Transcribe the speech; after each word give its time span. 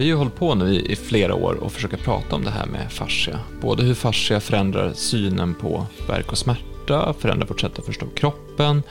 Vi 0.00 0.06
har 0.06 0.10
ju 0.10 0.16
hållit 0.16 0.36
på 0.36 0.54
nu 0.54 0.74
i, 0.74 0.92
i 0.92 0.96
flera 0.96 1.34
år 1.34 1.54
och 1.54 1.72
försöker 1.72 1.96
prata 1.96 2.36
om 2.36 2.44
det 2.44 2.50
här 2.50 2.66
med 2.66 2.92
fascia. 2.92 3.38
Både 3.60 3.82
hur 3.82 3.94
fascia 3.94 4.40
förändrar 4.40 4.92
synen 4.94 5.54
på 5.54 5.86
verk 6.08 6.32
och 6.32 6.38
smärta, 6.38 7.14
förändrar 7.18 7.46
vårt 7.46 7.60
sätt 7.60 7.78
att 7.78 7.84
förstå 7.84 8.06
kroppen 8.06 8.82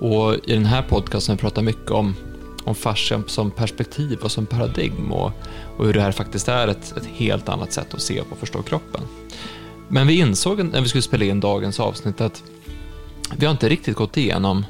och 0.00 0.34
i 0.34 0.54
den 0.54 0.64
här 0.64 0.82
podcasten 0.82 1.36
pratar 1.36 1.62
vi 1.62 1.66
mycket 1.66 1.90
om, 1.90 2.14
om 2.64 2.74
fascia 2.74 3.22
som 3.26 3.50
perspektiv 3.50 4.18
och 4.18 4.30
som 4.30 4.46
paradigm 4.46 5.12
och, 5.12 5.32
och 5.76 5.86
hur 5.86 5.92
det 5.92 6.00
här 6.00 6.12
faktiskt 6.12 6.48
är 6.48 6.68
ett, 6.68 6.96
ett 6.96 7.06
helt 7.06 7.48
annat 7.48 7.72
sätt 7.72 7.94
att 7.94 8.02
se 8.02 8.22
på 8.22 8.32
och 8.32 8.38
förstå 8.38 8.62
kroppen. 8.62 9.00
Men 9.88 10.06
vi 10.06 10.18
insåg 10.18 10.64
när 10.64 10.80
vi 10.80 10.88
skulle 10.88 11.02
spela 11.02 11.24
in 11.24 11.40
dagens 11.40 11.80
avsnitt 11.80 12.20
att 12.20 12.42
vi 13.36 13.46
har 13.46 13.52
inte 13.52 13.68
riktigt 13.68 13.96
gått 13.96 14.16
igenom 14.16 14.66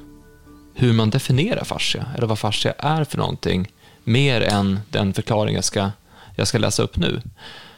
hur 0.74 0.92
man 0.92 1.10
definierar 1.10 1.64
fascia, 1.64 2.06
eller 2.16 2.26
vad 2.26 2.38
fascia 2.38 2.72
är 2.72 3.04
för 3.04 3.18
någonting, 3.18 3.68
mer 4.08 4.40
än 4.40 4.80
den 4.90 5.14
förklaring 5.14 5.54
jag 5.54 5.64
ska, 5.64 5.90
jag 6.36 6.48
ska 6.48 6.58
läsa 6.58 6.82
upp 6.82 6.96
nu. 6.96 7.22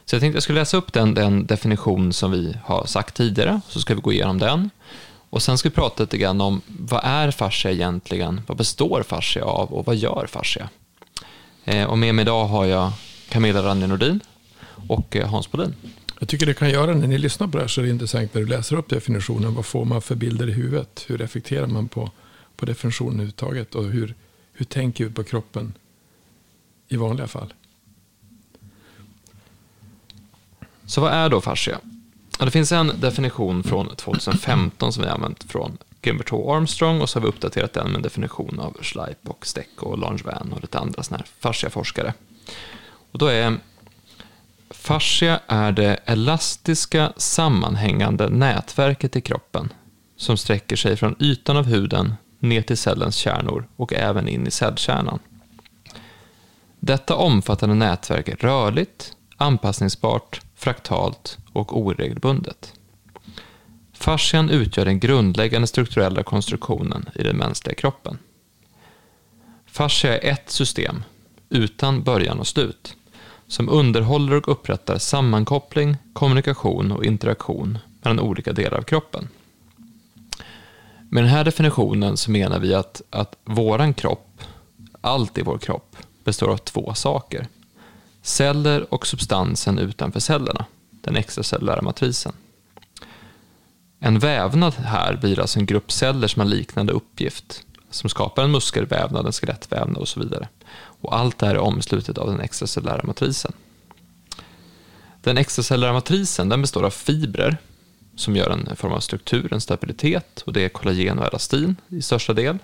Så 0.04 0.14
jag 0.14 0.20
tänkte 0.20 0.36
jag 0.36 0.42
skulle 0.42 0.60
läsa 0.60 0.76
upp 0.76 0.92
den, 0.92 1.14
den 1.14 1.46
definition 1.46 2.12
som 2.12 2.32
vi 2.32 2.56
har 2.64 2.86
sagt 2.86 3.16
tidigare, 3.16 3.60
så 3.68 3.80
ska 3.80 3.94
vi 3.94 4.00
gå 4.00 4.12
igenom 4.12 4.38
den. 4.38 4.70
Och 5.30 5.42
sen 5.42 5.58
ska 5.58 5.68
vi 5.68 5.74
prata 5.74 6.02
lite 6.02 6.18
grann 6.18 6.40
om 6.40 6.60
vad 6.66 7.00
är 7.04 7.30
fascia 7.30 7.70
egentligen, 7.70 8.40
vad 8.46 8.56
består 8.56 9.02
fascia 9.02 9.44
av 9.44 9.72
och 9.72 9.86
vad 9.86 9.96
gör 9.96 10.26
fascia? 10.30 10.68
Eh, 11.64 11.84
och 11.84 11.98
med 11.98 12.14
mig 12.14 12.22
idag 12.22 12.44
har 12.44 12.64
jag 12.64 12.92
Camilla 13.28 13.62
Ranje 13.62 13.86
Nordin 13.86 14.20
och 14.88 15.16
eh, 15.16 15.28
Hans 15.28 15.50
Bodin. 15.50 15.74
Jag 16.18 16.28
tycker 16.28 16.46
det 16.46 16.54
kan 16.54 16.70
göra 16.70 16.94
när 16.94 17.06
ni 17.06 17.18
lyssnar 17.18 17.46
på 17.46 17.56
det 17.56 17.62
här 17.62 17.68
så 17.68 17.80
är 17.80 17.84
det 17.84 17.90
intressant 17.90 18.34
när 18.34 18.40
du 18.40 18.46
läser 18.48 18.76
upp 18.76 18.88
definitionen. 18.88 19.54
Vad 19.54 19.66
får 19.66 19.84
man 19.84 20.02
för 20.02 20.14
bilder 20.14 20.48
i 20.48 20.52
huvudet? 20.52 21.04
Hur 21.06 21.18
reflekterar 21.18 21.66
man 21.66 21.88
på, 21.88 22.10
på 22.56 22.66
definitionen 22.66 23.14
överhuvudtaget? 23.14 23.74
Och 23.74 23.84
hur, 23.84 24.14
hur 24.52 24.64
tänker 24.64 25.04
vi 25.04 25.10
på 25.10 25.22
kroppen 25.24 25.72
i 26.90 26.96
vanliga 26.96 27.26
fall? 27.26 27.54
Så 30.86 31.00
vad 31.00 31.12
är 31.12 31.28
då 31.28 31.40
fascia? 31.40 31.78
Det 32.38 32.50
finns 32.50 32.72
en 32.72 32.92
definition 33.00 33.62
från 33.62 33.96
2015 33.96 34.92
som 34.92 35.02
vi 35.02 35.08
har 35.08 35.14
använt 35.14 35.44
från 35.44 35.78
Gimbert 36.02 36.30
H. 36.30 36.54
Armstrong 36.54 37.00
och 37.00 37.08
så 37.08 37.18
har 37.18 37.22
vi 37.22 37.28
uppdaterat 37.28 37.72
den 37.72 37.86
med 37.86 37.96
en 37.96 38.02
definition 38.02 38.60
av 38.60 38.76
Schleip 38.82 39.28
och 39.28 39.46
Steck 39.46 39.82
och 39.82 39.98
Langevin 39.98 40.52
och 40.52 40.60
lite 40.60 40.78
andra 40.78 41.02
sådana 41.02 41.18
här 41.18 41.26
fasciaforskare. 41.40 42.14
Och 43.12 43.18
då 43.18 43.26
är 43.26 43.58
Fascia 44.70 45.40
är 45.46 45.72
det 45.72 46.00
elastiska 46.04 47.12
sammanhängande 47.16 48.28
nätverket 48.28 49.16
i 49.16 49.20
kroppen 49.20 49.72
som 50.16 50.36
sträcker 50.36 50.76
sig 50.76 50.96
från 50.96 51.16
ytan 51.18 51.56
av 51.56 51.66
huden 51.66 52.14
ner 52.38 52.62
till 52.62 52.76
cellens 52.76 53.16
kärnor 53.16 53.68
och 53.76 53.92
även 53.92 54.28
in 54.28 54.46
i 54.46 54.50
cellkärnan. 54.50 55.18
Detta 56.80 57.16
omfattande 57.16 57.74
nätverk 57.74 58.28
är 58.28 58.36
rörligt, 58.36 59.16
anpassningsbart, 59.36 60.40
fraktalt 60.54 61.38
och 61.52 61.78
oregelbundet. 61.78 62.72
Fascian 63.92 64.50
utgör 64.50 64.84
den 64.84 65.00
grundläggande 65.00 65.66
strukturella 65.66 66.22
konstruktionen 66.22 67.08
i 67.14 67.22
den 67.22 67.36
mänskliga 67.36 67.74
kroppen. 67.74 68.18
Fascia 69.66 70.18
är 70.18 70.32
ett 70.32 70.50
system, 70.50 71.02
utan 71.48 72.02
början 72.02 72.38
och 72.38 72.46
slut 72.46 72.96
som 73.46 73.68
underhåller 73.68 74.36
och 74.36 74.48
upprättar 74.48 74.98
sammankoppling, 74.98 75.96
kommunikation 76.12 76.92
och 76.92 77.04
interaktion 77.04 77.78
mellan 78.02 78.20
olika 78.20 78.52
delar 78.52 78.78
av 78.78 78.82
kroppen. 78.82 79.28
Med 81.08 81.22
den 81.22 81.30
här 81.30 81.44
definitionen 81.44 82.16
så 82.16 82.30
menar 82.30 82.58
vi 82.58 82.74
att, 82.74 83.02
att 83.10 83.36
våran 83.44 83.94
kropp, 83.94 84.42
allt 85.00 85.38
i 85.38 85.42
vår 85.42 85.58
kropp, 85.58 85.96
består 86.24 86.48
av 86.48 86.56
två 86.56 86.94
saker. 86.94 87.48
Celler 88.22 88.94
och 88.94 89.06
substansen 89.06 89.78
utanför 89.78 90.20
cellerna, 90.20 90.64
den 90.90 91.16
extracellulära 91.16 91.82
matrisen. 91.82 92.32
En 93.98 94.18
vävnad 94.18 94.74
här 94.74 95.16
blir 95.16 95.40
alltså 95.40 95.58
en 95.58 95.66
grupp 95.66 95.92
celler 95.92 96.28
som 96.28 96.40
har 96.40 96.48
liknande 96.48 96.92
uppgift, 96.92 97.62
som 97.90 98.10
skapar 98.10 98.44
en 98.44 98.50
muskelvävnad, 98.50 99.26
en 99.26 99.32
skelettvävnad 99.32 99.96
och 99.96 100.08
så 100.08 100.20
vidare. 100.20 100.48
Och 100.72 101.16
allt 101.16 101.38
det 101.38 101.46
här 101.46 101.54
är 101.54 101.58
omslutet 101.58 102.18
av 102.18 102.30
den 102.30 102.40
extracellulära 102.40 103.02
matrisen. 103.04 103.52
Den 105.22 105.38
extracellulära 105.38 105.92
matrisen 105.92 106.48
den 106.48 106.60
består 106.60 106.84
av 106.84 106.90
fibrer 106.90 107.56
som 108.16 108.36
gör 108.36 108.50
en 108.50 108.76
form 108.76 108.92
av 108.92 109.00
struktur, 109.00 109.52
en 109.52 109.60
stabilitet 109.60 110.42
och 110.46 110.52
det 110.52 110.64
är 110.64 110.68
kollagen 110.68 111.18
och 111.18 111.26
elastin 111.26 111.76
i 111.88 112.02
största 112.02 112.32
del. 112.32 112.58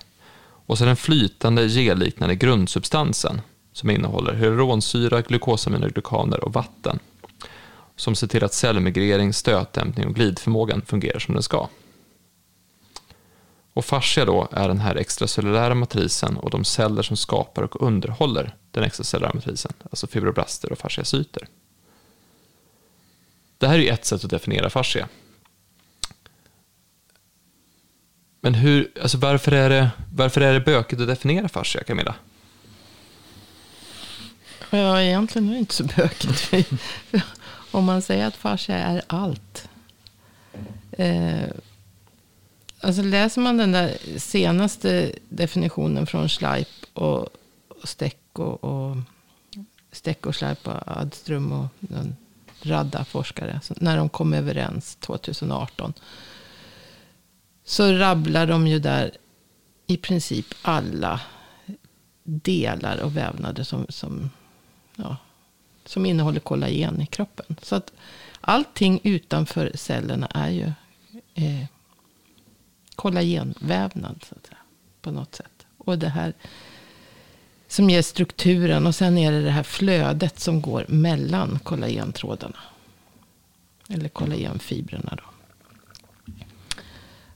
Och 0.67 0.79
så 0.79 0.85
den 0.85 0.97
flytande 0.97 1.69
gelliknande 1.69 2.35
grundsubstansen 2.35 3.41
som 3.73 3.91
innehåller 3.91 4.35
hyaluronsyra, 4.35 5.23
glukosaminoglykaner 5.23 6.45
och 6.45 6.53
vatten 6.53 6.99
som 7.97 8.15
ser 8.15 8.27
till 8.27 8.45
att 8.45 8.55
cellmigrering, 8.55 9.33
stötdämpning 9.33 10.07
och 10.07 10.15
glidförmågan 10.15 10.83
fungerar 10.83 11.19
som 11.19 11.35
den 11.35 11.43
ska. 11.43 11.69
Och 13.73 13.85
fascia 13.85 14.25
då 14.25 14.49
är 14.53 14.69
den 14.69 14.81
här 14.81 14.97
extracellulära 14.97 15.75
matrisen 15.75 16.37
och 16.37 16.51
de 16.51 16.65
celler 16.65 17.03
som 17.03 17.17
skapar 17.17 17.63
och 17.63 17.83
underhåller 17.83 18.55
den 18.71 18.85
extracellulära 18.85 19.35
matrisen, 19.35 19.73
alltså 19.91 20.07
fibroblaster 20.07 20.73
och 20.73 20.79
fasciacyter. 20.79 21.49
Det 23.59 23.69
här 23.69 23.79
är 23.79 23.93
ett 23.93 24.05
sätt 24.05 24.25
att 24.25 24.31
definiera 24.31 24.71
fascia. 24.71 25.09
Men 28.47 28.55
hur, 28.55 28.91
alltså 29.03 29.19
varför, 29.19 29.53
är 29.53 29.71
det, 29.71 29.91
varför 30.15 30.41
är 30.41 30.53
det 30.53 30.61
bökigt 30.61 31.03
att 31.03 31.09
definiera 31.09 31.49
fascia, 31.49 31.85
Camilla? 31.85 32.15
Ja, 34.71 35.03
egentligen 35.03 35.49
är 35.49 35.53
det 35.53 35.59
inte 35.59 35.75
så 35.75 35.85
bökigt. 35.85 36.55
Om 37.71 37.85
man 37.85 38.03
säger 38.03 38.27
att 38.27 38.37
fascia 38.37 38.77
är 38.77 39.03
allt. 39.07 39.69
Eh, 40.93 41.49
Alltså 42.81 43.03
läser 43.03 43.41
man 43.41 43.57
den 43.57 43.73
där 43.73 43.97
senaste 44.19 45.13
definitionen 45.29 46.07
från 46.07 46.29
Schleip 46.29 46.69
och, 46.93 47.29
och 47.69 47.89
Steck 47.89 48.19
och, 48.33 48.65
och 48.65 48.97
Steck 49.93 50.27
och 50.27 50.37
Schleip 50.37 50.67
och 50.69 50.75
Adström 50.87 51.53
och 51.53 51.67
en 51.91 52.17
radda 52.63 53.05
forskare. 53.05 53.61
När 53.77 53.97
de 53.97 54.09
kom 54.09 54.33
överens 54.33 54.97
2018. 54.97 55.93
Så 57.69 57.93
rabblar 57.93 58.47
de 58.47 58.67
ju 58.67 58.79
där 58.79 59.11
i 59.87 59.97
princip 59.97 60.47
alla 60.63 61.21
delar 62.25 62.99
och 62.99 63.17
vävnader 63.17 63.63
som, 63.63 63.87
som, 63.89 64.31
ja, 64.97 65.17
som 65.85 66.07
innehåller 66.07 66.41
kollagen 66.41 67.01
i 67.01 67.07
kroppen. 67.07 67.57
Så 67.63 67.77
att 67.77 67.93
allting 68.41 69.01
utanför 69.03 69.73
cellerna 69.75 70.27
är 70.27 70.51
ju 70.51 70.73
eh, 71.35 71.67
kollagenvävnad. 72.97 74.25
Så 74.29 74.35
att 74.35 74.47
säga, 74.47 74.59
på 75.01 75.11
något 75.11 75.35
sätt. 75.35 75.67
Och 75.79 75.99
det 75.99 76.09
här 76.09 76.35
som 77.69 77.91
ger 77.91 78.03
strukturen. 78.03 78.87
Och 78.87 78.95
sen 78.95 79.19
är 79.19 79.33
det 79.33 79.43
det 79.43 79.51
här 79.51 79.63
flödet 79.63 80.41
som 80.41 80.63
går 80.63 80.85
mellan 80.89 81.59
kollagentrådarna. 81.59 82.59
Eller 83.89 84.09
kollagenfibrerna 84.09 85.19
då. 85.23 85.36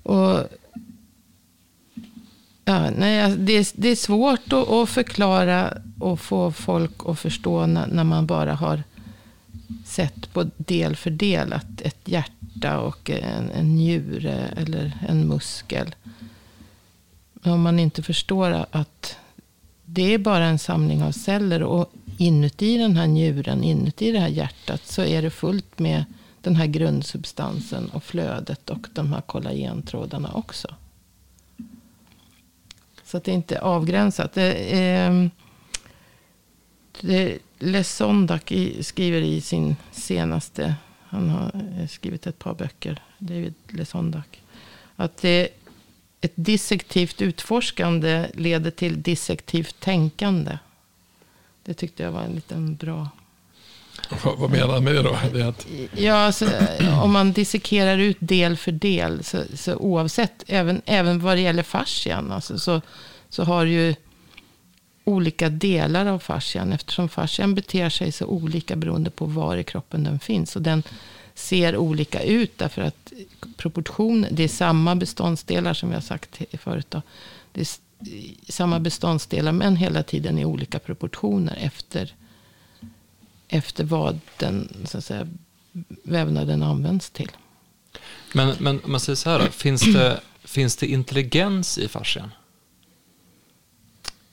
Och 0.02 0.48
ja, 2.64 2.90
nej, 2.90 3.22
alltså, 3.22 3.40
det, 3.40 3.52
är, 3.52 3.66
det 3.74 3.88
är 3.88 3.96
svårt 3.96 4.52
att, 4.52 4.68
att, 4.68 4.88
förklara 4.88 5.78
och 5.98 6.20
få 6.20 6.52
folk 6.52 6.92
att 7.06 7.18
förstå 7.18 7.66
när, 7.66 7.86
när 7.86 8.04
man 8.04 8.26
bara 8.26 8.54
har 8.54 8.82
sett 9.84 10.32
på 10.32 10.50
del 10.56 10.96
för 10.96 11.10
del 11.10 11.52
att 11.52 11.80
ett 11.80 12.00
hjärta 12.04 12.78
och 12.78 13.10
en, 13.10 13.50
en 13.50 13.76
njure 13.76 14.54
eller 14.56 14.98
en 15.08 15.28
muskel. 15.28 15.94
Men 17.34 17.52
om 17.52 17.62
man 17.62 17.78
inte 17.78 18.02
förstår 18.02 18.66
att 18.70 19.16
det 19.84 20.14
är 20.14 20.18
bara 20.18 20.44
en 20.44 20.58
samling 20.58 21.02
av 21.02 21.12
celler 21.12 21.62
och 21.62 21.92
inuti 22.18 22.78
den 22.78 22.96
här 22.96 23.06
njuren, 23.06 23.64
inuti 23.64 24.12
det 24.12 24.18
här 24.18 24.28
hjärtat 24.28 24.86
så 24.86 25.03
är 25.03 25.22
det 25.22 25.30
fullt 25.30 25.78
med 25.78 26.04
den 26.42 26.57
här 26.57 26.66
grundsubstansen 26.66 27.91
och 27.91 28.04
flödet 28.04 28.71
och 28.71 28.87
de 28.92 29.13
här 29.13 29.21
kollagentrådarna 29.21 30.33
också. 30.33 30.75
Så 33.04 33.16
att 33.16 33.25
det 33.25 33.33
inte 33.33 33.57
är 33.57 33.60
avgränsat. 33.60 34.33
Det, 34.33 34.53
eh, 34.81 35.27
det 37.01 37.39
Lesondak 37.59 38.53
skriver 38.81 39.21
i 39.21 39.41
sin 39.41 39.77
senaste 39.92 40.75
han 41.10 41.28
har 41.28 41.51
eh, 41.78 41.87
skrivit 41.87 42.27
ett 42.27 42.39
par 42.39 42.54
böcker, 42.54 43.03
David 43.19 43.54
Lesondak. 43.69 44.42
Att 44.97 45.16
det, 45.16 45.48
ett 46.21 46.33
dissektivt 46.34 47.22
utforskande 47.22 48.31
leder 48.34 48.71
till 48.71 49.03
dissektivt 49.03 49.81
tänkande. 49.81 50.59
Det 51.63 51.75
tyckte 51.75 52.03
jag 52.03 52.13
var 52.13 52.22
en 52.22 52.33
liten 52.33 52.75
bra... 52.77 53.09
Vad, 54.39 54.51
menar 54.51 54.74
han 54.74 54.84
med 54.84 54.95
det 54.95 55.03
då? 55.03 55.18
Det 55.33 55.42
att... 55.42 55.66
Ja, 55.97 56.33
så, 56.33 56.47
om 57.03 57.12
man 57.12 57.33
dissekerar 57.33 57.98
ut 57.98 58.16
del 58.21 58.57
för 58.57 58.72
del. 58.72 59.24
Så, 59.24 59.42
så 59.54 59.77
oavsett, 59.77 60.45
även, 60.47 60.83
även 60.84 61.21
vad 61.21 61.36
det 61.36 61.41
gäller 61.41 61.62
fascian. 61.62 62.33
Alltså, 62.33 62.59
så, 62.59 62.80
så 63.28 63.45
har 63.45 63.65
ju 63.65 63.95
olika 65.04 65.48
delar 65.48 66.07
av 66.07 66.18
fascian. 66.18 66.72
Eftersom 66.72 67.09
fascian 67.09 67.54
beter 67.54 67.89
sig 67.89 68.12
så 68.12 68.27
olika 68.27 68.77
beroende 68.77 69.10
på 69.10 69.24
var 69.24 69.57
i 69.57 69.65
kroppen 69.65 70.04
den 70.04 70.18
finns. 70.18 70.56
Och 70.56 70.63
den 70.63 70.83
ser 71.34 71.77
olika 71.77 72.22
ut 72.22 72.59
därför 72.59 72.83
att 72.83 73.13
proportion, 73.56 74.27
det 74.30 74.42
är 74.42 74.48
samma 74.48 74.97
beståndsdelar 74.97 75.74
som 75.74 75.89
vi 75.89 75.95
har 75.95 76.03
sagt 76.03 76.41
förut. 76.53 76.86
Då. 76.91 77.03
Det 77.53 77.60
är 77.60 77.66
samma 78.53 78.80
beståndsdelar 78.80 79.53
men 79.53 79.77
hela 79.77 80.03
tiden 80.03 80.39
i 80.39 80.45
olika 80.45 80.78
proportioner 80.78 81.59
efter, 81.60 82.15
efter 83.50 83.84
vad 83.84 84.20
den 84.36 84.68
så 84.84 84.98
att 84.98 85.04
säga, 85.04 85.28
vävnaden 86.02 86.62
används 86.62 87.10
till. 87.10 87.30
Men, 88.32 88.56
men 88.58 88.80
om 88.84 88.91
man 88.91 89.00
säger 89.00 89.16
så 89.16 89.30
här 89.30 89.38
då, 89.38 89.47
finns 89.47 89.92
det, 89.92 90.20
finns 90.44 90.76
det 90.76 90.86
intelligens 90.86 91.78
i 91.78 91.88
fascian? 91.88 92.30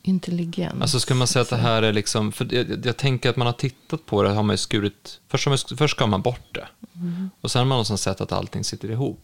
Intelligens. 0.02 0.82
Alltså 0.82 1.00
skulle 1.00 1.18
man 1.18 1.28
säga 1.28 1.42
att 1.44 1.50
det 1.50 1.58
här 1.58 1.82
är 1.84 1.94
liksom, 1.94 2.32
för 2.32 2.54
jag, 2.54 2.86
jag 2.86 2.98
tänker 2.98 3.30
att 3.30 3.36
man 3.36 3.48
har 3.48 3.54
tittat 3.54 4.06
på 4.06 4.24
det, 4.24 4.30
har 4.30 4.44
man 4.44 4.58
skurit, 4.58 5.20
först, 5.28 5.48
man, 5.48 5.58
först 5.78 5.96
skar 5.96 6.08
man 6.08 6.22
bort 6.22 6.54
det. 6.54 6.68
Mm. 6.96 7.30
Och 7.42 7.52
sen 7.52 7.60
har 7.60 7.66
man 7.66 7.76
någonstans 7.76 8.02
sett 8.02 8.22
att 8.22 8.32
allting 8.32 8.64
sitter 8.64 8.92
ihop. 8.92 9.24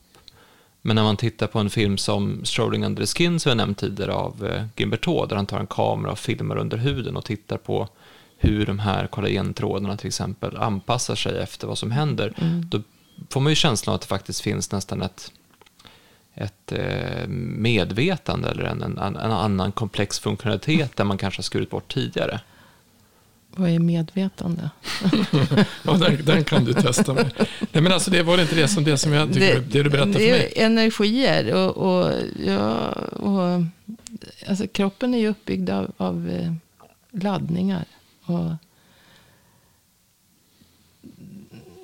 Men 0.82 0.96
när 0.96 1.04
man 1.04 1.18
tittar 1.18 1.48
på 1.48 1.60
en 1.60 1.70
film 1.70 1.98
som 1.98 2.46
Strolling 2.46 2.86
Under 2.86 3.06
the 3.06 3.08
Skin, 3.08 3.40
som 3.40 3.50
jag 3.50 3.58
nämnt 3.58 3.78
tidigare, 3.78 4.14
av 4.14 4.46
eh, 4.46 4.66
Gimberto, 4.76 5.26
där 5.26 5.36
han 5.36 5.46
tar 5.46 5.60
en 5.60 5.68
kamera 5.68 6.12
och 6.12 6.20
filmar 6.20 6.58
under 6.58 6.78
huden 6.78 7.18
och 7.18 7.26
tittar 7.26 7.58
på 7.58 7.90
hur 8.44 8.66
de 8.66 8.80
här 8.80 9.08
kollagentrådarna 9.08 9.98
till 9.98 10.08
exempel 10.08 10.58
anpassar 10.58 11.16
sig 11.16 11.40
efter 11.40 11.68
vad 11.68 11.78
som 11.78 11.92
händer, 11.92 12.34
mm. 12.38 12.66
då 12.70 12.82
får 13.30 13.42
man 13.42 13.52
ju 13.52 13.56
känslan 13.56 13.92
av 13.92 13.96
att 13.96 14.02
det 14.02 14.08
faktiskt 14.08 14.42
finns 14.42 14.72
nästan 14.72 15.02
ett, 15.02 15.32
ett 16.34 16.72
eh, 16.72 17.28
medvetande 17.28 18.50
eller 18.50 18.64
en, 18.64 18.82
en, 18.82 18.98
en, 18.98 19.32
annan 19.32 19.72
komplex 19.72 20.20
funktionalitet 20.20 20.96
där 20.96 21.04
man 21.04 21.18
kanske 21.18 21.40
har 21.40 21.44
skurit 21.44 21.70
bort 21.70 21.94
tidigare. 21.94 22.40
Vad 23.56 23.70
är 23.70 23.80
medvetande? 23.80 24.70
ja, 25.84 25.94
den, 25.94 26.26
den, 26.26 26.44
kan 26.44 26.66
du 26.66 26.74
testa 26.74 27.14
med. 27.14 27.32
Nej, 27.72 27.84
men 27.84 27.92
alltså, 27.92 28.12
det 28.12 28.24
var 28.24 28.42
inte 28.42 28.56
det 28.56 28.68
som, 28.68 28.84
det 28.84 28.98
som 28.98 29.14
jag 29.14 29.34
tycker, 29.34 29.60
det, 29.60 29.60
det 29.60 29.84
du 29.84 29.90
berättade 29.90 30.14
för 30.14 30.20
mig. 30.20 30.30
Det 30.30 30.62
är 30.62 30.66
energier 30.66 31.54
och, 31.54 31.78
och, 31.78 32.12
ja, 32.46 32.92
och 33.12 33.62
alltså, 34.48 34.68
kroppen 34.68 35.14
är 35.14 35.18
ju 35.18 35.28
uppbyggd 35.28 35.70
av, 35.70 35.92
av 35.98 36.30
eh, 36.30 36.54
laddningar. 37.12 37.86
Och, 38.26 38.52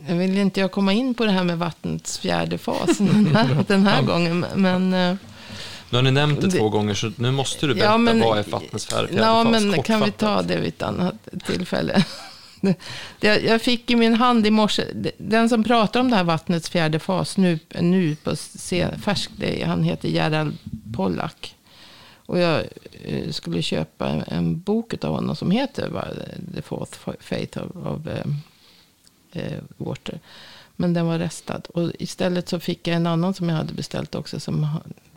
jag 0.07 0.15
vill 0.15 0.37
inte 0.37 0.59
jag 0.59 0.71
komma 0.71 0.93
in 0.93 1.13
på 1.13 1.25
det 1.25 1.31
här 1.31 1.43
med 1.43 1.57
vattnets 1.57 2.19
fjärde 2.19 2.57
fas 2.57 2.97
den 2.97 3.35
här, 3.35 3.65
den 3.67 3.87
här 3.87 4.01
gången. 4.01 4.45
Men, 4.55 4.93
eh, 4.93 5.15
nu 5.89 5.97
har 5.97 6.01
ni 6.01 6.11
nämnt 6.11 6.41
det 6.41 6.51
två 6.51 6.69
gånger, 6.69 6.93
så 6.93 7.11
nu 7.15 7.31
måste 7.31 7.67
du 7.67 7.73
berätta 7.73 7.91
ja, 7.91 7.97
men, 7.97 8.19
vad 8.19 8.39
är 8.39 8.43
vattnets 8.43 8.85
fjärde 8.85 9.13
ja, 9.13 9.43
fas. 9.43 9.51
men 9.51 9.83
kan 9.83 10.01
vi 10.03 10.11
ta 10.11 10.41
det 10.41 10.55
vid 10.55 10.67
ett 10.67 10.81
annat 10.81 11.27
tillfälle? 11.45 12.05
Jag 13.19 13.61
fick 13.61 13.91
i 13.91 13.95
min 13.95 14.13
hand 14.13 14.47
i 14.47 14.51
morse, 14.51 14.83
den 15.17 15.49
som 15.49 15.63
pratar 15.63 15.99
om 15.99 16.09
det 16.09 16.15
här 16.15 16.23
vattnets 16.23 16.69
fjärde 16.69 16.99
fas 16.99 17.37
nu, 17.37 17.59
nu 17.79 18.15
på 18.15 18.35
färskt, 19.03 19.31
han 19.65 19.83
heter 19.83 20.09
Gerald 20.09 20.57
Pollack. 20.95 21.55
Och 22.29 22.39
jag 22.39 22.65
eh, 23.03 23.31
skulle 23.31 23.61
köpa 23.61 24.07
en 24.07 24.61
bok 24.61 25.03
av 25.03 25.13
honom 25.15 25.35
som 25.35 25.51
heter 25.51 25.91
The 26.55 26.61
Fourth 26.61 26.99
Fate 27.19 27.61
of, 27.61 27.75
of 27.75 28.07
eh, 28.07 28.25
eh, 29.31 29.59
Water. 29.77 30.19
Men 30.75 30.93
den 30.93 31.05
var 31.05 31.19
restad. 31.19 31.61
Och 31.73 31.91
istället 31.99 32.49
så 32.49 32.59
fick 32.59 32.87
jag 32.87 32.95
en 32.95 33.07
annan 33.07 33.33
som 33.33 33.49
jag 33.49 33.55
hade 33.55 33.73
beställt 33.73 34.15
också. 34.15 34.39
Som 34.39 34.67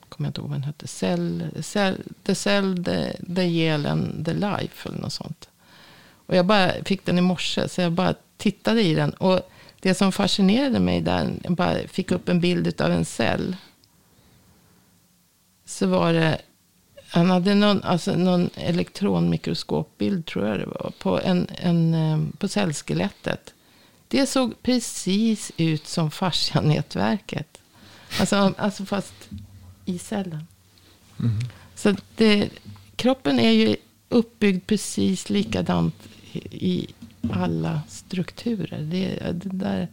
kommer 0.09 0.27
jag 0.27 0.31
inte 0.31 0.41
ihåg 0.41 0.51
vad 0.51 0.59
den 0.59 0.65
hette. 0.65 0.87
Cell, 0.87 1.45
cell, 1.61 2.03
the 2.23 2.35
Cell, 2.35 2.85
the, 2.85 3.13
the 3.35 3.43
Yale 3.43 3.91
and 3.91 4.27
the 4.27 4.35
Life. 4.35 4.89
Eller 4.89 4.99
något 4.99 5.13
sånt. 5.13 5.49
Och 6.27 6.37
jag 6.37 6.47
bara 6.47 6.73
fick 6.85 7.07
den 7.07 7.19
i 7.19 7.23
morse. 7.23 7.69
Så 7.69 7.81
jag 7.81 7.93
bara 7.93 8.15
tittade 8.37 8.83
i 8.83 8.95
den. 8.95 9.11
Och 9.11 9.41
det 9.81 9.95
som 9.95 10.13
fascinerade 10.13 10.81
mig 10.81 11.01
där. 11.01 11.33
Jag 11.43 11.53
bara 11.53 11.89
fick 11.89 12.11
upp 12.11 12.29
en 12.29 12.41
bild 12.41 12.81
av 12.81 12.91
en 12.91 13.05
cell. 13.05 13.57
Så 15.65 15.87
var 15.87 16.13
det. 16.13 16.41
Han 17.15 17.31
hade 17.31 17.55
någon, 17.55 17.83
alltså 17.83 18.17
någon 18.17 18.51
elektronmikroskopbild 18.55 20.27
tror 20.27 20.47
jag 20.47 20.59
det 20.59 20.67
var. 20.67 20.93
På, 20.99 21.21
en, 21.21 21.47
en, 21.59 21.95
eh, 21.95 22.21
på 22.39 22.49
cellskelettet. 22.49 23.55
Det 24.09 24.27
såg 24.27 24.63
precis 24.63 25.53
ut 25.57 25.87
som 25.87 26.11
fascianätverket. 26.11 27.59
Alltså, 28.21 28.55
alltså 28.59 28.85
fast 28.85 29.15
i 29.85 29.99
cellen. 29.99 30.47
Mm. 31.21 31.39
Så 31.75 31.95
det, 32.17 32.51
kroppen 32.97 33.41
är 33.41 33.51
ju 33.51 33.77
uppbyggd 34.09 34.67
precis 34.67 35.31
likadant 35.31 35.95
i 36.51 36.87
alla 37.33 37.81
strukturer. 37.89 38.79
Det, 38.79 39.33
det 39.33 39.57
där. 39.57 39.89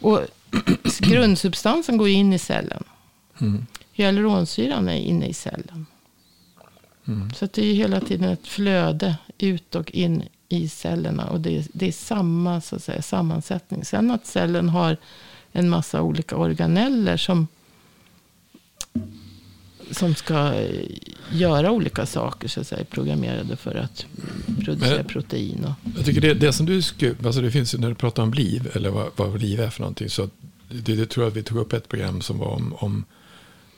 Och 0.00 0.20
grundsubstansen 1.00 1.96
går 1.96 2.08
in 2.08 2.32
i 2.32 2.38
cellen. 2.38 2.84
Mm. 3.40 3.66
Hyaluronsyran 3.92 4.88
är 4.88 4.98
inne 4.98 5.26
i 5.26 5.34
cellen. 5.34 5.86
Mm. 7.06 7.30
Så 7.30 7.48
det 7.52 7.62
är 7.64 7.74
hela 7.74 8.00
tiden 8.00 8.28
ett 8.28 8.46
flöde 8.46 9.16
ut 9.38 9.74
och 9.74 9.90
in 9.90 10.22
i 10.48 10.68
cellerna. 10.68 11.26
Och 11.26 11.40
det, 11.40 11.68
det 11.72 11.88
är 11.88 11.92
samma 11.92 12.60
så 12.60 12.76
att 12.76 12.82
säga, 12.82 13.02
sammansättning. 13.02 13.84
Sen 13.84 14.10
att 14.10 14.26
cellen 14.26 14.68
har 14.68 14.96
en 15.52 15.68
massa 15.68 16.02
olika 16.02 16.36
organeller 16.36 17.16
som, 17.16 17.46
som 19.90 20.14
ska 20.14 20.54
göra 21.30 21.70
olika 21.70 22.06
saker. 22.06 22.48
Så 22.48 22.60
att 22.60 22.66
säga, 22.66 22.84
programmerade 22.84 23.56
för 23.56 23.74
att 23.74 24.06
producera 24.64 24.96
Men, 24.96 25.04
protein. 25.04 25.64
Och. 25.64 25.92
Jag 25.96 26.04
tycker 26.04 26.20
det, 26.20 26.34
det 26.34 26.52
som 26.52 26.66
du 26.66 26.82
skulle, 26.82 27.14
alltså 27.24 27.40
det 27.40 27.50
finns 27.50 27.74
när 27.74 27.88
du 27.88 27.94
pratar 27.94 28.22
om 28.22 28.34
liv, 28.34 28.70
eller 28.74 28.90
vad, 28.90 29.10
vad 29.16 29.40
liv 29.40 29.60
är 29.60 29.70
för 29.70 29.80
någonting. 29.80 30.08
Så 30.08 30.28
det, 30.68 30.96
det 30.96 31.06
tror 31.06 31.24
jag 31.24 31.30
att 31.30 31.36
vi 31.36 31.42
tog 31.42 31.58
upp 31.58 31.72
ett 31.72 31.88
program 31.88 32.20
som 32.20 32.38
var 32.38 32.48
om, 32.48 32.74
om 32.78 33.04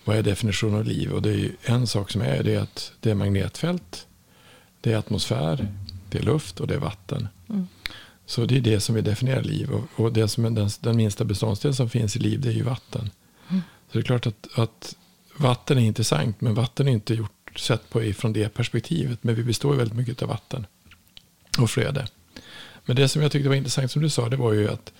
vad 0.04 0.16
är 0.16 0.22
definitionen 0.22 0.78
av 0.78 0.84
liv. 0.84 1.12
Och 1.12 1.22
det 1.22 1.30
är 1.30 1.50
en 1.62 1.86
sak 1.86 2.10
som 2.10 2.20
är 2.20 2.42
det 2.42 2.54
är 2.54 2.60
att 2.60 2.92
det 3.00 3.10
är 3.10 3.14
magnetfält, 3.14 4.06
det 4.80 4.92
är 4.92 4.96
atmosfär, 4.96 5.68
det 6.10 6.18
är 6.18 6.22
luft 6.22 6.60
och 6.60 6.66
det 6.66 6.74
är 6.74 6.78
vatten. 6.78 7.28
Mm. 7.48 7.66
Så 8.26 8.44
det 8.44 8.56
är 8.56 8.60
det 8.60 8.80
som 8.80 8.94
vi 8.94 9.00
definierar 9.00 9.42
liv. 9.42 9.70
Och, 9.70 10.04
och 10.04 10.12
det 10.12 10.28
som 10.28 10.44
är 10.44 10.50
den, 10.50 10.70
den 10.80 10.96
minsta 10.96 11.24
beståndsdelen 11.24 11.74
som 11.74 11.90
finns 11.90 12.16
i 12.16 12.18
liv 12.18 12.40
det 12.40 12.48
är 12.48 12.52
ju 12.52 12.62
vatten. 12.62 13.10
Mm. 13.48 13.62
Så 13.86 13.98
det 13.98 13.98
är 13.98 14.02
klart 14.02 14.26
att, 14.26 14.58
att 14.58 14.96
vatten 15.36 15.78
är 15.78 15.82
intressant. 15.82 16.40
Men 16.40 16.54
vatten 16.54 16.88
är 16.88 16.92
inte 16.92 17.14
gjort 17.14 17.30
sett 17.56 17.90
på 17.90 18.02
ifrån 18.02 18.32
det 18.32 18.48
perspektivet. 18.48 19.24
Men 19.24 19.34
vi 19.34 19.44
består 19.44 19.72
ju 19.72 19.78
väldigt 19.78 19.96
mycket 19.96 20.22
av 20.22 20.28
vatten 20.28 20.66
och 21.58 21.70
flöde. 21.70 22.06
Men 22.84 22.96
det 22.96 23.08
som 23.08 23.22
jag 23.22 23.32
tyckte 23.32 23.48
var 23.48 23.56
intressant 23.56 23.90
som 23.90 24.02
du 24.02 24.10
sa 24.10 24.28
det 24.28 24.36
var 24.36 24.52
ju 24.52 24.68
att 24.68 24.92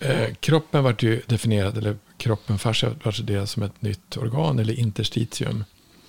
eh, 0.00 0.34
kroppen 0.40 0.84
vart 0.84 1.02
ju 1.02 1.22
definierad, 1.26 1.78
eller 1.78 1.96
kroppen 2.16 2.58
fascia 2.58 2.90
vart 3.02 3.26
det 3.26 3.46
som 3.46 3.62
ett 3.62 3.82
nytt 3.82 4.16
organ 4.16 4.58
eller 4.58 4.80
interstitium. 4.80 5.64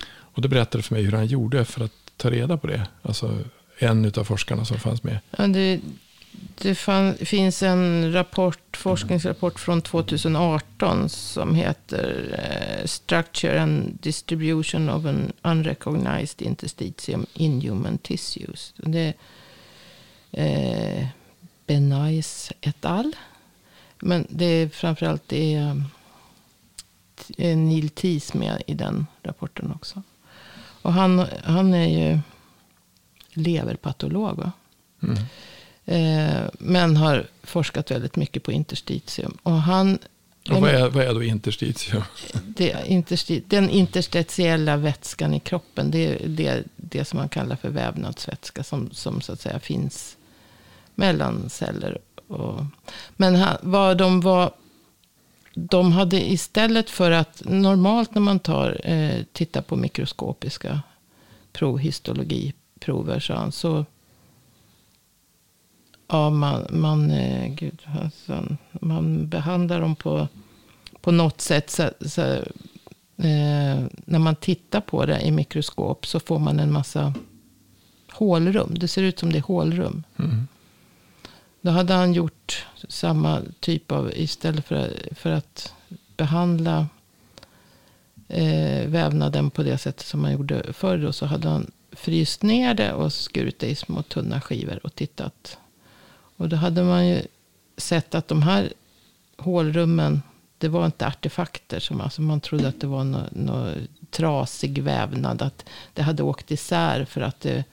Och 0.08 0.42
då 0.42 0.48
berättade 0.50 0.78
du 0.78 0.82
för 0.82 0.96
mig 0.96 1.04
hur 1.04 1.12
han 1.12 1.26
gjorde 1.26 1.66
för 1.66 1.84
att 1.84 1.92
ta 2.18 2.30
reda 2.30 2.58
på 2.58 2.68
det. 2.68 2.88
Alltså 3.02 3.40
en 3.78 4.12
av 4.18 4.24
forskarna 4.24 4.66
som 4.66 4.80
fanns 4.80 5.04
med. 5.04 5.20
Ja, 5.38 5.48
det, 5.48 5.80
det 6.56 6.76
fann, 6.76 7.16
finns 7.16 7.64
en 7.64 8.14
rapport, 8.14 8.78
forskningsrapport 8.78 9.60
från 9.60 9.82
2018 9.82 11.10
som 11.10 11.56
heter 11.56 12.40
eh, 12.40 12.86
Structure 12.86 13.62
and 13.62 13.98
Distribution 14.02 14.90
of 14.90 15.06
an 15.06 15.32
Unrecognized 15.42 16.42
Interstitium 16.42 17.26
in 17.34 17.62
Human 17.62 17.98
Tissues. 17.98 18.74
Det 18.76 19.14
är 20.32 21.00
eh, 21.02 21.08
Benais 21.68 22.52
et 22.62 22.86
al. 22.86 23.16
Men 24.00 24.28
det 24.30 24.46
är 24.46 24.70
framförallt 24.70 25.24
det 25.28 25.54
är, 25.54 25.72
uh, 27.38 27.58
Neil 27.58 27.90
Tees 27.90 28.34
med 28.34 28.64
i 28.68 28.74
den 28.74 29.08
rapporten 29.24 29.72
också. 29.72 30.04
Och 30.82 30.94
han, 30.94 31.26
han 31.44 31.74
är 31.74 31.88
ju 31.88 32.20
leverpatolog. 33.34 34.52
Mm. 35.04 35.18
Eh, 35.86 36.50
men 36.60 36.98
har 36.98 37.28
forskat 37.44 37.92
väldigt 37.92 38.16
mycket 38.16 38.44
på 38.44 38.52
interstitium. 38.52 39.38
Och 39.44 39.62
han, 39.62 40.00
och 40.50 40.62
vad, 40.62 40.70
är, 40.70 40.90
vad 40.90 41.04
är 41.04 41.14
då 41.14 41.24
interstitium? 41.24 42.04
Det, 42.44 42.84
intersti, 42.86 43.44
den 43.48 43.70
interstitiella 43.70 44.78
vätskan 44.78 45.34
i 45.34 45.40
kroppen. 45.40 45.92
Det 45.92 46.08
är 46.08 46.28
det, 46.28 46.64
det 46.76 47.06
som 47.06 47.18
man 47.18 47.30
kallar 47.30 47.56
för 47.56 47.70
vävnadsvätska. 47.70 48.64
Som, 48.64 48.90
som 48.92 49.22
så 49.22 49.34
att 49.34 49.42
säga 49.42 49.60
finns 49.60 50.18
mellan 50.96 51.50
celler. 51.50 51.98
Och, 52.30 52.66
men 53.18 53.36
han, 53.36 53.58
vad 53.62 53.98
de 53.98 54.22
var... 54.22 54.52
De 55.54 55.92
hade 55.92 56.32
istället 56.32 56.90
för 56.90 57.12
att 57.12 57.42
normalt 57.46 58.14
när 58.16 58.22
man 58.22 58.40
tar, 58.40 58.82
eh, 58.84 59.24
tittar 59.34 59.62
på 59.62 59.76
mikroskopiska 59.76 60.82
provhistologiprover 61.52 63.20
så, 63.20 63.34
han. 63.34 63.52
Så 63.52 63.86
ja, 66.08 66.30
man, 66.30 66.68
man, 66.70 67.12
eh, 67.12 67.54
gud, 67.54 67.82
alltså, 68.02 68.46
man 68.72 69.28
behandlar 69.28 69.82
dem 69.82 69.96
på, 69.96 70.28
på 71.02 71.12
något 71.12 71.42
sätt. 71.42 71.70
Så, 71.70 71.90
så, 72.02 72.22
eh, 73.18 73.86
när 74.06 74.20
man 74.20 74.36
tittar 74.36 74.82
på 74.82 75.06
det 75.06 75.22
i 75.22 75.32
mikroskop 75.32 76.08
så 76.08 76.20
får 76.20 76.40
man 76.40 76.60
en 76.60 76.72
massa 76.72 77.14
hålrum. 78.12 78.74
Det 78.80 78.88
ser 78.88 79.04
ut 79.04 79.20
som 79.20 79.32
det 79.32 79.38
är 79.38 79.44
hålrum. 79.44 80.04
Mm. 80.20 80.48
Då 81.62 81.72
hade 81.72 81.94
han 81.94 82.14
gjort 82.14 82.68
samma 82.88 83.42
typ 83.60 83.92
av, 83.92 84.12
istället 84.16 84.66
för, 84.66 84.94
för 85.12 85.32
att 85.32 85.74
behandla 86.18 86.88
eh, 88.28 88.88
vävnaden 88.88 89.50
på 89.50 89.64
det 89.64 89.78
sättet 89.78 90.06
som 90.06 90.22
man 90.22 90.32
gjorde 90.32 90.74
förr. 90.74 90.98
Då, 90.98 91.14
så 91.14 91.26
hade 91.26 91.50
han 91.50 91.72
fryst 91.92 92.44
ner 92.44 92.74
det 92.74 92.94
och 92.94 93.14
skurit 93.14 93.60
det 93.60 93.68
i 93.68 93.76
små 93.76 94.02
tunna 94.02 94.42
skivor 94.42 94.80
och 94.84 94.96
tittat. 94.96 95.58
Och 96.38 96.50
då 96.50 96.56
hade 96.56 96.84
man 96.84 97.08
ju 97.08 97.22
sett 97.78 98.16
att 98.16 98.28
de 98.28 98.42
här 98.42 98.74
hålrummen, 99.38 100.22
det 100.58 100.68
var 100.68 100.86
inte 100.86 101.08
artefakter. 101.08 101.80
Som, 101.80 102.02
alltså 102.02 102.22
man 102.22 102.42
trodde 102.42 102.68
att 102.68 102.82
det 102.82 102.88
var 102.88 103.04
någon 103.04 103.30
no 103.32 103.74
trasig 104.12 104.84
vävnad. 104.84 105.42
Att 105.42 105.66
det 105.94 106.02
hade 106.02 106.24
åkt 106.24 106.52
isär 106.52 107.06
för 107.06 107.22
att 107.22 107.40
det, 107.40 107.64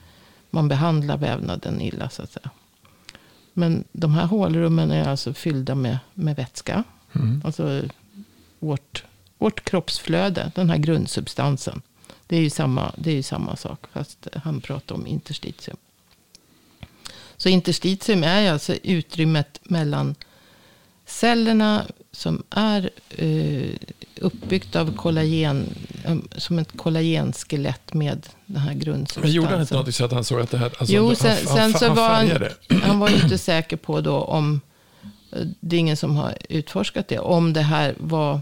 man 0.50 0.68
behandlar 0.68 1.16
vävnaden 1.16 1.80
illa 1.80 2.10
så 2.10 2.22
att 2.22 2.30
säga. 2.30 2.50
Men 3.58 3.84
de 3.92 4.14
här 4.14 4.26
hålrummen 4.26 4.90
är 4.90 5.08
alltså 5.08 5.34
fyllda 5.34 5.74
med, 5.74 5.98
med 6.14 6.36
vätska. 6.36 6.84
Mm. 7.12 7.42
Alltså 7.44 7.82
vårt, 8.58 9.04
vårt 9.38 9.64
kroppsflöde, 9.64 10.52
den 10.54 10.70
här 10.70 10.76
grundsubstansen. 10.76 11.82
Det 12.26 12.36
är, 12.36 12.40
ju 12.40 12.50
samma, 12.50 12.94
det 12.98 13.10
är 13.10 13.14
ju 13.14 13.22
samma 13.22 13.56
sak, 13.56 13.86
fast 13.92 14.28
han 14.34 14.60
pratar 14.60 14.94
om 14.94 15.06
interstitium. 15.06 15.76
Så 17.36 17.48
interstitium 17.48 18.24
är 18.24 18.52
alltså 18.52 18.74
utrymmet 18.74 19.60
mellan 19.62 20.14
cellerna 21.06 21.86
som 22.16 22.42
är 22.50 22.90
eh, 23.08 23.70
uppbyggt 24.20 24.76
av 24.76 24.96
kollagen, 24.96 25.74
um, 26.06 26.28
som 26.36 26.58
ett 26.58 26.76
kollagenskelett 26.76 27.94
med 27.94 28.26
den 28.46 28.62
här 28.62 28.74
grundsubstansen. 28.74 29.22
Men 29.22 29.32
gjorde 29.32 29.48
han 29.48 29.60
inte 29.60 29.74
något 29.74 29.94
så 29.94 30.04
att 30.04 30.12
han 30.12 30.24
såg 30.24 30.40
att 30.40 30.50
det 30.50 30.58
här... 30.58 30.72
Alltså, 30.78 30.94
jo, 30.94 31.06
han, 31.06 31.16
sen, 31.16 31.36
han, 31.46 31.56
sen 31.56 31.72
så 31.72 31.86
han 31.86 31.96
var 31.96 32.08
han, 32.08 32.80
han 32.82 32.98
var 32.98 33.08
ju 33.08 33.14
inte 33.14 33.38
säker 33.38 33.76
på 33.76 34.00
då 34.00 34.20
om, 34.20 34.60
eh, 35.32 35.46
det 35.60 35.76
är 35.76 35.80
ingen 35.80 35.96
som 35.96 36.16
har 36.16 36.34
utforskat 36.48 37.08
det, 37.08 37.18
om 37.18 37.52
det 37.52 37.62
här 37.62 37.94
var 37.98 38.40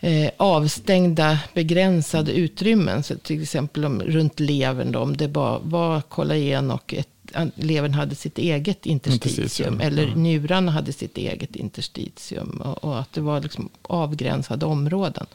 eh, 0.00 0.30
avstängda 0.36 1.38
begränsade 1.54 2.32
utrymmen. 2.32 3.02
Så 3.02 3.16
till 3.16 3.42
exempel 3.42 3.84
om, 3.84 4.02
runt 4.02 4.40
levern, 4.40 4.92
då, 4.92 4.98
om 4.98 5.16
det 5.16 5.28
bara 5.28 5.58
var 5.58 6.00
kollagen 6.00 6.70
och 6.70 6.94
ett, 6.94 7.08
levern 7.54 7.94
hade 7.94 8.14
sitt 8.14 8.38
eget 8.38 8.86
interstitium. 8.86 9.42
Interstitium, 9.42 9.80
eller 9.80 10.06
ja. 10.06 10.14
njurarna 10.14 10.72
hade 10.72 10.92
sitt 10.92 11.18
eget 11.18 11.56
interstitium. 11.56 12.60
Och, 12.64 12.84
och 12.84 13.00
att 13.00 13.12
det 13.12 13.20
var 13.20 13.40
liksom 13.40 13.68
avgränsade 13.82 14.66
områden. 14.66 15.26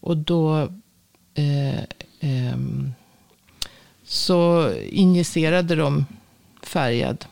Och 0.00 0.16
då 0.16 0.60
eh, 1.34 1.82
ehm, 2.20 2.92
så 4.04 4.72
injicerade 4.74 5.74
de 5.74 6.06
färgad, 6.62 7.24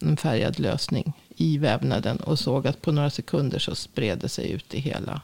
en 0.00 0.16
färgad 0.16 0.58
lösning 0.58 1.12
i 1.36 1.58
vävnaden. 1.58 2.16
Och 2.16 2.38
såg 2.38 2.66
att 2.66 2.82
på 2.82 2.92
några 2.92 3.10
sekunder 3.10 3.58
så 3.58 3.74
spred 3.74 4.18
det 4.18 4.28
sig 4.28 4.50
ut 4.50 4.74
i 4.74 4.80
hela, 4.80 5.20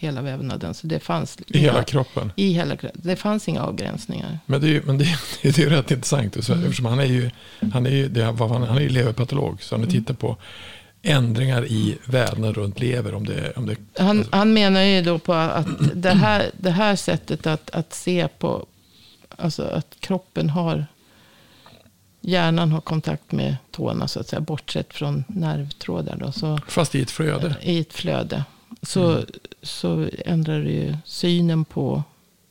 hela 0.00 0.22
vävnaden. 0.22 0.74
Så 0.74 0.86
det 0.86 1.00
fanns 1.00 1.38
I 1.46 1.58
hela 1.58 1.82
kroppen. 1.84 2.32
i 2.36 2.52
hela 2.52 2.76
kroppen. 2.76 3.00
Det 3.04 3.16
fanns 3.16 3.48
inga 3.48 3.62
avgränsningar. 3.62 4.38
Men 4.46 4.60
det 4.60 4.66
är 4.66 4.70
ju, 4.70 4.82
men 4.86 4.98
det, 4.98 5.04
är- 5.04 5.18
det 5.52 5.58
är 5.58 5.70
rätt 5.70 5.90
intressant. 5.90 6.44
Så, 6.44 6.52
Mm. 6.52 6.64
Eftersom 6.64 6.86
han 6.86 7.00
är 7.00 7.04
ju, 7.04 7.30
han 7.72 7.86
är 7.86 7.90
ju, 7.90 8.08
det, 8.08 8.24
han, 8.24 8.38
han 8.62 8.76
är 8.76 8.80
ju 8.80 8.88
leverpatolog. 8.88 9.62
Så 9.62 9.74
han 9.74 9.82
Mm. 9.82 9.92
tittar 9.94 10.14
på 10.14 10.36
ändringar 11.02 11.64
i 11.66 11.98
vävnad 12.04 12.54
runt 12.56 12.80
lever. 12.80 13.14
Om 13.14 13.26
det, 13.26 13.52
om 13.56 13.66
det, 13.66 13.76
Han, 14.02 14.24
han 14.30 14.52
menar 14.52 14.80
ju 14.82 15.02
då 15.02 15.18
på 15.18 15.32
att 15.32 15.66
det 15.94 16.10
här, 16.14 16.50
det 16.60 16.70
här 16.70 16.96
sättet 16.96 17.46
att, 17.46 17.70
att 17.70 17.94
se 17.94 18.28
på, 18.38 18.66
alltså 19.36 19.62
att 19.62 19.96
kroppen 20.00 20.50
har, 20.50 20.86
hjärnan 22.20 22.72
har 22.72 22.80
kontakt 22.80 23.32
med 23.32 23.56
tårna 23.70 24.08
så 24.08 24.20
att 24.20 24.28
säga, 24.28 24.40
bortsett 24.40 24.94
från 24.94 25.24
nervtrådar 25.28 26.16
då, 26.16 26.32
så 26.32 26.58
fast 26.68 26.94
i 26.94 27.02
ett 27.02 27.10
flöde. 27.10 27.54
i 27.62 27.78
ett 27.80 27.92
flöde. 27.92 28.44
Så, 28.82 29.22
så 29.62 30.08
ändrar 30.24 30.60
det 30.60 30.70
ju 30.70 30.96
synen 31.04 31.64
på 31.64 32.02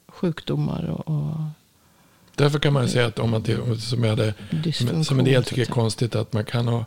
sjukdomar 0.07 0.83
och, 0.83 1.07
och 1.07 1.35
Därför 2.35 2.59
kan 2.59 2.73
man 2.73 2.83
ju 2.83 2.89
säga 2.89 3.05
att 3.05 3.19
om 3.19 3.29
man 3.29 3.43
till, 3.43 3.81
som, 3.81 4.03
jag 4.03 4.09
hade, 4.09 4.33
som 5.03 5.19
en 5.19 5.25
del 5.25 5.43
tycker 5.43 5.61
är 5.61 5.65
konstigt 5.65 6.15
att 6.15 6.33
man 6.33 6.45
kan 6.45 6.67
ha 6.67 6.85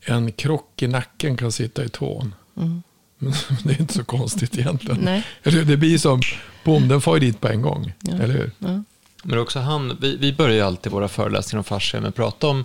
en 0.00 0.32
krock 0.32 0.82
i 0.82 0.86
nacken 0.86 1.36
kan 1.36 1.52
sitta 1.52 1.84
i 1.84 1.88
tån. 1.88 2.34
Mm. 2.56 2.82
Men 3.18 3.32
det 3.64 3.72
är 3.72 3.80
inte 3.80 3.94
så 3.94 4.04
konstigt 4.04 4.58
egentligen. 4.58 5.00
Nej. 5.02 5.24
Det 5.42 5.76
blir 5.76 5.98
som, 5.98 6.20
bom, 6.64 6.88
den 6.88 7.00
får 7.00 7.18
ju 7.18 7.20
dit 7.20 7.40
på 7.40 7.48
en 7.48 7.62
gång. 7.62 7.92
Ja. 8.00 8.14
Eller 8.14 8.34
hur? 8.34 8.50
Ja. 8.58 8.82
Men 9.22 9.38
också 9.38 9.58
han, 9.58 9.98
vi, 10.00 10.16
vi 10.16 10.32
börjar 10.32 10.54
ju 10.54 10.60
alltid 10.60 10.92
våra 10.92 11.08
föreläsningar 11.08 11.58
om 11.58 11.64
fascia 11.64 12.00
med 12.00 12.08
att 12.08 12.14
prata 12.14 12.46
om 12.46 12.64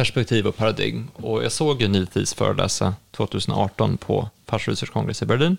perspektiv 0.00 0.46
och 0.46 0.56
paradigm. 0.56 1.08
Och 1.14 1.44
jag 1.44 1.52
såg 1.52 1.82
ju 1.82 1.88
Nilfis 1.88 2.34
föreläsa 2.34 2.94
2018 3.10 3.96
på 3.96 4.28
Fascia 4.46 4.72
Research 4.72 4.92
Congress 4.92 5.22
i 5.22 5.26
Berlin. 5.26 5.56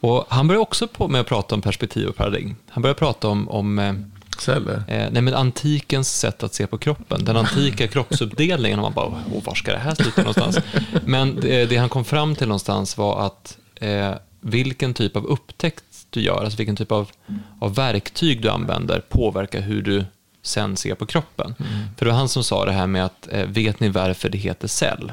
Och 0.00 0.26
han 0.28 0.48
började 0.48 0.62
också 0.62 0.88
på 0.88 1.08
med 1.08 1.20
att 1.20 1.26
prata 1.26 1.54
om 1.54 1.62
perspektiv 1.62 2.08
och 2.08 2.16
paradigm. 2.16 2.56
Han 2.68 2.82
började 2.82 2.98
prata 2.98 3.28
om, 3.28 3.48
om 3.48 3.78
eh, 3.78 3.94
Celler. 4.38 4.82
Eh, 4.88 5.08
nej, 5.10 5.22
men 5.22 5.34
antikens 5.34 6.18
sätt 6.18 6.42
att 6.42 6.54
se 6.54 6.66
på 6.66 6.78
kroppen. 6.78 7.24
Den 7.24 7.36
antika 7.36 7.88
kroppsuppdelningen. 7.94 8.78
Och 8.78 8.82
man 8.82 8.92
bara, 8.92 9.22
Åh, 9.34 9.44
var 9.44 9.54
ska 9.54 9.72
det 9.72 9.78
här 9.78 9.94
sluta 9.94 10.20
någonstans? 10.20 10.58
Men 11.04 11.40
det, 11.40 11.66
det 11.66 11.76
han 11.76 11.88
kom 11.88 12.04
fram 12.04 12.34
till 12.34 12.48
någonstans 12.48 12.98
var 12.98 13.26
att 13.26 13.58
eh, 13.74 14.14
vilken 14.40 14.94
typ 14.94 15.16
av 15.16 15.26
upptäckt 15.26 15.84
du 16.10 16.20
gör, 16.20 16.44
alltså 16.44 16.56
vilken 16.58 16.76
typ 16.76 16.92
av, 16.92 17.10
av 17.60 17.74
verktyg 17.74 18.42
du 18.42 18.48
använder, 18.48 19.00
påverkar 19.08 19.60
hur 19.60 19.82
du 19.82 20.04
sen 20.46 20.76
ser 20.76 20.94
på 20.94 21.06
kroppen. 21.06 21.54
För 21.98 22.04
det 22.04 22.10
var 22.10 22.18
han 22.18 22.28
som 22.28 22.44
sa 22.44 22.64
det 22.64 22.72
här 22.72 22.86
med 22.86 23.04
att, 23.04 23.28
eh, 23.30 23.46
vet 23.46 23.80
ni 23.80 23.88
varför 23.88 24.28
det 24.28 24.38
heter 24.38 24.68
cell? 24.68 25.12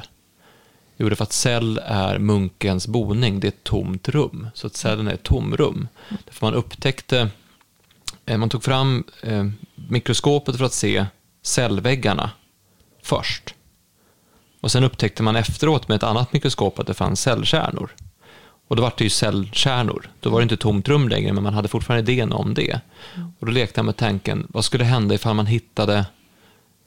Jo, 0.96 1.08
det 1.08 1.12
är 1.12 1.16
för 1.16 1.24
att 1.24 1.32
cell 1.32 1.80
är 1.86 2.18
munkens 2.18 2.86
boning, 2.86 3.40
det 3.40 3.46
är 3.46 3.48
ett 3.48 3.64
tomt 3.64 4.08
rum. 4.08 4.48
Så 4.54 4.66
att 4.66 4.74
cellen 4.76 5.08
är 5.08 5.14
ett 5.14 5.22
tomrum. 5.22 5.88
Därför 6.24 6.46
man 6.46 6.54
upptäckte 6.54 7.30
Eh, 8.26 8.38
Man 8.38 8.48
tog 8.48 8.64
fram 8.64 9.04
eh, 9.22 9.44
mikroskopet 9.74 10.56
för 10.56 10.64
att 10.64 10.72
se 10.72 11.06
cellväggarna 11.42 12.30
först. 13.02 13.54
Och 14.60 14.72
sen 14.72 14.84
upptäckte 14.84 15.22
man 15.22 15.36
efteråt 15.36 15.88
med 15.88 15.94
ett 15.96 16.02
annat 16.02 16.32
mikroskop 16.32 16.78
att 16.78 16.86
det 16.86 16.94
fanns 16.94 17.20
cellkärnor. 17.20 17.90
Och 18.68 18.76
då 18.76 18.82
var 18.82 18.92
det 18.98 19.04
ju 19.04 19.10
cellkärnor. 19.10 20.10
Då 20.20 20.30
var 20.30 20.40
det 20.40 20.42
inte 20.42 20.56
tomt 20.56 20.88
rum 20.88 21.08
längre, 21.08 21.32
men 21.32 21.42
man 21.42 21.54
hade 21.54 21.68
fortfarande 21.68 22.12
idén 22.12 22.32
om 22.32 22.54
det. 22.54 22.80
Och 23.38 23.46
då 23.46 23.52
lekte 23.52 23.80
han 23.80 23.86
med 23.86 23.96
tanken, 23.96 24.46
vad 24.48 24.64
skulle 24.64 24.84
hända 24.84 25.14
ifall 25.14 25.34
man 25.34 25.46
hittade, 25.46 26.06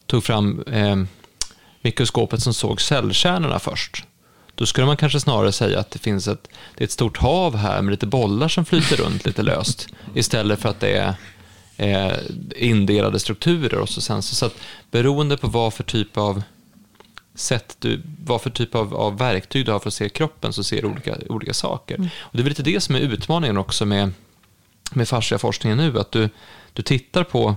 tog 0.05 0.23
fram 0.23 0.63
eh, 0.67 0.95
mikroskopet 1.81 2.43
som 2.43 2.53
såg 2.53 2.81
cellkärnorna 2.81 3.59
först. 3.59 4.05
Då 4.55 4.65
skulle 4.65 4.87
man 4.87 4.97
kanske 4.97 5.19
snarare 5.19 5.51
säga 5.51 5.79
att 5.79 5.91
det 5.91 5.99
finns 5.99 6.27
ett, 6.27 6.49
det 6.77 6.83
är 6.83 6.85
ett 6.85 6.91
stort 6.91 7.17
hav 7.17 7.55
här 7.55 7.81
med 7.81 7.91
lite 7.91 8.05
bollar 8.07 8.47
som 8.47 8.65
flyter 8.65 8.97
runt 9.03 9.25
lite 9.25 9.43
löst. 9.43 9.87
Istället 10.15 10.59
för 10.59 10.69
att 10.69 10.79
det 10.79 10.91
är 10.97 11.15
eh, 11.77 12.17
indelade 12.55 13.19
strukturer. 13.19 13.79
Och 13.79 13.89
så 13.89 14.01
sen, 14.01 14.21
så, 14.21 14.35
så 14.35 14.45
att 14.45 14.55
beroende 14.91 15.37
på 15.37 15.47
vad 15.47 15.73
för 15.73 15.83
typ 15.83 16.17
av 16.17 16.41
sätt 17.39 17.75
du, 17.79 18.01
vad 18.25 18.41
för 18.41 18.49
typ 18.49 18.75
av, 18.75 18.95
av 18.95 19.17
verktyg 19.17 19.65
du 19.65 19.71
har 19.71 19.79
för 19.79 19.89
att 19.89 19.93
se 19.93 20.09
kroppen 20.09 20.53
så 20.53 20.63
ser 20.63 20.81
du 20.81 20.87
olika, 20.87 21.17
olika 21.29 21.53
saker. 21.53 22.11
Och 22.19 22.29
det 22.31 22.39
är 22.39 22.43
väl 22.43 22.49
lite 22.49 22.63
det 22.63 22.81
som 22.81 22.95
är 22.95 22.99
utmaningen 22.99 23.57
också 23.57 23.85
med, 23.85 24.11
med 24.91 25.07
fasciaforskningen 25.07 25.77
nu. 25.77 25.99
Att 25.99 26.11
du, 26.11 26.29
du 26.73 26.81
tittar 26.81 27.23
på 27.23 27.55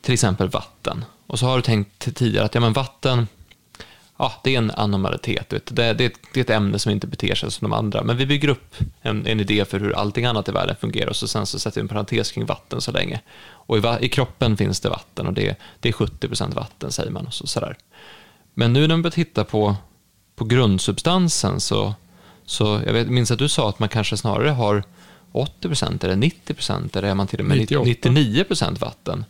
till 0.00 0.14
exempel 0.14 0.48
vatten. 0.48 1.04
Och 1.26 1.38
så 1.38 1.46
har 1.46 1.56
du 1.56 1.62
tänkt 1.62 2.14
tidigare 2.14 2.46
att 2.46 2.54
ja, 2.54 2.60
men 2.60 2.72
vatten 2.72 3.26
ja, 4.20 4.32
det 4.44 4.54
är 4.54 4.58
en 4.58 4.70
anomalitet. 4.70 5.52
Vet. 5.52 5.66
Det, 5.66 5.92
det, 5.92 6.04
är 6.04 6.08
ett, 6.08 6.18
det 6.32 6.40
är 6.40 6.44
ett 6.44 6.50
ämne 6.50 6.78
som 6.78 6.92
inte 6.92 7.06
beter 7.06 7.34
sig 7.34 7.50
som 7.50 7.70
de 7.70 7.76
andra. 7.76 8.02
Men 8.02 8.16
vi 8.16 8.26
bygger 8.26 8.48
upp 8.48 8.74
en, 9.02 9.26
en 9.26 9.40
idé 9.40 9.64
för 9.64 9.80
hur 9.80 9.92
allting 9.92 10.24
annat 10.24 10.48
i 10.48 10.52
världen 10.52 10.76
fungerar 10.80 11.08
och 11.08 11.16
så 11.16 11.28
sen 11.28 11.46
så 11.46 11.58
sätter 11.58 11.80
vi 11.80 11.82
en 11.82 11.88
parentes 11.88 12.32
kring 12.32 12.46
vatten 12.46 12.80
så 12.80 12.92
länge. 12.92 13.20
Och 13.42 13.78
i, 13.78 13.82
i 14.00 14.08
kroppen 14.08 14.56
finns 14.56 14.80
det 14.80 14.88
vatten 14.88 15.26
och 15.26 15.32
det, 15.32 15.56
det 15.80 15.88
är 15.88 15.92
70% 15.92 16.54
vatten 16.54 16.92
säger 16.92 17.10
man. 17.10 17.26
Och 17.26 17.34
så, 17.34 17.46
sådär. 17.46 17.76
Men 18.54 18.72
nu 18.72 18.80
när 18.80 18.88
man 18.88 19.02
börjar 19.02 19.12
titta 19.12 19.44
på, 19.44 19.76
på 20.36 20.44
grundsubstansen 20.44 21.60
så, 21.60 21.94
så 22.44 22.80
jag 22.86 22.92
vet, 22.92 23.08
minns 23.08 23.30
att 23.30 23.38
du 23.38 23.48
sa 23.48 23.68
att 23.68 23.78
man 23.78 23.88
kanske 23.88 24.16
snarare 24.16 24.48
har 24.48 24.84
80% 25.32 26.04
eller 26.04 26.16
90% 26.16 26.96
eller 26.96 27.08
är 27.08 27.14
man 27.14 27.26
till 27.26 27.40
och 27.40 27.46
med 27.46 27.58
98. 27.58 27.90
99% 28.08 28.78
vatten. 28.78 29.24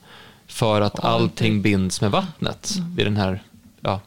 För 0.46 0.80
att 0.80 1.04
allting 1.04 1.62
binds 1.62 2.00
med 2.00 2.10
vattnet 2.10 2.74
vid 2.96 3.06
den 3.06 3.16
här, 3.16 3.42
ja. 3.80 4.00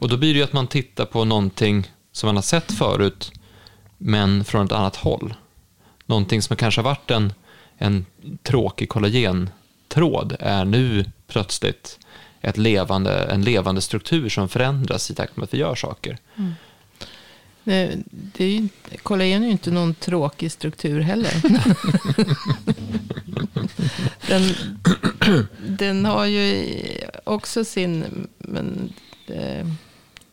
Och 0.00 0.08
då 0.08 0.16
blir 0.16 0.34
det 0.34 0.38
ju 0.38 0.44
att 0.44 0.52
man 0.52 0.66
tittar 0.66 1.04
på 1.04 1.24
någonting 1.24 1.90
som 2.12 2.26
man 2.26 2.36
har 2.36 2.42
sett 2.42 2.72
förut, 2.72 3.32
men 3.98 4.44
från 4.44 4.66
ett 4.66 4.72
annat 4.72 4.96
håll. 4.96 5.34
Någonting 6.06 6.42
som 6.42 6.56
kanske 6.56 6.80
har 6.80 6.84
varit 6.84 7.10
en, 7.10 7.32
en 7.78 8.06
tråkig 8.42 8.88
kollagentråd 8.88 10.36
är 10.40 10.64
nu 10.64 11.04
plötsligt 11.26 11.98
ett 12.40 12.56
levande, 12.56 13.12
en 13.12 13.42
levande 13.42 13.80
struktur 13.80 14.28
som 14.28 14.48
förändras 14.48 15.10
i 15.10 15.14
takt 15.14 15.36
med 15.36 15.44
att 15.44 15.54
vi 15.54 15.58
gör 15.58 15.74
saker. 15.74 16.18
Det, 17.64 17.98
det 18.08 18.44
är 18.44 18.50
ju, 18.50 18.68
kollagen 19.02 19.42
är 19.42 19.46
ju 19.46 19.52
inte 19.52 19.70
någon 19.70 19.94
tråkig 19.94 20.52
struktur 20.52 21.00
heller. 21.00 21.32
den, 24.28 24.54
den 25.68 26.04
har 26.04 26.24
ju 26.24 26.74
också 27.24 27.64
sin... 27.64 28.26
Men, 28.38 28.92
eh, 29.26 29.66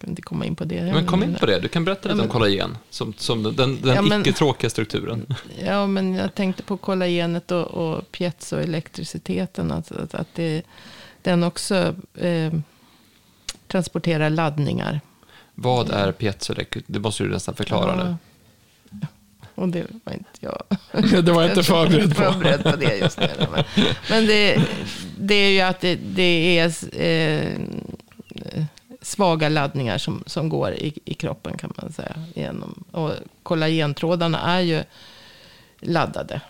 kan 0.03 0.09
inte 0.09 0.21
komma 0.21 0.45
in 0.45 0.55
på 0.55 0.63
det. 0.63 0.81
Men 0.81 1.05
kom 1.05 1.23
in 1.23 1.35
på 1.35 1.45
det. 1.45 1.59
Du 1.59 1.67
kan 1.67 1.85
berätta 1.85 2.01
lite 2.01 2.09
Ja, 2.09 2.15
men- 2.15 2.25
om 2.25 2.31
kollagen. 2.31 2.77
Som, 2.89 3.13
som 3.17 3.43
den, 3.43 3.55
den, 3.55 3.79
Ja, 4.09 4.19
icke-tråkiga 4.19 4.69
strukturen. 4.69 5.35
Ja, 5.65 5.87
men 5.87 6.13
jag 6.13 6.35
tänkte 6.35 6.63
på 6.63 6.77
kollagenet 6.77 7.51
och, 7.51 7.67
och 7.67 8.11
piezoelektriciteten. 8.11 9.71
Att, 9.71 9.91
att, 9.91 10.13
att 10.13 10.27
det, 10.35 10.61
den 11.23 11.43
också 11.43 11.95
eh, 12.13 12.53
transporterar 13.67 14.29
laddningar. 14.29 15.01
Vad 15.55 15.89
är 15.89 16.11
piezoelektric? 16.11 16.83
Det 16.87 16.99
måste 16.99 17.23
du 17.23 17.29
nästan 17.29 17.55
förklara 17.55 17.95
nu. 17.95 18.15
Ja. 18.89 19.07
Och 19.55 19.69
det 19.69 19.85
var 20.03 20.13
inte 20.13 20.29
jag. 20.39 20.63
Det 21.25 21.31
var 21.31 21.49
inte 21.49 21.63
förberedd 21.63 22.15
på. 22.15 22.23
förberedd 22.23 22.63
på 22.63 22.75
det 22.75 22.97
just 22.97 23.19
nu. 23.19 23.29
Men, 23.51 23.63
men 24.09 24.25
det, 24.25 24.61
det 25.19 25.35
är 25.35 25.49
ju 25.49 25.61
att 25.61 25.79
det, 25.79 25.95
det 25.95 26.59
är 26.59 26.73
eh, 27.01 27.59
svaga 29.01 29.49
laddningar 29.49 29.97
som, 29.97 30.23
som 30.25 30.49
går 30.49 30.71
i, 30.71 30.93
i 31.05 31.13
kroppen 31.13 31.57
kan 31.57 31.73
man 31.77 31.91
säga. 31.91 32.15
Genom, 32.33 32.83
och 32.91 33.11
kollagentrådarna 33.43 34.41
är 34.41 34.59
ju 34.59 34.83
laddade. 35.79 36.41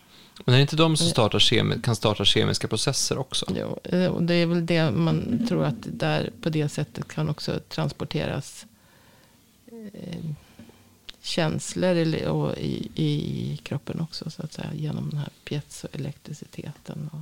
Men 0.45 0.53
är 0.55 0.57
det 0.57 0.61
inte 0.61 0.75
de 0.75 0.97
som 0.97 1.07
startar 1.07 1.39
kemi- 1.39 1.81
kan 1.81 1.95
starta 1.95 2.25
kemiska 2.25 2.67
processer 2.67 3.17
också? 3.17 3.45
Jo, 3.59 3.79
eh, 3.83 4.05
och 4.05 4.23
det 4.23 4.33
är 4.33 4.45
väl 4.45 4.65
det 4.65 4.91
man 4.91 5.45
tror 5.49 5.65
att 5.65 5.75
där 5.85 6.29
på 6.41 6.49
det 6.49 6.69
sättet 6.69 7.07
kan 7.07 7.29
också 7.29 7.59
transporteras 7.69 8.65
eh, 9.93 10.19
känslor 11.21 11.95
eller, 11.95 12.27
och 12.27 12.57
i, 12.57 12.89
i 12.95 13.57
kroppen 13.63 13.99
också 13.99 14.29
så 14.29 14.43
att 14.43 14.53
säga. 14.53 14.69
Genom 14.73 15.09
den 15.09 15.19
här 15.19 15.29
piezoelektriciteten. 15.43 17.09
Och 17.13 17.19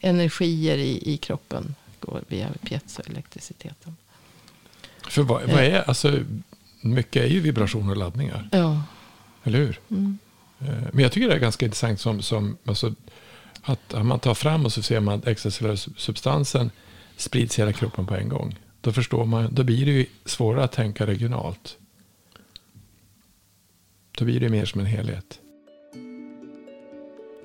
energier 0.00 0.78
i, 0.78 1.12
i 1.12 1.16
kroppen 1.16 1.74
går 2.00 2.22
via 2.28 2.48
piezoelektriciteten. 2.62 3.96
För 5.08 5.22
vad, 5.22 5.42
vad 5.42 5.64
är, 5.64 5.88
alltså, 5.88 6.18
mycket 6.80 7.22
är 7.22 7.26
ju 7.28 7.40
vibration 7.40 7.88
och 7.90 7.96
laddningar, 7.96 8.48
Ja. 8.52 8.82
eller 9.44 9.58
hur? 9.58 9.80
Mm. 9.90 10.18
Eh, 10.64 10.88
men 10.92 11.02
jag 11.02 11.12
tycker 11.12 11.28
det 11.28 11.34
är 11.34 11.38
ganska 11.38 11.64
intressant 11.64 12.00
som, 12.00 12.22
som 12.22 12.56
alltså, 12.64 12.94
att 13.62 14.04
man 14.04 14.18
tar 14.18 14.34
fram 14.34 14.64
och 14.64 14.72
så 14.72 14.82
ser 14.82 15.00
man 15.00 15.18
att 15.18 15.26
extracellulära 15.26 15.76
substansen 15.76 16.70
sprids 17.16 17.58
i 17.58 17.62
hela 17.62 17.72
kroppen 17.72 18.06
på 18.06 18.14
en 18.14 18.28
gång. 18.28 18.58
Då 18.80 18.92
förstår 18.92 19.24
man, 19.24 19.54
då 19.54 19.62
blir 19.62 19.86
det 19.86 19.92
ju 19.92 20.06
svårare 20.24 20.64
att 20.64 20.72
tänka 20.72 21.06
regionalt. 21.06 21.78
Då 24.18 24.24
blir 24.24 24.40
det 24.40 24.48
mer 24.48 24.64
som 24.64 24.80
en 24.80 24.86
helhet. 24.86 25.40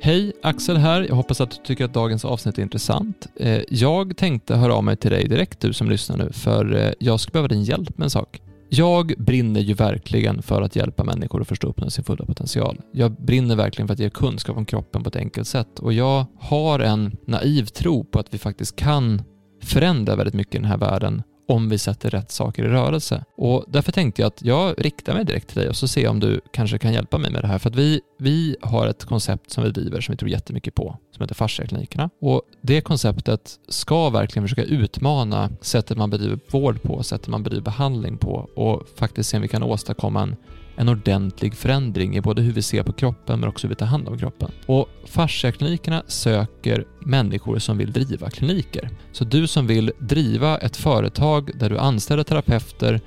Hej, 0.01 0.33
Axel 0.41 0.77
här. 0.77 1.01
Jag 1.01 1.15
hoppas 1.15 1.41
att 1.41 1.51
du 1.51 1.57
tycker 1.63 1.85
att 1.85 1.93
dagens 1.93 2.25
avsnitt 2.25 2.57
är 2.57 2.61
intressant. 2.61 3.27
Eh, 3.35 3.61
jag 3.69 4.17
tänkte 4.17 4.55
höra 4.55 4.73
av 4.73 4.83
mig 4.83 4.97
till 4.97 5.11
dig 5.11 5.27
direkt, 5.27 5.59
du 5.59 5.73
som 5.73 5.89
lyssnar 5.89 6.17
nu, 6.17 6.31
för 6.31 6.75
eh, 6.75 6.93
jag 6.99 7.19
skulle 7.19 7.31
behöva 7.31 7.47
din 7.47 7.63
hjälp 7.63 7.97
med 7.97 8.03
en 8.03 8.09
sak. 8.09 8.41
Jag 8.69 9.13
brinner 9.17 9.61
ju 9.61 9.73
verkligen 9.73 10.41
för 10.41 10.61
att 10.61 10.75
hjälpa 10.75 11.03
människor 11.03 11.41
att 11.41 11.47
förstå 11.47 11.67
och 11.67 11.71
uppnå 11.71 11.89
sin 11.89 12.03
fulla 12.03 12.25
potential. 12.25 12.81
Jag 12.91 13.11
brinner 13.11 13.55
verkligen 13.55 13.88
för 13.88 13.93
att 13.93 13.99
ge 13.99 14.09
kunskap 14.09 14.57
om 14.57 14.65
kroppen 14.65 15.03
på 15.03 15.09
ett 15.09 15.15
enkelt 15.15 15.47
sätt 15.47 15.79
och 15.79 15.93
jag 15.93 16.25
har 16.39 16.79
en 16.79 17.17
naiv 17.27 17.65
tro 17.65 18.03
på 18.03 18.19
att 18.19 18.33
vi 18.33 18.38
faktiskt 18.38 18.75
kan 18.75 19.21
förändra 19.63 20.15
väldigt 20.15 20.33
mycket 20.35 20.55
i 20.55 20.57
den 20.57 20.67
här 20.67 20.77
världen 20.77 21.23
om 21.50 21.70
vi 21.70 21.77
sätter 21.77 22.10
rätt 22.10 22.32
saker 22.32 22.63
i 22.63 22.68
rörelse. 22.68 23.24
Och 23.38 23.65
därför 23.68 23.91
tänkte 23.91 24.22
jag 24.22 24.27
att 24.27 24.41
jag 24.41 24.75
riktar 24.77 25.13
mig 25.13 25.25
direkt 25.25 25.48
till 25.48 25.60
dig 25.60 25.70
och 25.70 25.75
så 25.75 25.88
ser 25.88 26.01
jag 26.01 26.12
om 26.12 26.20
du 26.20 26.41
kanske 26.51 26.77
kan 26.77 26.94
hjälpa 26.94 27.18
mig 27.18 27.32
med 27.32 27.44
det 27.44 27.48
här. 27.48 27.60
För 27.60 27.70
att 27.70 27.75
vi, 27.75 28.01
vi 28.20 28.56
har 28.62 28.88
ett 28.88 29.06
koncept 29.06 29.51
som 29.51 29.63
vi 29.63 29.70
driver 29.70 30.01
som 30.01 30.13
vi 30.13 30.18
tror 30.18 30.32
jättemycket 30.32 30.75
på, 30.75 30.98
som 31.15 31.24
heter 31.24 31.36
fasciaklinikerna. 31.36 32.10
Och 32.22 32.41
det 32.62 32.82
konceptet 32.82 33.60
ska 33.68 34.10
verkligen 34.10 34.44
försöka 34.44 34.63
utmana 34.63 35.50
sättet 35.62 35.98
man 35.98 36.10
bedriver 36.10 36.39
vård 36.51 36.82
på, 36.82 37.03
sättet 37.03 37.27
man 37.27 37.44
bedriver 37.44 37.63
behandling 37.63 38.18
på 38.18 38.50
och 38.56 38.88
faktiskt 38.96 39.29
se 39.29 39.38
om 39.38 39.41
vi 39.41 39.48
kan 39.48 39.63
åstadkomma 39.63 40.22
en 40.22 40.36
en 40.80 40.89
ordentlig 40.89 41.56
förändring 41.56 42.18
i 42.18 42.22
både 42.22 42.42
hur 42.42 42.54
vi 42.54 42.62
ser 42.62 42.84
på 42.84 42.94
kroppen 42.94 43.39
men 43.39 43.50
också 43.50 43.68
hur 43.68 43.70
vi 43.70 43.76
tar 43.76 43.86
hand 43.86 44.08
om 44.08 44.18
kroppen. 44.18 44.52
Och 44.65 44.89
fasciaklinikerna 45.06 46.04
söker 46.08 46.86
människor 47.00 47.60
som 47.60 47.78
vill 47.78 47.92
driva 47.92 48.30
kliniker. 48.30 48.89
Så 49.12 49.24
du 49.24 49.48
som 49.48 49.68
vill 49.68 49.92
driva 50.00 50.58
ett 50.58 50.78
företag 50.78 51.52
där 51.60 51.70
du 51.70 51.78
anställer 51.78 52.24
terapeuter 52.24 53.02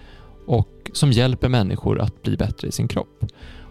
och 0.46 0.90
som 0.92 1.12
hjälper 1.12 1.48
människor 1.48 2.00
att 2.00 2.22
bli 2.22 2.36
bättre 2.36 2.68
i 2.68 2.72
sin 2.72 2.88
kropp. 2.88 3.24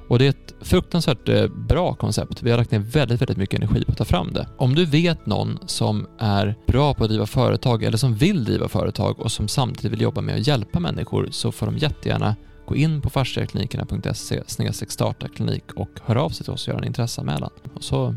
Och 0.07 0.19
det 0.19 0.25
är 0.25 0.29
ett 0.29 0.53
fruktansvärt 0.61 1.29
eh, 1.29 1.47
bra 1.47 1.93
koncept. 1.93 2.43
Vi 2.43 2.51
har 2.51 2.57
lagt 2.57 2.71
ner 2.71 2.79
väldigt, 2.79 3.21
väldigt 3.21 3.37
mycket 3.37 3.59
energi 3.59 3.85
på 3.85 3.91
att 3.91 3.97
ta 3.97 4.05
fram 4.05 4.33
det. 4.33 4.47
Om 4.57 4.75
du 4.75 4.85
vet 4.85 5.25
någon 5.25 5.59
som 5.65 6.07
är 6.19 6.55
bra 6.67 6.93
på 6.93 7.03
att 7.03 7.09
driva 7.09 7.25
företag 7.25 7.83
eller 7.83 7.97
som 7.97 8.15
vill 8.15 8.43
driva 8.43 8.67
företag 8.67 9.19
och 9.19 9.31
som 9.31 9.47
samtidigt 9.47 9.91
vill 9.91 10.01
jobba 10.01 10.21
med 10.21 10.35
att 10.35 10.47
hjälpa 10.47 10.79
människor 10.79 11.27
så 11.31 11.51
får 11.51 11.65
de 11.65 11.77
jättegärna 11.77 12.35
gå 12.71 12.75
in 12.75 13.01
på 13.01 13.09
fasciaklinikerna.se 13.09 14.43
starta 14.87 15.27
klinik 15.27 15.63
och 15.75 15.89
hör 16.03 16.15
av 16.15 16.29
sig 16.29 16.43
till 16.43 16.53
oss 16.53 16.67
och 16.67 16.67
göra 16.67 16.81
en 16.81 16.87
intresseanmälan. 16.87 17.51
Och 17.73 17.83
så 17.83 18.15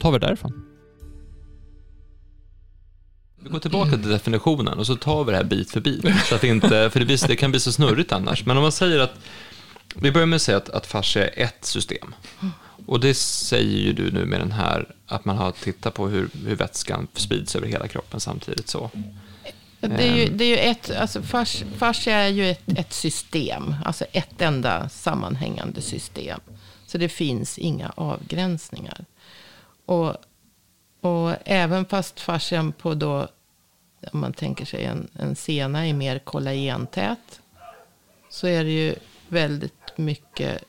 tar 0.00 0.12
vi 0.12 0.18
det 0.18 0.26
därifrån. 0.26 0.64
Vi 3.40 3.48
går 3.48 3.58
tillbaka 3.58 3.90
till 3.90 4.08
definitionen 4.08 4.78
och 4.78 4.86
så 4.86 4.96
tar 4.96 5.24
vi 5.24 5.30
det 5.30 5.36
här 5.36 5.44
bit 5.44 5.70
för 5.70 5.80
bit. 5.80 6.04
Så 6.24 6.34
att 6.34 6.44
inte, 6.44 6.90
för 6.90 7.00
det, 7.00 7.06
blir, 7.06 7.28
det 7.28 7.36
kan 7.36 7.50
bli 7.50 7.60
så 7.60 7.72
snurrigt 7.72 8.12
annars. 8.12 8.46
Men 8.46 8.56
om 8.56 8.62
man 8.62 8.72
säger 8.72 8.98
att, 8.98 9.14
vi 9.94 10.12
börjar 10.12 10.26
med 10.26 10.36
att 10.36 10.42
säga 10.42 10.56
att, 10.56 10.68
att 10.68 10.86
fascia 10.86 11.28
är 11.28 11.44
ett 11.44 11.64
system. 11.64 12.14
Och 12.86 13.00
det 13.00 13.14
säger 13.14 13.78
ju 13.78 13.92
du 13.92 14.10
nu 14.10 14.24
med 14.26 14.40
den 14.40 14.52
här, 14.52 14.94
att 15.06 15.24
man 15.24 15.36
har 15.36 15.50
tittat 15.50 15.94
på 15.94 16.08
hur, 16.08 16.28
hur 16.46 16.56
vätskan 16.56 17.08
sprids 17.14 17.56
över 17.56 17.66
hela 17.66 17.88
kroppen 17.88 18.20
samtidigt 18.20 18.68
så. 18.68 18.90
Det 19.88 20.08
är 20.08 20.16
ju, 20.16 20.28
det 20.28 20.44
är 20.44 20.48
ju 20.48 20.56
ett, 20.56 20.90
alltså 20.90 21.22
fas, 21.22 21.64
fascia 21.76 22.14
är 22.14 22.28
ju 22.28 22.50
ett, 22.50 22.78
ett 22.78 22.92
system, 22.92 23.74
alltså 23.84 24.04
ett 24.12 24.40
enda 24.40 24.88
sammanhängande 24.88 25.80
system. 25.80 26.40
Så 26.86 26.98
det 26.98 27.08
finns 27.08 27.58
inga 27.58 27.92
avgränsningar. 27.96 29.04
Och, 29.84 30.16
och 31.00 31.34
även 31.44 31.84
fast 31.84 32.20
fascian 32.20 32.72
på 32.72 32.94
då, 32.94 33.28
om 34.12 34.20
man 34.20 34.32
tänker 34.32 34.64
sig 34.64 34.84
en, 34.84 35.08
en 35.18 35.36
sena 35.36 35.86
är 35.86 35.94
mer 35.94 36.18
kollagentät, 36.18 37.40
så 38.30 38.46
är 38.46 38.64
det 38.64 38.70
ju 38.70 38.94
väldigt 39.28 39.92
mycket 39.96 40.64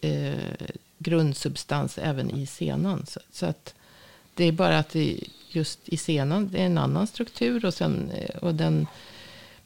eh, 0.00 0.34
grundsubstans 0.98 1.98
även 1.98 2.30
i 2.30 2.46
senan. 2.46 3.06
Så, 3.06 3.20
så 3.32 3.46
att 3.46 3.74
det 4.34 4.44
är 4.44 4.52
bara 4.52 4.78
att 4.78 4.90
det 4.90 5.20
just 5.54 5.78
i 5.84 5.96
senan 5.96 6.48
det 6.52 6.58
är 6.58 6.66
en 6.66 6.78
annan 6.78 7.06
struktur 7.06 7.64
och, 7.64 7.74
sen, 7.74 8.10
eh, 8.10 8.36
och 8.36 8.54
den 8.54 8.86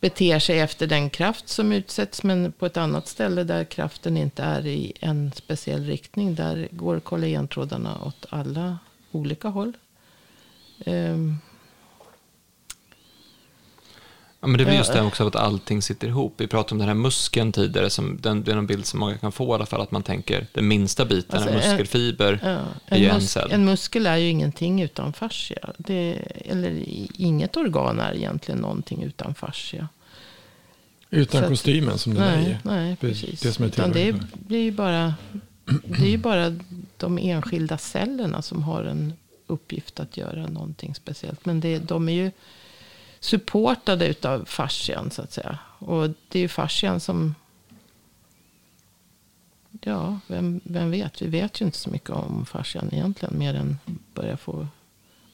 beter 0.00 0.38
sig 0.38 0.60
efter 0.60 0.86
den 0.86 1.10
kraft 1.10 1.48
som 1.48 1.72
utsätts. 1.72 2.22
Men 2.22 2.52
på 2.52 2.66
ett 2.66 2.76
annat 2.76 3.08
ställe 3.08 3.44
där 3.44 3.64
kraften 3.64 4.16
inte 4.16 4.42
är 4.42 4.66
i 4.66 4.92
en 5.00 5.32
speciell 5.32 5.84
riktning. 5.84 6.34
Där 6.34 6.68
går 6.70 7.00
kollagentrådarna 7.00 8.04
åt 8.04 8.26
alla 8.30 8.78
olika 9.12 9.48
håll. 9.48 9.72
Um, 10.86 11.38
Ja, 14.44 14.48
men 14.48 14.58
det 14.58 14.64
blir 14.64 14.74
just 14.74 14.92
det 14.92 15.02
också 15.02 15.26
att 15.26 15.36
allting 15.36 15.82
sitter 15.82 16.08
ihop. 16.08 16.34
Vi 16.36 16.46
pratade 16.46 16.72
om 16.74 16.78
den 16.78 16.88
här 16.88 16.94
muskeln 16.94 17.52
tidigare, 17.52 17.90
som, 17.90 18.18
den, 18.20 18.44
det 18.44 18.52
är 18.52 18.56
en 18.56 18.66
bild 18.66 18.86
som 18.86 19.00
många 19.00 19.18
kan 19.18 19.32
få 19.32 19.52
i 19.52 19.54
alla 19.54 19.66
fall, 19.66 19.80
att 19.80 19.90
man 19.90 20.02
tänker 20.02 20.46
den 20.52 20.68
minsta 20.68 21.04
biten, 21.04 21.34
Alltså, 21.36 21.50
en 21.50 21.56
en- 21.60 21.70
muskelfiber, 21.70 22.40
ja, 22.42 22.58
är 22.86 22.98
ju 22.98 23.04
en, 23.04 23.10
en 23.10 23.16
mus- 23.20 23.26
cell. 23.32 23.52
en 23.52 23.64
muskel 23.64 24.06
är 24.06 24.16
ju 24.16 24.28
ingenting 24.28 24.82
utan 24.82 25.12
fascia. 25.12 25.72
Det, 25.78 26.18
eller 26.44 26.82
inget 27.20 27.56
organ 27.56 28.00
är 28.00 28.14
egentligen 28.14 28.60
någonting 28.60 29.02
utan 29.02 29.34
fascia. 29.34 29.88
Utan 31.10 31.40
Så 31.40 31.44
att- 31.44 31.50
kostymen 31.50 31.98
som 31.98 32.14
den 32.14 32.22
är 32.22 32.36
Nej, 32.36 32.50
i. 32.50 32.56
nej 32.62 32.96
Det 33.00 33.06
är 33.06 33.10
precis. 33.10 33.40
det 33.40 33.52
som 33.52 33.64
är 33.64 33.68
Utan 33.68 33.92
det, 33.92 34.08
är, 34.08 34.14
är 34.50 34.56
ju 34.58 34.70
bara, 34.72 35.14
det 35.84 36.02
är 36.04 36.10
ju 36.10 36.18
bara 36.18 36.56
de 36.96 37.18
enskilda 37.18 37.78
cellerna 37.78 38.42
som 38.42 38.62
har 38.62 38.84
en 38.84 39.12
uppgift 39.46 40.00
att 40.00 40.16
göra 40.16 40.46
någonting 40.46 40.94
speciellt. 40.94 41.46
Men 41.46 41.60
det, 41.60 41.78
de 41.78 42.08
är 42.08 42.12
ju 42.12 42.30
supportade 43.24 44.06
utav 44.06 44.44
fascian 44.44 45.10
så 45.10 45.22
att 45.22 45.32
säga. 45.32 45.58
Och 45.78 46.10
det 46.28 46.38
är 46.38 46.42
ju 46.42 46.48
fascian 46.48 47.00
som... 47.00 47.34
Ja, 49.80 50.20
vem, 50.26 50.60
vem 50.64 50.90
vet? 50.90 51.22
Vi 51.22 51.26
vet 51.26 51.60
ju 51.60 51.64
inte 51.64 51.78
så 51.78 51.90
mycket 51.90 52.10
om 52.10 52.46
fascian 52.46 52.88
egentligen. 52.92 53.38
Mer 53.38 53.54
än 53.54 53.78
börja 54.14 54.36
få 54.36 54.66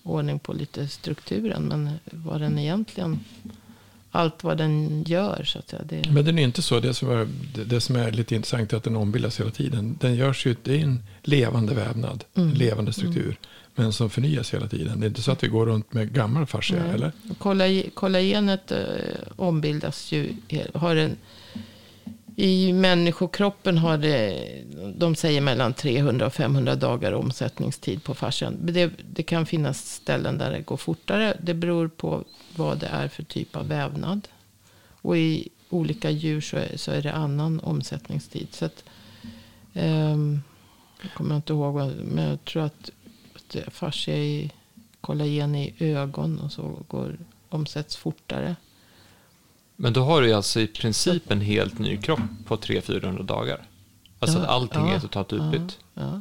ordning 0.03 0.39
på 0.39 0.53
lite 0.53 0.89
strukturen. 0.89 1.63
Men 1.63 1.99
vad 2.05 2.41
den 2.41 2.59
egentligen... 2.59 3.25
Allt 4.11 4.45
vad 4.45 4.59
den 4.59 5.05
gör 5.07 5.45
så 5.45 5.59
att 5.59 5.69
säga. 5.71 5.83
Det, 5.85 6.11
Men 6.11 6.25
den 6.25 6.39
är 6.39 6.43
inte 6.43 6.63
så. 6.63 6.81
Det 6.81 6.95
som, 6.95 7.11
är, 7.11 7.29
det, 7.65 7.81
som 7.81 7.97
är 7.97 8.11
lite 8.13 8.35
intressant 8.35 8.73
är 8.73 8.77
att 8.77 8.85
den 8.85 8.97
ombildas 8.97 9.41
hela 9.41 9.51
tiden. 9.51 9.97
Den 10.01 10.15
görs 10.15 10.47
ju, 10.47 10.57
det 10.63 10.75
är 10.81 10.83
en 10.83 11.03
levande 11.23 11.75
vävnad, 11.75 12.25
Mm. 12.35 12.49
en 12.49 12.55
levande 12.55 12.93
struktur. 12.93 13.37
Men 13.75 13.93
som 13.93 14.11
förnyas 14.11 14.55
hela 14.55 14.67
tiden. 14.69 15.01
Det 15.01 15.07
är 15.07 15.09
inte 15.09 15.23
så 15.23 15.33
att 15.33 15.45
vi 15.45 15.49
går 15.49 15.67
runt 15.67 15.93
med 15.93 16.13
gammal 16.13 16.47
fascia, 16.47 16.85
eller? 16.85 17.13
Kolla- 17.39 17.91
Kollagenet 17.95 18.73
eh, 18.73 18.79
ombildas 19.37 20.13
ju, 20.13 20.35
har 20.75 20.97
en, 20.97 21.17
i 22.43 22.73
människokroppen 22.73 23.79
har 23.79 23.99
det, 23.99 24.45
de 24.97 25.15
säger 25.15 25.41
mellan 25.41 25.75
300 25.75 26.27
och 26.27 26.33
500 26.33 26.75
dagar 26.75 27.13
omsättningstid 27.13 28.05
på 28.05 28.15
fascian. 28.15 28.57
Det, 28.61 28.93
det 29.13 29.23
kan 29.23 29.47
finnas 29.47 29.95
ställen 29.95 30.39
där 30.39 30.53
det 30.53 30.61
går 30.61 30.77
fortare. 30.77 31.37
Det 31.43 31.55
beror 31.55 31.89
på 31.89 32.25
vad 32.57 32.79
det 32.79 32.87
är 32.87 33.09
för 33.09 33.23
typ 33.23 33.57
av 33.57 33.69
vävnad. 33.69 34.29
Och 35.03 35.17
i 35.17 35.49
olika 35.69 36.11
djur 36.11 36.41
så 36.41 36.57
är, 36.57 36.77
så 36.77 36.91
är 36.91 37.03
det 37.03 37.13
annan 37.13 37.61
omsättningstid. 37.61 38.49
Så 38.51 38.65
att, 38.65 38.85
um, 39.75 40.43
jag 41.03 41.13
kommer 41.15 41.37
inte 41.37 41.53
ihåg, 41.53 41.75
men 42.05 42.29
jag 42.29 42.45
tror 42.45 42.63
att, 42.63 42.91
att 43.35 43.75
fascia 43.75 44.17
i 44.17 44.51
kollagen 45.01 45.55
i 45.55 45.75
ögon 45.79 46.39
och 46.39 46.53
så 46.53 46.83
går, 46.89 47.19
omsätts 47.49 47.97
fortare. 47.97 48.57
Men 49.83 49.93
då 49.93 50.05
har 50.05 50.23
du 50.23 50.33
alltså 50.33 50.61
i 50.61 50.67
princip 50.67 51.31
en 51.31 51.41
helt 51.41 51.79
ny 51.79 51.97
kropp 51.97 52.21
på 52.47 52.57
300-400 52.57 53.23
dagar. 53.23 53.67
Alltså 54.19 54.39
Ja, 54.39 54.43
att 54.43 54.51
allting 54.51 54.89
ja, 54.89 54.95
är 54.95 55.01
totalt 55.01 55.33
utbytt. 55.33 55.79
Ja. 55.95 56.21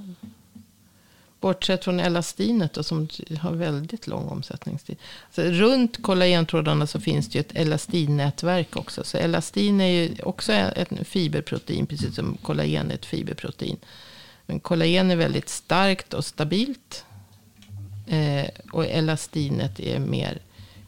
Bortsett 1.40 1.84
från 1.84 2.00
elastinet 2.00 2.74
då, 2.74 2.84
som 2.84 3.08
har 3.40 3.52
väldigt 3.52 4.08
lång 4.08 4.28
omsättningstid. 4.30 4.98
Så 5.32 5.42
runt 5.42 6.04
kollagentrådarna 6.04 6.88
så 6.88 7.00
finns 7.00 7.30
det 7.30 7.38
ju 7.38 7.40
ett 7.40 7.56
elastinnätverk 7.56 8.76
också. 8.76 9.04
Så 9.04 9.18
elastin 9.18 9.82
är 9.82 9.88
ju 9.88 10.16
också 10.24 10.54
ett 10.54 11.08
fiberprotein, 11.08 11.86
precis 11.86 12.16
som 12.16 12.38
kollagen 12.42 12.92
är 12.92 12.96
ett 12.96 13.06
fiberprotein. 13.06 13.78
Men 14.46 14.60
kollagen 14.60 15.12
är 15.12 15.16
väldigt 15.16 15.50
starkt 15.50 16.14
och 16.14 16.26
stabilt. 16.26 17.06
Eh, 18.08 18.48
och 18.72 18.86
elastinet 18.86 19.80
är 19.80 20.00
mer 20.00 20.40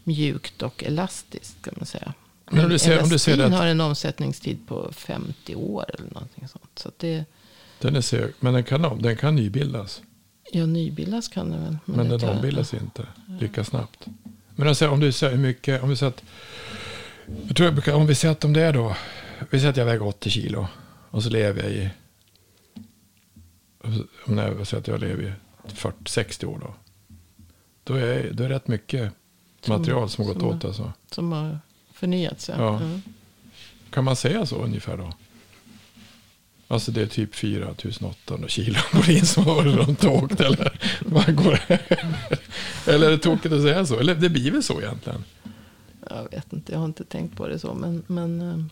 mjukt 0.04 0.62
och 0.62 0.84
elastiskt 0.84 1.62
kan 1.62 1.74
man 1.78 1.86
säga. 1.86 2.14
Men 2.52 2.64
om 2.66 2.70
du 2.72 2.80
ser- 2.80 3.04
om 3.04 3.10
du 3.10 3.20
ser 3.20 3.34
Elastin 3.34 3.54
att- 3.54 3.60
har 3.60 3.68
en 3.68 3.82
omsättningstid 3.82 4.68
på 4.68 4.92
50 4.94 5.56
år 5.56 5.86
eller 5.94 6.10
någonting 6.14 6.48
sånt. 6.48 6.80
Så 6.80 6.88
att 6.88 7.00
det, 7.00 7.26
Den 7.80 7.96
är 7.96 8.02
seg, 8.02 8.34
men 8.40 8.54
den 8.54 8.64
kan, 8.64 8.86
om- 8.86 9.02
den 9.02 9.18
kan 9.18 9.36
nybildas. 9.36 10.02
ja, 10.52 10.66
nybildas 10.66 11.28
kan 11.28 11.52
det 11.52 11.58
väl. 11.58 11.78
Men 11.86 11.98
det 11.98 12.10
den 12.12 12.20
tar- 12.20 12.30
ombildas 12.36 12.74
inte 12.74 13.08
lika 13.40 13.64
snabbt. 13.64 14.06
Men 14.56 14.68
alltså, 14.68 14.90
om 14.90 15.00
du 15.00 15.12
säger 15.12 15.36
hur 15.36 15.42
mycket, 15.44 15.84
om 15.84 15.90
vi 15.90 15.96
säger 15.96 16.10
att, 16.12 16.24
jag 17.48 17.56
tror 17.56 17.66
jag 17.66 17.74
brukar, 17.74 17.94
om 17.94 18.08
vi 18.08 18.16
säger 18.16 18.32
att 18.32 18.46
om 18.46 18.54
det 18.54 18.62
är 18.62 18.74
då, 18.74 18.96
vi 19.50 19.60
säger 19.60 19.70
att 19.72 19.78
jag 19.78 19.86
väger 19.86 20.04
80 20.08 20.30
kilo 20.30 20.68
och 21.10 21.24
så 21.24 21.30
lever 21.30 21.64
jag 21.64 21.72
i, 21.72 21.90
om 24.26 24.38
jag 24.38 24.68
säger 24.68 24.82
att 24.82 24.88
jag 24.88 25.00
lever 25.00 25.24
i 25.24 25.34
40, 25.74 25.98
60 26.10 26.46
år 26.46 26.60
då. 26.62 26.74
Då 27.84 27.94
är, 27.94 28.32
då 28.34 28.44
är 28.44 28.50
det 28.50 28.56
rätt 28.56 28.68
mycket 28.68 29.14
Som- 29.62 29.78
material 29.78 30.10
som 30.10 30.26
har 30.26 30.34
gått 30.34 30.42
som- 30.42 30.50
åt 30.58 30.66
alltså. 30.66 30.94
Som 31.12 31.32
har 31.32 31.60
förnyats. 32.02 32.50
Ja. 32.50 32.56
Ja. 32.58 32.82
Ja. 32.82 33.00
Kan 33.90 34.04
man 34.04 34.16
säga 34.16 34.46
så 34.46 34.56
ungefär 34.56 34.98
då? 34.98 35.14
Alltså 36.68 36.92
det 36.92 37.02
är 37.02 37.06
typ 37.08 37.36
4800 37.36 38.48
kilo 38.50 38.78
volym 38.94 39.26
som 39.26 39.44
har 39.46 39.56
varit 39.56 39.76
runt 39.76 40.04
och 40.04 40.16
åkt 40.16 40.40
eller? 40.40 40.80
Går? 41.32 41.60
Eller 42.86 43.08
är 43.08 43.12
det 43.12 43.18
tokigt 43.18 43.54
att 43.54 43.62
säga 43.62 43.86
så? 43.86 44.00
Eller 44.00 44.16
det 44.16 44.30
blir 44.30 44.52
väl 44.52 44.64
så 44.64 44.82
egentligen? 44.82 45.24
Jag 46.10 46.28
vet 46.32 46.54
inte, 46.54 46.72
jag 46.72 46.80
har 46.80 46.86
inte 46.86 47.04
tänkt 47.04 47.38
på 47.38 47.48
det 47.48 47.60
så. 47.60 47.74
Men, 47.74 48.04
men 48.08 48.42
eh, 48.42 48.66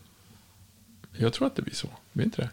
Jag 1.18 1.34
tror 1.34 1.48
att 1.48 1.56
det 1.56 1.62
blir 1.62 1.76
så. 1.76 1.88
Blir 2.14 2.26
inte 2.26 2.42
det? 2.42 2.50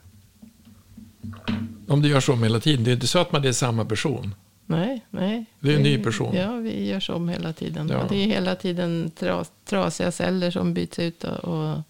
Om 1.88 2.02
det 2.02 2.08
gör 2.08 2.20
så 2.20 2.36
hela 2.36 2.60
tiden. 2.60 2.84
Det 2.84 2.90
är 2.90 2.94
inte 2.94 3.06
så 3.06 3.18
att 3.18 3.32
man 3.32 3.44
är 3.44 3.52
samma 3.52 3.84
person. 3.84 4.34
Nej, 4.66 5.06
nej. 5.10 5.44
Det 5.60 5.72
är 5.72 5.76
en 5.76 5.82
ny 5.82 5.98
person. 5.98 6.36
Ja, 6.36 6.56
vi 6.56 6.88
görs 6.88 7.10
om 7.10 7.28
hela 7.28 7.52
tiden. 7.52 7.88
Ja. 7.88 8.06
Det 8.08 8.16
är 8.16 8.26
hela 8.26 8.54
tiden 8.54 9.10
tras, 9.18 9.52
trasiga 9.64 10.12
celler 10.12 10.50
som 10.50 10.74
byts 10.74 10.98
ut. 10.98 11.24
Och, 11.24 11.44
och, 11.44 11.82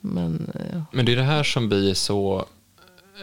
men 0.00 0.52
eh, 0.54 0.82
Men 0.92 1.06
det 1.06 1.12
är 1.12 1.16
det 1.16 1.22
här 1.22 1.42
som 1.42 1.68
blir 1.68 1.94
så, 1.94 2.46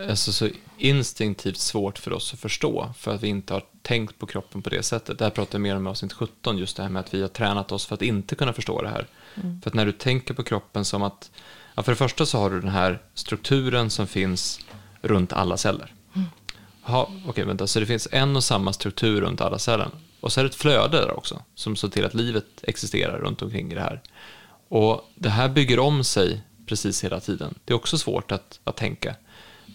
alltså 0.10 0.32
så 0.32 0.50
instinktivt 0.78 1.58
svårt 1.58 2.00
för 2.00 2.14
oss 2.14 2.34
att 2.34 2.40
förstå. 2.40 2.94
För 2.98 3.16
att 3.16 3.24
vi 3.24 3.28
inte 3.28 3.54
har 3.54 3.64
tänkt 3.82 4.20
på 4.20 4.26
kroppen 4.26 4.62
på 4.62 4.70
det 4.70 4.84
sättet. 4.84 5.18
Det 5.18 5.26
här 5.26 5.32
pratar 5.32 5.56
jag 5.56 5.62
mer 5.62 5.76
om 5.76 5.88
i 5.88 5.90
avsnitt 5.90 6.14
17. 6.14 6.58
Just 6.58 6.78
det 6.78 6.84
här 6.84 6.90
med 6.90 7.00
att 7.00 7.14
vi 7.14 7.22
har 7.22 7.28
tränat 7.28 7.72
oss 7.72 7.86
för 7.86 7.96
att 7.96 8.02
inte 8.02 8.36
kunna 8.36 8.54
förstå 8.54 8.82
det 8.82 8.90
här. 8.90 9.08
För 9.34 9.70
att 9.70 9.74
när 9.74 9.86
du 9.86 9.92
tänker 9.92 10.34
på 10.34 10.44
kroppen 10.44 10.86
som 10.86 11.04
att, 11.04 11.32
ja, 11.76 11.84
för 11.84 11.92
det 11.92 11.96
första 11.96 12.26
så 12.26 12.38
har 12.38 12.50
du 12.50 12.62
den 12.62 12.70
här 12.70 13.00
strukturen 13.14 13.90
som 13.90 14.08
finns 14.08 14.60
runt 15.02 15.34
alla 15.34 15.58
celler. 15.58 15.94
Ja, 16.92 17.10
okej, 17.28 17.46
vänta, 17.46 17.68
så 17.68 17.80
det 17.80 17.86
finns 17.86 18.08
en 18.12 18.36
och 18.36 18.44
samma 18.44 18.74
struktur 18.74 19.22
runt 19.22 19.42
alla 19.42 19.60
celler. 19.60 19.90
Och 20.20 20.32
så 20.32 20.40
är 20.40 20.44
det 20.44 20.50
ett 20.50 20.56
flöde 20.56 20.98
där 20.98 21.18
också, 21.18 21.44
som 21.56 21.76
ser 21.76 21.88
till 21.88 22.06
att 22.06 22.14
livet 22.14 22.46
existerar 22.62 23.20
runt 23.20 23.42
omkring 23.42 23.70
det 23.70 23.82
här. 23.82 24.02
Och 24.70 25.10
det 25.16 25.30
här 25.30 25.50
bygger 25.50 25.80
om 25.80 26.04
sig 26.04 26.42
precis 26.66 27.04
hela 27.04 27.20
tiden. 27.20 27.56
Det 27.66 27.74
är 27.74 27.76
också 27.76 27.98
svårt 27.98 28.32
att, 28.32 28.60
att 28.64 28.76
tänka. 28.76 29.16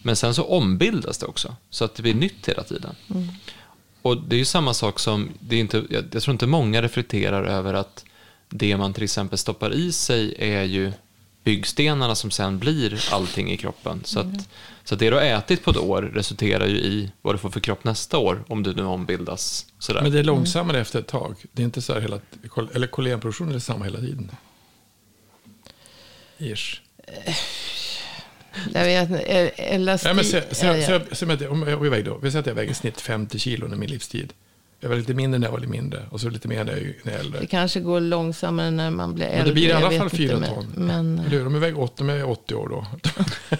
Men 0.02 0.16
sen 0.16 0.34
så 0.34 0.44
ombildas 0.44 1.18
det 1.18 1.26
också, 1.26 1.56
så 1.70 1.84
att 1.84 1.94
det 1.94 2.02
blir 2.02 2.14
nytt 2.14 2.48
hela 2.48 2.62
tiden. 2.62 2.94
Och 4.02 4.16
det 4.16 4.36
är 4.36 4.38
ju 4.38 4.44
samma 4.44 4.74
sak 4.74 4.98
som, 4.98 5.30
det 5.40 5.56
är 5.56 5.60
inte, 5.60 5.84
jag, 5.90 6.04
jag 6.12 6.22
tror 6.22 6.32
inte 6.32 6.46
många 6.46 6.82
reflekterar 6.82 7.44
över 7.44 7.74
att 7.74 8.04
det 8.48 8.76
man 8.76 8.92
till 8.92 9.02
exempel 9.02 9.38
stoppar 9.38 9.72
i 9.72 9.92
sig 9.92 10.34
är 10.38 10.62
ju 10.62 10.92
byggstenarna 11.44 12.14
som 12.14 12.30
sen 12.30 12.58
blir 12.58 13.04
allting 13.10 13.52
i 13.52 13.56
kroppen. 13.56 14.00
Så 14.04 14.20
att, 14.20 14.48
så 14.84 14.94
att 14.94 14.98
det 14.98 15.10
du 15.10 15.16
har 15.16 15.22
ätit 15.22 15.64
på 15.64 15.70
ett 15.70 15.76
år 15.76 16.02
resulterar 16.02 16.66
ju 16.66 16.76
i 16.76 17.12
vad 17.22 17.34
du 17.34 17.38
får 17.38 17.50
för 17.50 17.60
kropp 17.60 17.84
nästa 17.84 18.18
år, 18.18 18.44
om 18.48 18.62
du 18.62 18.74
nu 18.74 18.84
ombildas. 18.84 19.66
Sådär. 19.78 20.02
Men 20.02 20.12
det 20.12 20.18
är 20.18 20.24
långsammare 20.24 20.80
efter 20.80 20.98
ett 20.98 21.06
tag. 21.06 21.36
Det 21.52 21.62
är 21.62 21.64
inte 21.64 21.82
så 21.82 21.94
här 21.94 22.00
hela... 22.00 22.20
Eller 22.74 22.86
kollagenproduktionen 22.86 23.54
är 23.54 23.58
samma 23.58 23.84
hela 23.84 23.98
tiden. 23.98 24.30
Ish. 26.38 26.80
jag 28.74 28.84
vet 28.84 29.10
inte, 29.10 29.22
el- 29.22 29.50
elastik... 29.56 30.10
Ja, 30.10 30.14
men 30.14 30.24
se, 30.24 30.54
se, 30.54 30.66
ja, 30.66 30.76
ja. 30.76 30.86
se, 30.86 31.16
se, 31.16 31.38
se, 31.38 31.48
om 31.48 31.68
jag 31.68 31.90
väger 31.90 32.04
då. 32.04 32.18
Vi 32.18 32.30
säger 32.30 32.40
att 32.40 32.46
jag 32.46 32.54
väger 32.54 32.70
i 32.70 32.74
snitt 32.74 33.00
50 33.00 33.38
kilo 33.38 33.64
under 33.64 33.78
min 33.78 33.90
livstid. 33.90 34.32
Jag 34.84 34.88
var 34.90 34.96
lite 34.96 35.14
mindre 35.14 35.38
när 35.38 35.46
jag 35.46 35.52
var 35.52 35.58
lite 35.58 35.70
mindre. 35.72 36.02
Och 36.10 36.20
så 36.20 36.28
lite 36.30 36.48
mer 36.48 36.64
när 36.64 36.72
jag 36.72 36.82
när 36.82 37.12
jag 37.12 37.14
är 37.14 37.18
äldre. 37.24 37.40
Det 37.40 37.46
kanske 37.46 37.80
går 37.80 38.00
långsammare 38.00 38.70
när 38.70 38.90
man 38.90 39.14
blir 39.14 39.26
äldre. 39.26 39.38
Men 39.38 39.46
det 39.48 39.52
blir 39.52 39.68
i 39.68 39.72
alla 39.72 39.90
fall 39.90 40.10
fyra 40.10 40.46
ton. 40.46 40.72
Men, 40.76 41.18
Eller 41.18 41.30
hur? 41.30 41.40
Jag 41.40 41.50
väger 41.50 41.80
80, 41.80 42.02
om 42.02 42.08
jag 42.08 42.18
är 42.18 42.30
80 42.30 42.54
år 42.54 42.68
då. 42.68 42.86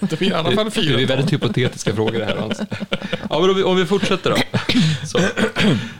det 0.01 0.19
blir 0.19 0.31
i 0.31 0.35
alla 0.35 0.51
fall 0.53 0.71
fyra 0.71 0.97
det 0.97 1.03
är 1.03 1.07
ton. 1.07 1.17
väldigt 1.17 1.33
hypotetiska 1.33 1.95
frågor 1.95 2.19
det 2.19 2.25
här. 2.25 2.37
Alltså. 2.37 2.67
Ja, 3.31 3.41
men 3.41 3.51
om, 3.51 3.57
vi, 3.57 3.63
om 3.63 3.77
vi 3.77 3.87
fortsätter 3.87 4.31
då. 4.31 4.37
Så, 5.07 5.19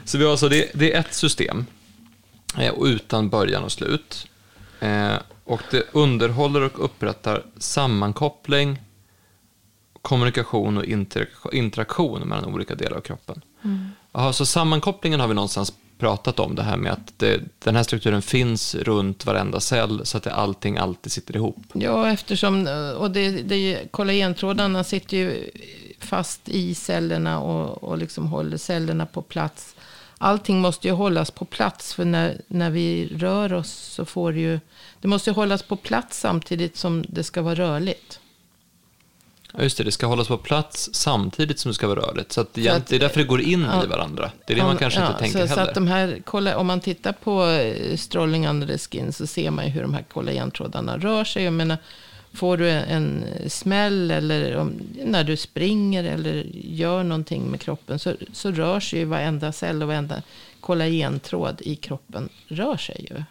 så 0.05 0.17
vi 0.17 0.23
har 0.23 0.31
alltså, 0.31 0.49
det, 0.49 0.71
det 0.73 0.93
är 0.93 0.99
ett 0.99 1.13
system 1.13 1.65
eh, 2.59 2.69
och 2.73 2.85
utan 2.85 3.29
början 3.29 3.63
och 3.63 3.71
slut. 3.71 4.27
Eh, 4.79 5.13
och 5.43 5.61
det 5.71 5.83
underhåller 5.91 6.61
och 6.63 6.85
upprättar 6.85 7.43
sammankoppling, 7.57 8.79
kommunikation 10.01 10.77
och 10.77 10.83
interak- 10.83 11.53
interaktion 11.53 12.21
mellan 12.29 12.45
olika 12.53 12.75
delar 12.75 12.97
av 12.97 13.01
kroppen. 13.01 13.41
Aha, 14.15 14.33
så 14.33 14.45
sammankopplingen 14.45 15.19
har 15.19 15.27
vi 15.27 15.33
någonstans 15.33 15.73
pratat 15.97 16.39
om, 16.39 16.55
det 16.55 16.63
här 16.63 16.77
med 16.77 16.91
att 16.91 17.19
det, 17.19 17.41
den 17.59 17.75
här 17.75 17.83
strukturen 17.83 18.21
finns 18.21 18.75
runt 18.75 19.25
varenda 19.25 19.59
cell 19.59 20.01
så 20.05 20.17
att 20.17 20.23
det, 20.23 20.33
allting 20.33 20.77
alltid 20.77 21.11
sitter 21.11 21.35
ihop. 21.35 21.57
Ja, 21.73 22.11
eftersom, 22.11 22.67
och 22.97 23.11
det, 23.11 23.29
det 23.29 23.91
kollagentrådarna 23.91 24.83
sitter 24.83 25.17
ju 25.17 25.49
fast 25.99 26.49
i 26.49 26.75
cellerna 26.75 27.39
och, 27.39 27.83
och 27.83 27.97
liksom 27.97 28.27
håller 28.27 28.57
cellerna 28.57 29.05
på 29.05 29.21
plats. 29.21 29.75
Allting 30.17 30.61
måste 30.61 30.87
ju 30.87 30.93
hållas 30.93 31.31
på 31.31 31.45
plats, 31.45 31.93
för 31.93 32.05
när, 32.05 32.41
när 32.47 32.69
vi 32.69 33.09
rör 33.17 33.53
oss 33.53 33.71
så 33.71 34.05
får 34.05 34.31
det 34.31 34.39
ju, 34.39 34.59
det 35.01 35.07
måste 35.07 35.29
ju 35.29 35.33
hållas 35.33 35.63
på 35.63 35.75
plats 35.75 36.19
samtidigt 36.19 36.77
som 36.77 37.05
det 37.09 37.23
ska 37.23 37.41
vara 37.41 37.55
rörligt. 37.55 38.19
Ja, 39.57 39.63
just 39.63 39.77
det, 39.77 39.83
det 39.83 39.91
ska 39.91 40.07
hållas 40.07 40.27
på 40.27 40.37
plats 40.37 40.89
samtidigt 40.93 41.59
som 41.59 41.69
det 41.69 41.75
ska 41.75 41.87
vara 41.87 41.99
rörligt. 41.99 42.31
Så 42.31 42.41
att, 42.41 42.57
egent- 42.57 42.77
att- 42.77 42.87
det 42.87 42.95
är 42.95 42.99
därför 42.99 43.19
det 43.19 43.25
går 43.25 43.41
in 43.41 43.61
ja. 43.61 43.83
i 43.83 43.87
varandra. 43.87 44.31
Det 44.47 44.53
är 44.53 44.57
det 44.57 44.63
man 44.63 44.77
kanske 44.77 44.99
ja, 44.99 45.07
inte 45.07 45.19
tänker 45.19 45.39
så, 45.39 45.45
heller. 45.45 45.63
Så 45.63 45.69
att 45.69 45.75
de 45.75 45.87
här, 45.87 46.21
kolla, 46.25 46.57
om 46.57 46.67
man 46.67 46.79
tittar 46.79 47.13
på 47.13 47.45
eh, 47.45 47.97
Strolling 47.97 48.47
under 48.47 48.67
the 48.67 48.77
skin 48.77 49.13
så 49.13 49.27
ser 49.27 49.51
man 49.51 49.65
ju 49.65 49.71
hur 49.71 49.81
de 49.81 49.93
här 49.93 50.03
kollagentrådarna 50.13 50.97
rör 50.97 51.23
sig. 51.23 51.43
Jag 51.43 51.53
menar, 51.53 51.77
får 52.33 52.57
du 52.57 52.69
en 52.69 53.25
smäll 53.47 54.11
eller 54.11 54.57
om, 54.57 54.73
när 55.05 55.23
du 55.23 55.37
springer 55.37 56.03
eller 56.03 56.45
gör 56.53 57.03
någonting 57.03 57.43
med 57.51 57.61
kroppen 57.61 57.99
så, 57.99 58.13
så 58.33 58.51
rör 58.51 58.79
sig 58.79 58.99
ju 58.99 59.05
varenda 59.05 59.51
cell 59.51 59.81
och 59.81 59.87
varenda 59.87 60.21
kollagentråd 60.59 61.61
i 61.61 61.75
kroppen 61.75 62.29
rör 62.47 62.77
sig 62.77 63.07
ju. 63.09 63.23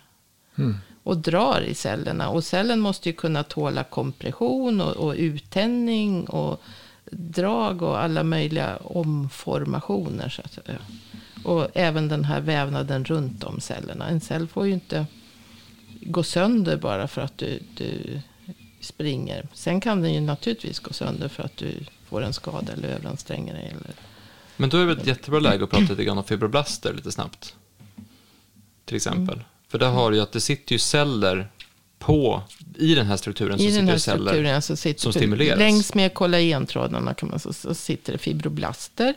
Och 1.05 1.17
drar 1.17 1.61
i 1.61 1.75
cellerna. 1.75 2.29
Och 2.29 2.45
cellen 2.45 2.81
måste 2.81 3.09
ju 3.09 3.13
kunna 3.13 3.43
tåla 3.43 3.85
kompression 3.85 4.81
och, 4.81 4.97
och 4.97 5.15
uttänning 5.19 6.25
och 6.25 6.63
drag 7.11 7.83
och 7.83 8.03
alla 8.03 8.23
möjliga 8.23 8.77
omformationer. 8.77 10.29
Så 10.29 10.43
att. 10.43 10.59
Och 11.45 11.69
även 11.75 12.09
den 12.09 12.25
här 12.25 12.41
vävnaden 12.41 13.05
runt 13.05 13.45
om 13.45 13.61
cellerna. 13.61 14.09
En 14.09 14.21
cell 14.21 14.49
får 14.49 14.67
ju 14.67 14.73
inte 14.73 15.07
gå 16.01 16.23
sönder 16.23 16.77
bara 16.77 17.09
för 17.09 17.23
att 17.23 17.39
du, 17.39 17.63
du 17.77 18.21
springer. 18.81 19.49
Sen 19.53 19.81
kan 19.81 20.03
den 20.03 20.15
ju 20.15 20.21
naturligtvis 20.21 20.79
gå 20.79 20.93
sönder 20.93 21.29
för 21.29 21.43
att 21.43 21.57
du 21.57 21.85
får 22.07 22.23
en 22.23 22.33
skada 22.33 22.73
eller 22.73 22.89
överanstränger 22.89 23.55
dig. 23.55 23.67
Eller... 23.67 23.95
Men 24.57 24.69
då 24.69 24.77
är 24.77 24.87
det 24.87 24.93
ett 24.93 25.07
jättebra 25.07 25.41
läge 25.41 25.65
att 25.65 25.71
prata 25.71 25.85
lite 25.85 26.05
grann 26.05 26.19
om 26.19 26.25
fibroblaster 26.25 26.95
lite 26.95 27.13
snabbt. 27.13 27.55
Till 28.85 28.97
exempel. 28.97 29.45
För 29.69 29.79
där 29.79 29.91
har 29.91 30.11
du 30.11 30.17
ju 30.17 30.23
att 30.23 30.33
det 30.33 30.41
sitter 30.41 30.73
ju 30.73 30.79
celler 30.79 31.49
på, 31.99 32.43
i 32.79 32.95
den 32.95 33.07
här 33.07 33.17
strukturen 33.17 33.59
så 33.59 33.65
I 33.65 33.67
sitter 33.69 33.81
den 33.81 33.89
här 33.89 33.99
celler. 33.99 34.19
strukturen 34.33 34.63
så 34.63 34.77
sitter 34.77 35.01
som 35.01 35.13
stimuleras. 35.13 35.59
längs 35.59 35.95
med 35.95 36.15
kollagentrådarna 36.15 37.15
kan 37.15 37.31
man 37.31 37.39
så, 37.39 37.53
så 37.53 37.75
sitter 37.75 38.13
det 38.13 38.19
fibroblaster. 38.19 39.15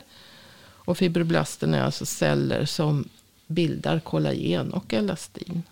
Och 0.60 0.98
fibroblasterna 0.98 1.76
är 1.76 1.82
alltså 1.82 2.06
celler 2.06 2.64
som 2.64 3.08
bildar 3.46 4.00
kollagen 4.00 4.72
och 4.72 4.94
elastin. 4.94 5.62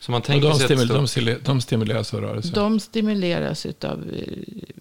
Så 0.00 0.10
man 0.10 0.20
Och 0.20 0.26
tänker 0.26 0.48
de, 0.48 0.56
sig 0.58 0.64
stimul, 0.64 0.82
att 0.82 0.96
de, 0.96 1.06
stimul- 1.06 1.40
de 1.44 1.60
stimuleras 1.60 2.14
av 2.14 2.20
rörelse. 2.20 2.50
De 2.54 2.80
stimuleras 2.80 3.66
av 3.84 4.04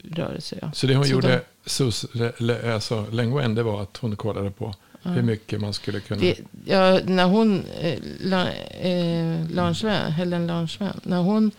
rörelse. 0.03 0.57
Ja. 0.61 0.71
så 0.73 0.87
det 0.87 0.95
hon 0.95 1.05
Så 1.05 1.11
gjorde, 1.11 1.41
Sus, 1.65 2.05
le- 2.37 2.73
alltså 2.73 3.05
Leng 3.11 3.35
Wen, 3.37 3.55
det 3.55 3.63
var 3.63 3.81
att 3.81 3.97
hon 3.97 4.15
kollade 4.15 4.51
på 4.51 4.75
hur 5.03 5.21
mycket 5.21 5.61
man 5.61 5.73
skulle 5.73 5.99
kunna... 5.99 6.21
Det, 6.21 6.39
ja, 6.65 6.99
när 7.05 7.25
hon, 7.25 7.65
eh, 7.79 7.99
la, 8.19 8.49
eh, 8.51 9.49
Langevin, 9.49 10.11
Helen 10.11 10.47
Langevin, 10.47 10.89
när 11.03 11.21
hon, 11.21 11.51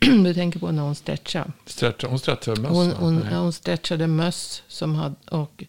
du 0.24 0.34
tänker 0.34 0.58
på 0.58 0.70
när 0.70 0.82
hon 0.82 0.94
stretchade. 0.94 1.52
Stretcha, 1.66 2.08
hon 2.08 2.18
stretchade 2.18 2.60
möss. 2.60 2.70
Hon, 2.70 2.92
hon, 2.92 3.26
ja, 3.30 3.38
hon 3.38 3.52
stretchade 3.52 4.06
möss 4.06 4.62
som 4.68 4.94
hade, 4.94 5.14
och 5.30 5.64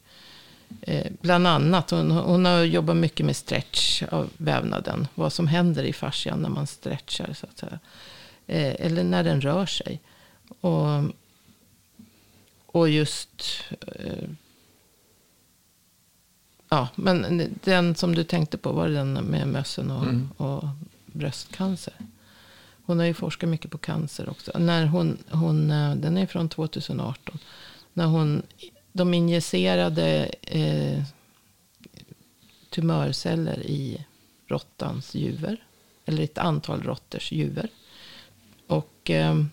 eh, 0.82 1.12
bland 1.22 1.48
annat, 1.48 1.92
hon, 1.92 2.12
hon 2.12 2.46
har 2.46 2.64
jobbat 2.64 2.98
mycket 2.98 3.26
med 3.26 3.36
stretch 3.36 4.04
av 4.12 4.30
vävnaden. 4.38 5.08
Vad 5.16 5.34
som 5.34 5.48
händer 5.48 5.84
i 5.84 5.94
fascian 5.94 6.40
när 6.42 6.50
man 6.50 6.68
stretchar 6.68 7.34
så 7.34 7.46
att 7.46 7.58
säga. 7.58 7.80
Eh, 8.48 8.86
eller 8.86 9.04
när 9.04 9.24
den 9.24 9.42
rör 9.42 9.66
sig. 9.66 10.00
Och, 10.62 11.04
och 12.66 12.90
just, 12.90 13.64
eh, 13.82 14.30
ja, 16.70 16.88
men 16.96 17.50
den 17.64 17.96
som 17.96 18.16
du 18.16 18.24
tänkte 18.24 18.58
på 18.58 18.72
var 18.72 18.90
den 18.90 19.14
med 19.14 19.48
mössen 19.48 19.92
och, 19.92 20.04
Mm. 20.04 20.30
och 20.38 20.64
bröstcancer. 21.06 21.94
Hon 22.86 23.00
har 23.00 23.06
ju 23.06 23.14
forskat 23.14 23.50
mycket 23.50 23.72
på 23.72 23.78
cancer 23.78 24.30
också. 24.30 24.52
När 24.60 24.86
hon, 24.86 25.18
hon, 25.30 25.72
eh, 25.72 25.96
den 25.96 26.18
är 26.18 26.26
från 26.26 26.50
2018. 26.50 27.40
När 27.94 28.06
hon, 28.06 28.42
de 28.92 29.14
injicerade 29.14 30.30
eh, 30.42 31.04
tumörceller 32.70 33.60
i 33.66 34.06
råttans 34.48 35.16
juver. 35.16 35.64
Eller 36.06 36.24
ett 36.24 36.38
antal 36.38 36.82
råttors 36.84 37.32
juver. 37.32 37.70
Och 38.68 39.10
eh, 39.10 39.44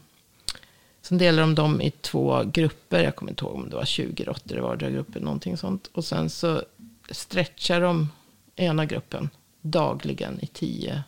sen 1.03 1.19
delar 1.19 1.43
de 1.43 1.55
dem 1.55 1.81
i 1.81 1.91
två 1.91 2.43
grupper. 2.53 3.05
Jag 3.05 3.17
kommer 3.17 3.33
inte 3.33 3.45
ihåg 3.45 3.55
om 3.55 3.71
det 3.71 3.77
var 3.77 3.85
20 3.85 4.25
råttor 4.25 4.59
i 4.59 4.61
vardera 4.61 4.91
gruppen. 4.91 5.23
Någonting 5.23 5.57
sånt. 5.57 5.91
Och 5.93 6.05
sen 6.05 6.31
så 6.31 6.63
stretchar 7.11 7.81
de 7.81 8.09
ena 8.57 8.87
gruppen 8.87 9.31
dagligen 9.61 10.41
i 10.41 10.47
10 10.47 11.03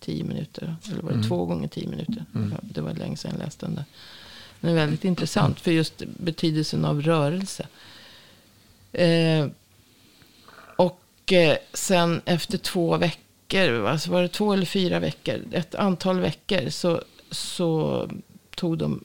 10 0.00 0.24
minuter. 0.24 0.76
Eller 0.90 1.02
var 1.02 1.12
det 1.12 1.22
två 1.22 1.44
gånger 1.44 1.68
10 1.68 1.88
minuter? 1.88 2.24
Det 2.62 2.80
var 2.80 2.94
länge 2.94 3.16
sedan 3.16 3.30
jag 3.38 3.44
läste 3.44 3.66
den 3.66 3.74
där. 3.74 3.84
Den 4.60 4.70
är 4.70 4.74
väldigt 4.74 5.04
intressant 5.04 5.60
för 5.60 5.70
just 5.70 6.02
betydelsen 6.06 6.84
av 6.84 7.02
rörelse. 7.02 7.66
Eh, 8.92 9.46
och 10.76 11.32
eh, 11.32 11.56
sen 11.72 12.20
efter 12.24 12.58
två 12.58 12.96
veckor, 12.96 13.86
alltså 13.86 14.10
var 14.10 14.22
det 14.22 14.28
två 14.28 14.52
eller 14.52 14.66
fyra 14.66 15.00
veckor, 15.00 15.42
ett 15.52 15.74
antal 15.74 16.20
veckor 16.20 16.70
så, 16.70 17.02
så 17.30 18.10
tog 18.56 18.78
de, 18.78 19.04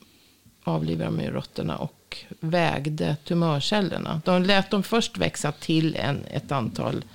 avlivade 0.63 1.17
de 1.17 1.27
råttorna 1.31 1.77
och 1.77 2.02
vägde 2.39 3.15
tumörcellerna. 3.23 4.21
De 4.25 4.43
lät 4.43 4.71
dem 4.71 4.83
först 4.83 5.17
växa 5.17 5.51
till 5.51 5.95
en, 5.95 6.25
ett 6.31 6.51
antal 6.51 7.05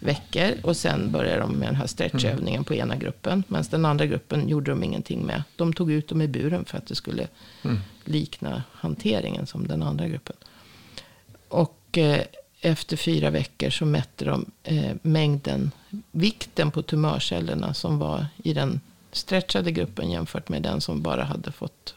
veckor 0.00 0.50
och 0.62 0.76
sen 0.76 1.12
började 1.12 1.40
de 1.40 1.52
med 1.52 1.68
den 1.68 1.74
här 1.74 1.86
stretchövningen 1.86 2.64
på 2.64 2.74
ena 2.74 2.96
gruppen. 2.96 3.44
Medan 3.48 3.64
den 3.70 3.84
andra 3.84 4.06
gruppen 4.06 4.48
gjorde 4.48 4.70
de 4.70 4.82
ingenting 4.82 5.26
med. 5.26 5.42
De 5.56 5.72
tog 5.72 5.92
ut 5.92 6.08
dem 6.08 6.22
i 6.22 6.28
buren 6.28 6.64
för 6.64 6.78
att 6.78 6.86
det 6.86 6.94
skulle 6.94 7.28
likna 8.04 8.62
hanteringen 8.72 9.46
som 9.46 9.66
den 9.66 9.82
andra 9.82 10.08
gruppen. 10.08 10.36
Och 11.48 11.98
eh, 11.98 12.20
efter 12.60 12.96
fyra 12.96 13.30
veckor 13.30 13.70
så 13.70 13.84
mätte 13.84 14.24
de 14.24 14.50
eh, 14.62 14.96
mängden, 15.02 15.70
vikten 16.10 16.70
på 16.70 16.82
tumörcellerna 16.82 17.74
som 17.74 17.98
var 17.98 18.26
i 18.44 18.52
den 18.52 18.80
stretchade 19.12 19.72
gruppen 19.72 20.10
jämfört 20.10 20.48
med 20.48 20.62
den 20.62 20.80
som 20.80 21.02
bara 21.02 21.24
hade 21.24 21.52
fått 21.52 21.94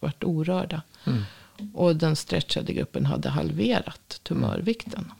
varit 0.00 0.24
orörda. 0.24 0.82
Mm. 1.04 1.22
Och 1.74 1.96
den 1.96 2.16
stretchade 2.16 2.72
gruppen 2.72 3.06
hade 3.06 3.28
halverat 3.28 4.20
tumörvikten. 4.22 5.12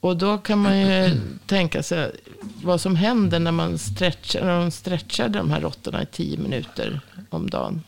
Och 0.00 0.16
då 0.16 0.38
kan 0.38 0.58
man 0.58 0.78
ju 0.78 1.20
tänka 1.46 1.82
sig 1.82 2.12
vad 2.62 2.80
som 2.80 2.96
händer 2.96 3.38
när 3.38 3.52
man 3.52 3.78
stretchar, 3.78 4.44
när 4.44 4.60
de 4.60 4.70
stretchade 4.70 5.38
de 5.38 5.50
här 5.50 5.60
råttorna 5.60 6.02
i 6.02 6.06
tio 6.06 6.38
minuter 6.38 7.00
om 7.30 7.50
dagen. 7.50 7.82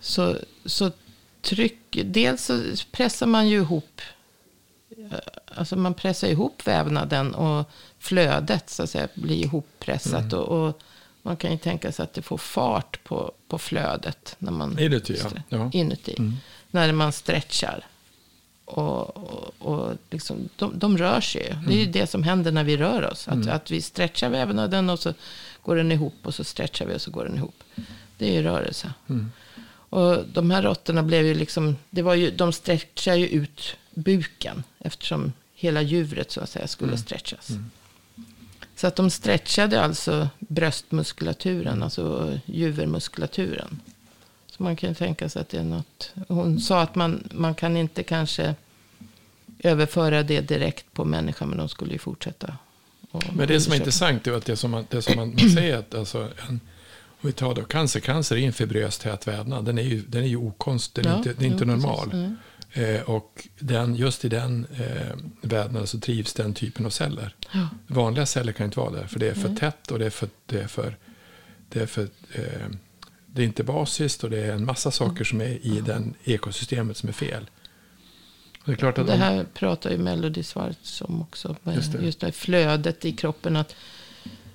Så, 0.00 0.36
så 0.64 0.90
tryck, 1.42 1.98
dels 2.04 2.44
så 2.44 2.62
pressar 2.90 3.26
man 3.26 3.48
ju 3.48 3.56
ihop, 3.56 4.00
eh, 4.96 5.18
alltså 5.54 5.76
man 5.76 5.94
pressar 5.94 6.28
ihop 6.28 6.66
vävnaden 6.66 7.34
och 7.34 7.70
flödet 7.98 8.70
så 8.70 8.82
att 8.82 8.90
säga 8.90 9.08
blir 9.14 9.44
ihoppressat. 9.44 10.32
Och, 10.32 10.48
och 10.48 10.82
man 11.22 11.36
kan 11.36 11.52
ju 11.52 11.58
tänka 11.58 11.92
sig 11.92 12.02
att 12.02 12.12
det 12.14 12.22
får 12.22 12.38
fart 12.38 13.04
på, 13.04 13.32
på 13.48 13.58
flödet 13.58 14.36
när 14.38 14.52
man 14.52 14.78
Inuti, 14.78 15.16
ja. 15.22 15.30
Ja. 15.48 15.56
Mm. 15.56 15.70
inuti. 15.72 16.16
När 16.70 16.92
man 16.92 17.12
stretchar. 17.12 17.86
Och, 18.64 19.16
och, 19.16 19.54
och 19.58 19.96
liksom, 20.10 20.48
de, 20.56 20.78
de 20.78 20.98
rör 20.98 21.20
sig 21.20 21.42
ju. 21.42 21.48
Det 21.66 21.72
är 21.74 21.76
ju 21.76 21.80
Mm. 21.82 21.92
det 21.92 22.06
som 22.06 22.22
händer 22.22 22.52
när 22.52 22.64
vi 22.64 22.76
rör 22.76 23.10
oss. 23.12 23.28
Att, 23.28 23.46
att 23.48 23.70
vi 23.70 23.82
stretchar 23.82 24.28
vävnaden 24.30 24.90
och 24.90 24.98
så 24.98 25.14
går 25.62 25.76
den 25.76 25.92
ihop. 25.92 26.14
Och 26.22 26.34
så 26.34 26.44
stretchar 26.44 26.86
vi 26.86 26.94
och 26.94 27.00
så 27.02 27.10
går 27.10 27.24
den 27.24 27.36
ihop. 27.36 27.62
Det 28.18 28.28
är 28.28 28.32
ju 28.32 28.42
rörelse. 28.42 28.92
Mm. 29.08 29.32
Och 29.90 30.24
de 30.32 30.50
här 30.50 30.62
råttorna 30.62 31.02
blev 31.02 31.26
ju 31.26 31.34
liksom, 31.34 31.76
det 31.90 32.02
var 32.02 32.14
ju, 32.14 32.30
de 32.30 32.52
stretchar 32.52 33.14
ju 33.14 33.26
ut 33.28 33.76
buken. 33.94 34.62
Eftersom 34.78 35.32
hela 35.54 35.82
djuret 35.82 36.30
så 36.30 36.40
att 36.40 36.50
säga 36.50 36.66
skulle 36.66 36.88
Mm. 36.92 36.98
stretchas. 36.98 37.48
Så 38.78 38.86
att 38.86 38.96
de 38.96 39.10
stretchade 39.10 39.80
alltså 39.80 40.28
bröstmuskulaturen, 40.38 41.82
alltså 41.82 42.38
juvermuskulaturen. 42.44 43.80
Så 44.46 44.62
man 44.62 44.76
kan 44.76 44.88
ju 44.88 44.94
tänka 44.94 45.28
sig 45.28 45.42
att 45.42 45.48
det 45.48 45.58
är 45.58 45.64
något. 45.64 46.12
Hon 46.28 46.60
sa 46.60 46.80
att 46.82 46.94
man, 46.94 47.28
man 47.32 47.54
kan 47.54 47.76
inte 47.76 48.02
kanske 48.02 48.54
överföra 49.58 50.22
det 50.22 50.40
direkt 50.40 50.92
på 50.92 51.04
människan. 51.04 51.48
Men 51.48 51.58
de 51.58 51.68
skulle 51.68 51.92
ju 51.92 51.98
fortsätta. 51.98 52.56
Men 53.32 53.48
det 53.48 53.60
som 53.60 53.72
är 53.72 53.76
intressant 53.76 54.26
är 54.26 54.32
att 54.32 54.44
det 54.44 54.56
som 54.56 54.70
man, 54.70 54.86
det 54.90 55.02
som 55.02 55.16
man, 55.16 55.28
man 55.28 55.50
säger 55.54 55.76
att 55.76 55.94
alltså, 55.94 56.18
en, 56.48 56.60
om 57.20 57.20
vi 57.20 57.32
tar 57.32 57.54
då 57.54 57.62
cancer, 57.62 58.00
cancer 58.00 58.36
är 58.36 58.46
en 58.46 58.52
fibrös 58.52 58.98
tät 58.98 59.28
vävnad. 59.28 59.64
Den 59.64 59.78
är 59.78 59.82
ju, 59.82 60.02
den 60.02 60.22
är 60.22 60.28
ju 60.28 60.36
okonst, 60.36 60.94
den 60.94 61.06
är 61.06 61.10
Ja, 61.10 61.16
inte, 61.16 61.32
det 61.32 61.44
är 61.44 61.48
inte 61.48 61.64
jo, 61.64 61.70
normal. 61.70 62.10
precis. 62.10 62.36
Mm. 62.72 62.94
Eh, 62.96 63.02
och 63.02 63.48
den, 63.58 63.94
just 63.94 64.24
i 64.24 64.28
den 64.28 64.66
eh, 64.78 65.16
vävnaden 65.40 65.86
så 65.86 66.00
trivs 66.00 66.34
den 66.34 66.54
typen 66.54 66.86
av 66.86 66.90
celler. 66.90 67.34
Ja. 67.52 67.68
Vanliga 67.86 68.26
celler 68.26 68.52
kan 68.52 68.66
inte 68.66 68.80
vara 68.80 68.90
där, 68.90 69.06
för 69.06 69.18
det 69.18 69.28
är 69.28 69.34
för 69.34 69.44
Mm. 69.48 69.56
tätt 69.56 69.90
och 69.90 69.98
det 69.98 70.06
är 70.06 70.10
för, 70.10 70.28
det 70.46 70.60
är 70.60 70.66
för, 70.68 70.96
det 71.68 71.80
är 71.80 71.86
för 71.86 72.02
eh, 72.32 72.42
det 73.26 73.42
är 73.42 73.46
inte 73.46 73.64
basiskt 73.64 74.24
och 74.24 74.30
det 74.30 74.38
är 74.44 74.52
en 74.52 74.64
massa 74.64 74.90
saker 74.90 75.24
som 75.24 75.40
är 75.40 75.66
i 75.66 75.80
den 75.86 76.14
ekosystemet 76.24 76.96
som 76.96 77.08
är 77.08 77.12
fel. 77.12 77.50
Det 78.64 78.72
är 78.72 78.76
klart 78.76 78.98
att 78.98 79.06
Det 79.06 79.12
om, 79.12 79.18
här 79.20 79.46
pratar 79.54 79.90
ju 79.90 79.98
Melody 79.98 80.42
Schwartz 80.42 81.02
om 81.02 81.22
också. 81.22 81.56
Just 81.64 81.94
Just 82.00 82.20
det. 82.20 82.26
det. 82.26 82.32
flödet 82.32 83.04
i 83.04 83.12
kroppen. 83.12 83.56
Att 83.56 83.74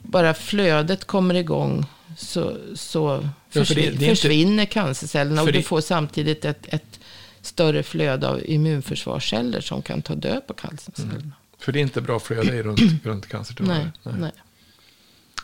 bara 0.02 0.34
flödet 0.34 1.06
kommer 1.06 1.36
igång 1.36 1.86
så, 2.18 2.58
så 2.76 3.20
Ja, 3.24 3.30
för 3.50 3.60
det- 3.60 3.66
försvin- 3.66 3.76
det 3.76 4.06
är 4.06 4.10
inte- 4.10 4.16
försvinner 4.22 4.66
cancercellerna. 4.66 5.42
Och 5.42 5.48
du 5.48 5.54
det- 5.54 5.64
får 5.64 5.82
samtidigt 5.82 6.46
ett, 6.46 6.66
ett 6.74 7.00
större 7.46 7.84
flöde 7.84 8.30
av 8.30 8.42
immunförsvarsceller 8.46 9.62
som 9.62 9.82
kan 9.82 10.02
ta 10.02 10.16
död 10.16 10.48
på 10.48 10.54
cancercellerna. 10.54 11.32
för 11.58 11.72
det 11.72 11.80
är 11.80 11.82
inte 11.82 12.02
bra 12.02 12.20
flöde 12.20 12.56
i 12.56 12.64
runt, 12.64 12.80
runt 13.04 13.28
cancertumörer. 13.28 13.92
Nej, 14.04 14.16
nej. 14.20 14.32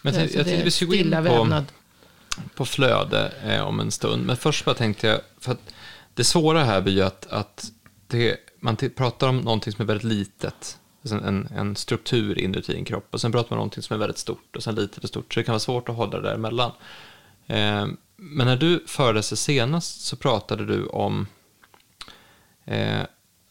Men 0.02 0.14
jag, 0.14 0.24
jag 0.24 0.46
tänkte 0.46 0.64
vi 0.64 0.72
ska 0.72 0.86
gå 0.86 0.96
in 0.96 1.12
på, 1.12 1.22
vävnad. 1.22 1.66
på 2.56 2.66
flöde 2.66 3.34
eh, 3.44 3.62
om 3.62 3.80
en 3.80 3.92
stund. 3.92 4.26
Men 4.26 4.38
först 4.38 4.66
bara 4.66 4.76
tänkte 4.76 5.08
jag, 5.08 5.22
för 5.40 5.52
att 5.52 5.74
det 6.14 6.24
svåra 6.24 6.64
här 6.64 6.82
blir 6.82 6.94
ju 6.94 7.02
att, 7.02 7.28
att 7.28 7.72
det, 8.08 8.38
man 8.60 8.76
pratar 8.76 9.28
om 9.28 9.38
någonting 9.38 9.74
som 9.74 9.82
är 9.82 9.86
väldigt 9.86 10.08
litet. 10.08 10.78
Alltså 11.02 11.16
en, 11.28 11.48
en 11.56 11.76
struktur 11.76 12.40
inuti 12.40 12.76
en 12.76 12.86
kropp. 12.86 13.08
Och 13.10 13.22
sen 13.22 13.32
pratar 13.32 13.50
man 13.50 13.58
om 13.58 13.60
någonting 13.60 13.84
som 13.84 13.94
är 13.94 13.98
väldigt 13.98 14.18
stort 14.18 14.56
och 14.56 14.64
sen 14.64 14.76
litet 14.76 15.04
och 15.04 15.10
stort. 15.10 15.34
Så 15.34 15.40
det 15.40 15.44
kan 15.44 15.54
vara 15.54 15.60
svårt 15.60 15.90
att 15.90 15.96
hålla 15.96 16.20
det 16.20 16.28
däremellan. 16.28 16.72
Eh, 17.48 17.88
men 18.16 18.48
när 18.48 18.58
du 18.58 18.84
föreläste 18.88 19.36
senast 19.36 20.02
så 20.02 20.16
pratade 20.16 20.66
du 20.66 20.86
om, 20.86 21.28
eh, 22.70 23.02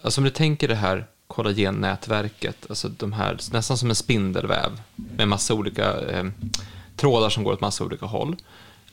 alltså 0.02 0.20
om 0.20 0.24
du 0.24 0.30
tänker 0.30 0.68
det 0.68 0.74
här 0.74 1.06
kollagennätverket, 1.26 2.66
alltså 2.68 2.88
de 2.88 3.12
här, 3.12 3.38
nästan 3.52 3.78
som 3.78 3.88
en 3.90 3.96
spindelväv 3.96 4.80
med 4.94 5.28
massa 5.28 5.54
olika 5.54 6.00
eh, 6.00 6.24
trådar 6.96 7.30
som 7.30 7.44
går 7.44 7.52
åt 7.52 7.60
massa 7.60 7.84
olika 7.84 8.06
håll. 8.06 8.36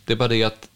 Det 0.06 0.14
är 0.14 0.18
bara 0.18 0.28
det 0.28 0.44
att 0.44 0.70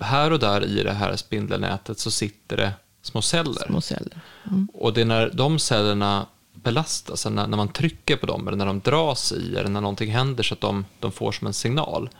här 0.00 0.30
och 0.30 0.38
där 0.38 0.64
i 0.64 0.82
det 0.82 0.92
här 0.92 1.16
spindelnätet 1.16 1.98
så 1.98 2.10
sitter 2.10 2.56
det 2.56 2.72
små 3.02 3.22
celler. 3.22 3.66
Små 3.66 3.80
celler. 3.80 4.20
Mm. 4.46 4.68
Och 4.74 4.92
det 4.92 5.00
är 5.00 5.04
när 5.04 5.30
de 5.34 5.58
cellerna 5.58 6.26
belastas, 6.52 7.10
alltså 7.10 7.30
när, 7.30 7.46
när 7.46 7.56
man 7.56 7.68
trycker 7.68 8.16
på 8.16 8.26
dem 8.26 8.48
eller 8.48 8.56
när 8.56 8.66
de 8.66 8.80
dras 8.80 9.32
i 9.32 9.56
eller 9.56 9.70
när 9.70 9.80
någonting 9.80 10.10
händer 10.10 10.42
så 10.42 10.54
att 10.54 10.60
de, 10.60 10.84
de 11.00 11.12
får 11.12 11.32
som 11.32 11.46
en 11.46 11.52
signal, 11.52 12.10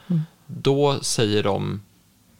då 0.47 0.99
säger 1.03 1.43
de 1.43 1.81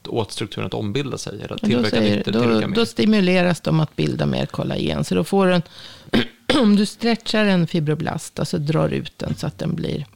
åt 0.09 0.33
strukturen 0.33 0.67
att 0.67 0.75
ombilda 0.75 1.19
sig 1.19 1.35
eller 1.35 1.53
att 1.53 1.61
Då, 1.61 1.67
tillverka 1.67 1.91
säger, 1.91 2.23
tillverka 2.23 2.61
då, 2.61 2.69
mer. 2.69 2.77
då 2.77 2.87
stimuleras 2.87 3.61
de 3.61 3.81
att 3.81 3.97
bilda 3.97 4.27
mer 4.27 4.47
kollagen. 4.47 5.05
Så 5.05 5.15
då 5.15 5.25
får 5.25 5.47
den, 5.47 5.63
om 6.61 6.77
du 6.77 6.87
stretchar 6.87 7.45
en 7.45 7.67
fibroblast, 7.67 8.39
alltså 8.39 8.59
drar 8.59 8.89
ut 8.89 9.19
den 9.19 9.35
så 9.35 9.47
att 9.47 9.59
den 9.59 9.75
blir... 9.75 10.07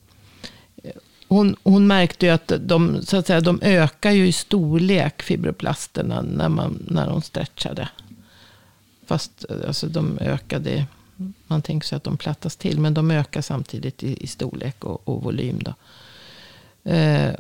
Hon, 1.29 1.57
hon 1.63 1.87
märkte 1.87 2.27
ju 2.27 2.33
att 2.33 2.53
de, 2.61 3.03
så 3.03 3.17
att 3.17 3.27
säga, 3.27 3.41
de 3.41 3.61
ökar 3.63 4.11
ju 4.11 4.27
i 4.27 4.33
storlek, 4.33 5.23
fibroblasterna, 5.23 6.23
när, 6.23 6.49
man, 6.49 6.85
när 6.87 7.07
hon 7.07 7.23
stretchade. 7.23 7.89
Fast 9.07 9.45
alltså, 9.67 9.87
de 9.87 10.19
ökade, 10.19 10.87
man 11.47 11.63
tänker 11.63 11.87
sig 11.87 11.97
att 11.97 12.05
de 12.05 12.17
plattas 12.17 12.57
till, 12.57 12.81
men 12.81 12.95
de 12.95 13.11
ökar 13.11 13.41
samtidigt 13.41 14.03
i, 14.03 14.25
i 14.25 14.27
storlek 14.27 14.85
och, 14.85 15.09
och 15.09 15.23
volym. 15.23 15.59
Då. 15.63 15.75
Eh, 16.91 17.35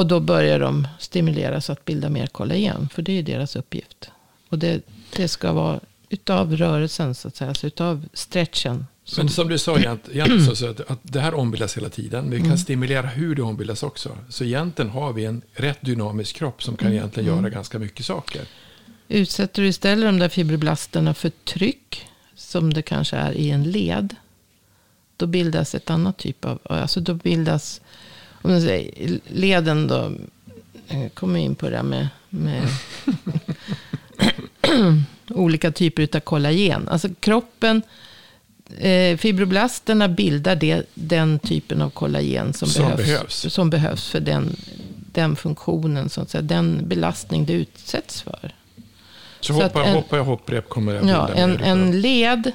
och 0.00 0.06
då 0.06 0.20
börjar 0.20 0.60
de 0.60 0.88
stimuleras 0.98 1.70
att 1.70 1.84
bilda 1.84 2.08
mer 2.08 2.26
kollagen. 2.26 2.88
För 2.94 3.02
det 3.02 3.12
är 3.18 3.22
deras 3.22 3.56
uppgift. 3.56 4.10
Och 4.48 4.58
det, 4.58 4.82
det 5.16 5.28
ska 5.28 5.52
vara 5.52 5.80
utav 6.08 6.56
rörelsen, 6.56 7.14
så 7.14 7.28
att 7.28 7.36
säga. 7.36 7.48
Alltså 7.48 7.66
utav 7.66 8.08
stretchen. 8.12 8.86
Men 9.16 9.28
som 9.28 9.48
du 9.48 9.58
sa 9.58 9.76
egent- 9.78 10.08
egentligen, 10.12 10.46
så, 10.46 10.56
så 10.56 10.70
att, 10.70 10.80
att 10.90 10.98
det 11.02 11.20
här 11.20 11.34
ombildas 11.34 11.76
hela 11.76 11.88
tiden. 11.88 12.30
Vi 12.30 12.36
kan 12.36 12.46
Mm. 12.46 12.58
stimulera 12.58 13.06
hur 13.06 13.34
det 13.34 13.42
ombildas 13.42 13.82
också. 13.82 14.18
Så 14.28 14.44
egentligen 14.44 14.90
har 14.90 15.12
vi 15.12 15.24
en 15.24 15.42
rätt 15.54 15.78
dynamisk 15.80 16.36
kropp 16.36 16.62
som 16.62 16.76
kan 16.76 16.86
Mm. 16.88 16.98
egentligen 16.98 17.36
göra 17.36 17.48
ganska 17.50 17.78
mycket 17.78 18.06
saker. 18.06 18.42
Utsätter 19.08 19.62
du 19.62 19.68
istället 19.68 20.08
de 20.08 20.18
där 20.18 20.28
fibroblasterna 20.28 21.14
för 21.14 21.30
tryck, 21.30 22.06
som 22.34 22.72
det 22.72 22.82
kanske 22.82 23.16
är 23.16 23.32
i 23.32 23.50
en 23.50 23.64
led, 23.70 24.14
då 25.16 25.26
bildas 25.26 25.74
ett 25.74 25.90
annat 25.90 26.18
typ 26.18 26.44
av, 26.44 26.58
alltså 26.64 27.00
då 27.00 27.14
bildas, 27.14 27.80
om 28.42 28.50
man 28.50 28.60
säger, 28.60 29.18
leden 29.28 29.86
då, 29.88 30.12
jag 30.88 31.14
kommer 31.14 31.38
in 31.40 31.54
på 31.54 31.66
det 31.66 31.76
där 31.76 31.82
med, 31.82 32.08
med 32.28 32.62
olika 35.28 35.72
typer 35.72 36.08
av 36.16 36.20
kollagen. 36.20 36.88
Alltså 36.88 37.08
kroppen, 37.20 37.82
eh, 38.78 39.16
fibroblasterna 39.16 40.08
bildar 40.08 40.56
det, 40.56 40.82
den 40.94 41.38
typen 41.38 41.82
av 41.82 41.90
kollagen 41.90 42.52
som, 42.52 42.68
Som 42.68 42.82
behövs, 42.84 43.04
behövs. 43.06 43.52
som 43.54 43.70
behövs 43.70 44.08
för 44.10 44.20
den, 44.20 44.56
den 45.12 45.36
funktionen, 45.36 46.08
så 46.08 46.20
att 46.20 46.30
säga, 46.30 46.42
den 46.42 46.88
belastning 46.88 47.46
det 47.46 47.52
utsätts 47.52 48.22
för. 48.22 48.54
Så, 49.40 49.54
Så 49.54 49.62
att 49.62 49.72
hoppa, 49.72 49.84
en- 49.88 49.94
hoppa 49.94 50.16
jag 50.16 50.24
hopprep 50.24 50.68
kommer 50.68 50.94
jag 50.94 51.04
Ja, 51.08 51.28
en, 51.28 51.56
en 51.60 52.00
led 52.00 52.52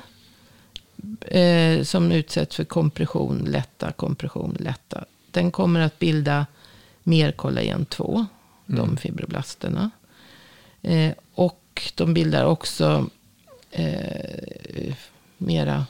eh, 1.21 1.84
som 1.84 2.12
utsätts 2.12 2.56
för 2.56 2.63
kompression, 2.63 3.48
lätta, 3.50 3.91
kompression, 3.91 4.58
lätta. 4.60 5.06
Den 5.36 5.52
kommer 5.52 5.80
att 5.80 6.00
bilda 6.00 6.45
mer 7.04 7.32
kollagen 7.32 7.86
2, 7.86 8.26
de 8.65 8.98
fibroblasterna. 8.98 9.89
Eh, 10.82 11.13
och 11.34 11.91
de 11.95 12.13
bildar 12.13 12.45
också 12.45 13.10
eh, 13.71 14.95
mera 15.38 15.86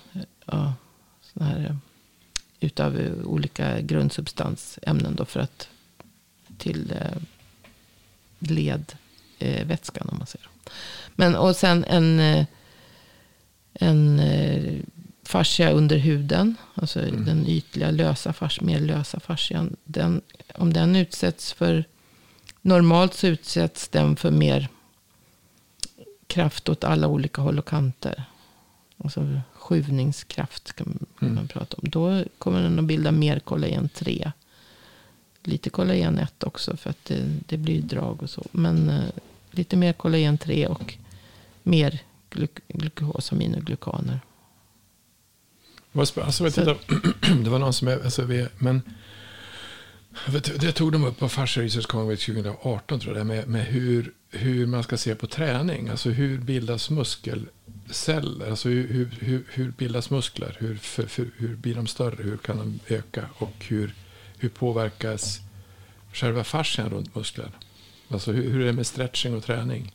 ja, 0.45 0.73
såna 1.21 1.45
här, 1.45 1.65
eh, 1.65 1.75
utav 2.59 2.99
olika 3.25 3.81
grundsubstansämnen 3.81 5.15
då 5.15 5.25
för 5.25 5.39
att 5.39 5.69
till 6.57 6.91
eh, 6.91 7.21
ledvätskan 8.39 8.99
eh, 9.39 9.67
vätskan, 9.67 10.09
om 10.09 10.17
man 10.17 10.27
säger. 10.27 10.49
Men 11.15 11.35
och 11.35 11.55
sen 11.55 11.83
en, 11.83 12.19
eh, 12.19 12.45
en 13.73 14.19
eh, 14.19 14.79
fascia 15.25 15.71
under 15.71 15.97
huden. 15.97 16.55
Alltså 16.73 16.99
den 17.01 17.47
ytliga 17.47 17.91
lösa 17.91 18.33
mer 18.61 18.79
lösa 18.79 19.19
fascian. 19.19 19.75
Den, 19.83 20.21
om 20.55 20.73
den 20.73 20.95
utsätts 20.95 21.53
för, 21.53 21.85
normalt 22.61 23.13
så 23.13 23.27
utsätts 23.27 23.87
den 23.87 24.15
för 24.15 24.31
mer 24.31 24.69
kraft 26.27 26.69
åt 26.69 26.83
alla 26.83 27.07
olika 27.07 27.41
håll 27.41 27.59
och 27.59 27.67
kanter. 27.67 28.23
Alltså 28.97 29.41
skjuvningskraft 29.53 30.73
kan 30.73 31.05
man 31.19 31.47
prata 31.47 31.77
om. 31.77 31.89
Då 31.89 32.23
kommer 32.37 32.61
den 32.61 32.79
att 32.79 32.85
bilda 32.85 33.11
mer 33.11 33.39
kollagen 33.39 33.89
3. 33.89 34.31
Lite 35.43 35.69
kollagen 35.69 36.17
1 36.17 36.43
också 36.43 36.77
för 36.77 36.89
att 36.89 37.05
det, 37.05 37.39
det 37.47 37.57
blir 37.57 37.81
drag 37.81 38.23
och 38.23 38.29
så. 38.29 38.43
Men 38.51 38.89
eh, 38.89 39.03
lite 39.51 39.75
mer 39.75 39.93
kollagen 39.93 40.37
3 40.37 40.67
och 40.67 40.97
mer 41.63 41.99
gluk 42.29 42.59
glukosaminoglykaner. 42.67 44.19
Vad 44.19 44.34
sp- 46.03 46.21
Alltså, 46.21 46.43
vet 46.43 46.55
du, 46.55 46.75
det 47.43 47.49
var 47.49 47.59
någon 47.59 47.73
som... 47.73 47.87
Alltså, 47.87 48.25
vi, 48.25 48.47
men, 48.57 48.81
vet 50.27 50.61
det 50.61 50.71
tog 50.71 50.91
de 50.91 51.03
upp 51.03 51.19
på 51.19 51.29
Fascia 51.29 51.63
Research 51.63 51.87
Congress 51.87 52.25
2018, 52.25 52.99
tror 52.99 53.17
jag, 53.17 53.27
med, 53.27 53.47
med 53.47 53.65
hur, 53.65 54.13
hur 54.29 54.65
man 54.65 54.83
ska 54.83 54.97
se 54.97 55.15
på 55.15 55.27
träning. 55.27 55.89
Alltså 55.89 56.09
hur 56.09 56.37
bildas 56.37 56.89
muskelceller? 56.89 58.49
Alltså 58.49 58.69
hur, 58.69 58.87
hur, 58.87 59.09
hur, 59.19 59.43
hur 59.53 59.71
bildas 59.71 60.09
muskler? 60.09 60.55
Hur, 60.59 60.75
för, 60.75 61.03
för, 61.07 61.27
hur 61.37 61.55
blir 61.55 61.75
de 61.75 61.87
större? 61.87 62.23
Hur 62.23 62.37
kan 62.37 62.57
de 62.57 62.79
öka? 62.95 63.25
Och 63.37 63.55
hur, 63.59 63.93
hur 64.37 64.49
påverkas 64.49 65.39
själva 66.13 66.43
fascian 66.43 66.89
runt 66.89 67.15
muskler? 67.15 67.51
Alltså 68.09 68.31
hur, 68.31 68.51
hur 68.51 68.61
är 68.61 68.65
det 68.65 68.73
med 68.73 68.87
stretching 68.87 69.35
och 69.35 69.43
träning? 69.43 69.94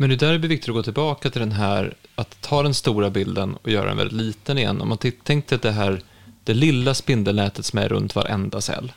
Men 0.00 0.10
det 0.10 0.16
där 0.16 0.38
blir 0.38 0.48
viktigt 0.48 0.68
att 0.68 0.74
gå 0.74 0.82
tillbaka 0.82 1.30
till 1.30 1.40
den 1.40 1.52
här, 1.52 1.94
att 2.14 2.40
ta 2.40 2.62
den 2.62 2.74
stora 2.74 3.10
bilden 3.10 3.56
och 3.62 3.70
göra 3.70 3.88
den 3.88 3.96
väldigt 3.96 4.16
liten 4.16 4.58
igen. 4.58 4.80
Om 4.80 4.88
man 4.88 4.98
tänkte 4.98 5.54
att 5.54 5.62
det 5.62 5.70
här, 5.70 6.00
det 6.44 6.54
lilla 6.54 6.94
spindelnätet 6.94 7.64
som 7.64 7.78
är 7.78 7.88
runt 7.88 8.14
varenda 8.14 8.60
cell. 8.60 8.92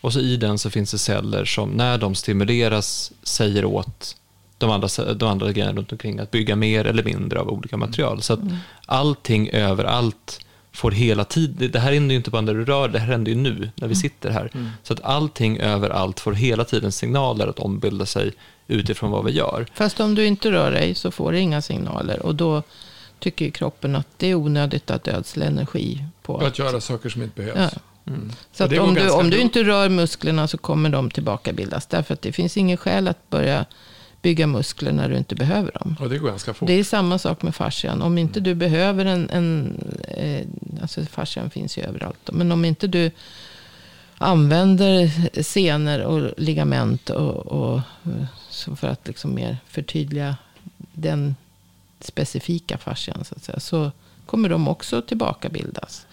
Och 0.00 0.12
så 0.12 0.20
i 0.20 0.36
den 0.36 0.58
så 0.58 0.70
finns 0.70 0.90
det 0.90 0.98
celler 0.98 1.44
som 1.44 1.70
när 1.70 1.98
de 1.98 2.14
stimuleras 2.14 3.12
säger 3.22 3.64
åt 3.64 4.16
de 4.58 4.70
andra, 4.70 5.14
de 5.14 5.28
andra 5.28 5.52
grejerna 5.52 5.78
runt 5.78 5.92
omkring 5.92 6.18
att 6.18 6.30
bygga 6.30 6.56
mer 6.56 6.84
eller 6.84 7.04
mindre 7.04 7.40
av 7.40 7.48
olika 7.48 7.76
material. 7.76 8.22
Så 8.22 8.32
att 8.32 8.40
allting 8.86 9.48
överallt 9.48 10.44
får 10.72 10.90
hela 10.90 11.24
tiden, 11.24 11.70
det 11.72 11.78
här 11.78 11.92
händer 11.92 12.12
ju 12.12 12.16
inte 12.16 12.30
bara 12.30 12.42
när 12.42 12.54
du 12.54 12.64
rör, 12.64 12.88
det 12.88 12.98
här 12.98 13.06
händer 13.06 13.32
ju 13.32 13.38
nu 13.38 13.70
när 13.76 13.88
vi 13.88 13.94
sitter 13.94 14.30
här. 14.30 14.50
Så 14.82 14.92
att 14.92 15.00
allting 15.00 15.58
överallt 15.58 16.20
får 16.20 16.32
hela 16.32 16.64
tiden 16.64 16.92
signaler 16.92 17.46
att 17.46 17.58
ombilda 17.58 18.06
sig 18.06 18.32
utifrån 18.66 19.10
vad 19.10 19.24
vi 19.24 19.32
gör. 19.32 19.66
Fast 19.74 20.00
om 20.00 20.14
du 20.14 20.26
inte 20.26 20.50
rör 20.50 20.70
dig 20.70 20.94
så 20.94 21.10
får 21.10 21.32
du 21.32 21.38
inga 21.38 21.62
signaler. 21.62 22.26
Och 22.26 22.34
då 22.34 22.62
tycker 23.18 23.50
kroppen 23.50 23.96
att 23.96 24.08
det 24.16 24.26
är 24.26 24.34
onödigt 24.34 24.90
att 24.90 25.08
ödsla 25.08 25.44
energi 25.44 26.04
på. 26.22 26.32
Och 26.32 26.46
att 26.46 26.58
göra 26.58 26.80
saker 26.80 27.08
som 27.08 27.22
inte 27.22 27.42
behövs. 27.42 27.72
Ja. 27.74 27.80
Mm. 28.06 28.32
Så 28.52 28.64
att 28.64 28.78
om, 28.78 28.94
du, 28.94 29.10
om 29.10 29.30
du 29.30 29.38
inte 29.38 29.64
rör 29.64 29.88
musklerna 29.88 30.48
så 30.48 30.58
kommer 30.58 30.90
de 30.90 31.10
tillbaka 31.10 31.52
bildas. 31.52 31.86
Därför 31.86 32.14
att 32.14 32.22
det 32.22 32.32
finns 32.32 32.56
ingen 32.56 32.76
skäl 32.76 33.08
att 33.08 33.30
börja 33.30 33.64
bygga 34.22 34.46
muskler 34.46 34.92
när 34.92 35.08
du 35.08 35.16
inte 35.16 35.34
behöver 35.34 35.72
dem. 35.72 35.96
Och 36.00 36.08
det 36.08 36.18
går 36.18 36.28
ganska 36.28 36.54
fort. 36.54 36.66
Det 36.66 36.72
är 36.72 36.84
samma 36.84 37.18
sak 37.18 37.42
med 37.42 37.54
fascian. 37.54 38.02
Om 38.02 38.18
inte 38.18 38.40
du 38.40 38.54
behöver 38.54 39.04
en, 39.04 39.30
en 39.30 39.78
eh, 40.08 40.46
alltså 40.82 41.04
fascian 41.04 41.50
finns 41.50 41.78
ju 41.78 41.82
överallt. 41.82 42.18
Då. 42.24 42.32
Men 42.32 42.52
om 42.52 42.64
inte 42.64 42.86
du 42.86 43.10
använder 44.18 45.10
senor 45.42 46.00
och 46.00 46.30
ligament 46.36 47.10
och, 47.10 47.46
och 47.46 47.80
så 48.54 48.76
för 48.76 48.88
att 48.88 49.06
liksom 49.06 49.34
mer 49.34 49.56
förtydliga 49.68 50.36
den 50.92 51.36
specifika 52.00 52.78
fascian 52.78 53.24
så 53.24 53.34
att 53.34 53.44
säga. 53.44 53.60
Så 53.60 53.92
kommer 54.26 54.48
de 54.48 54.68
också 54.68 55.02
tillbaka 55.02 55.48
bildas. 55.48 56.06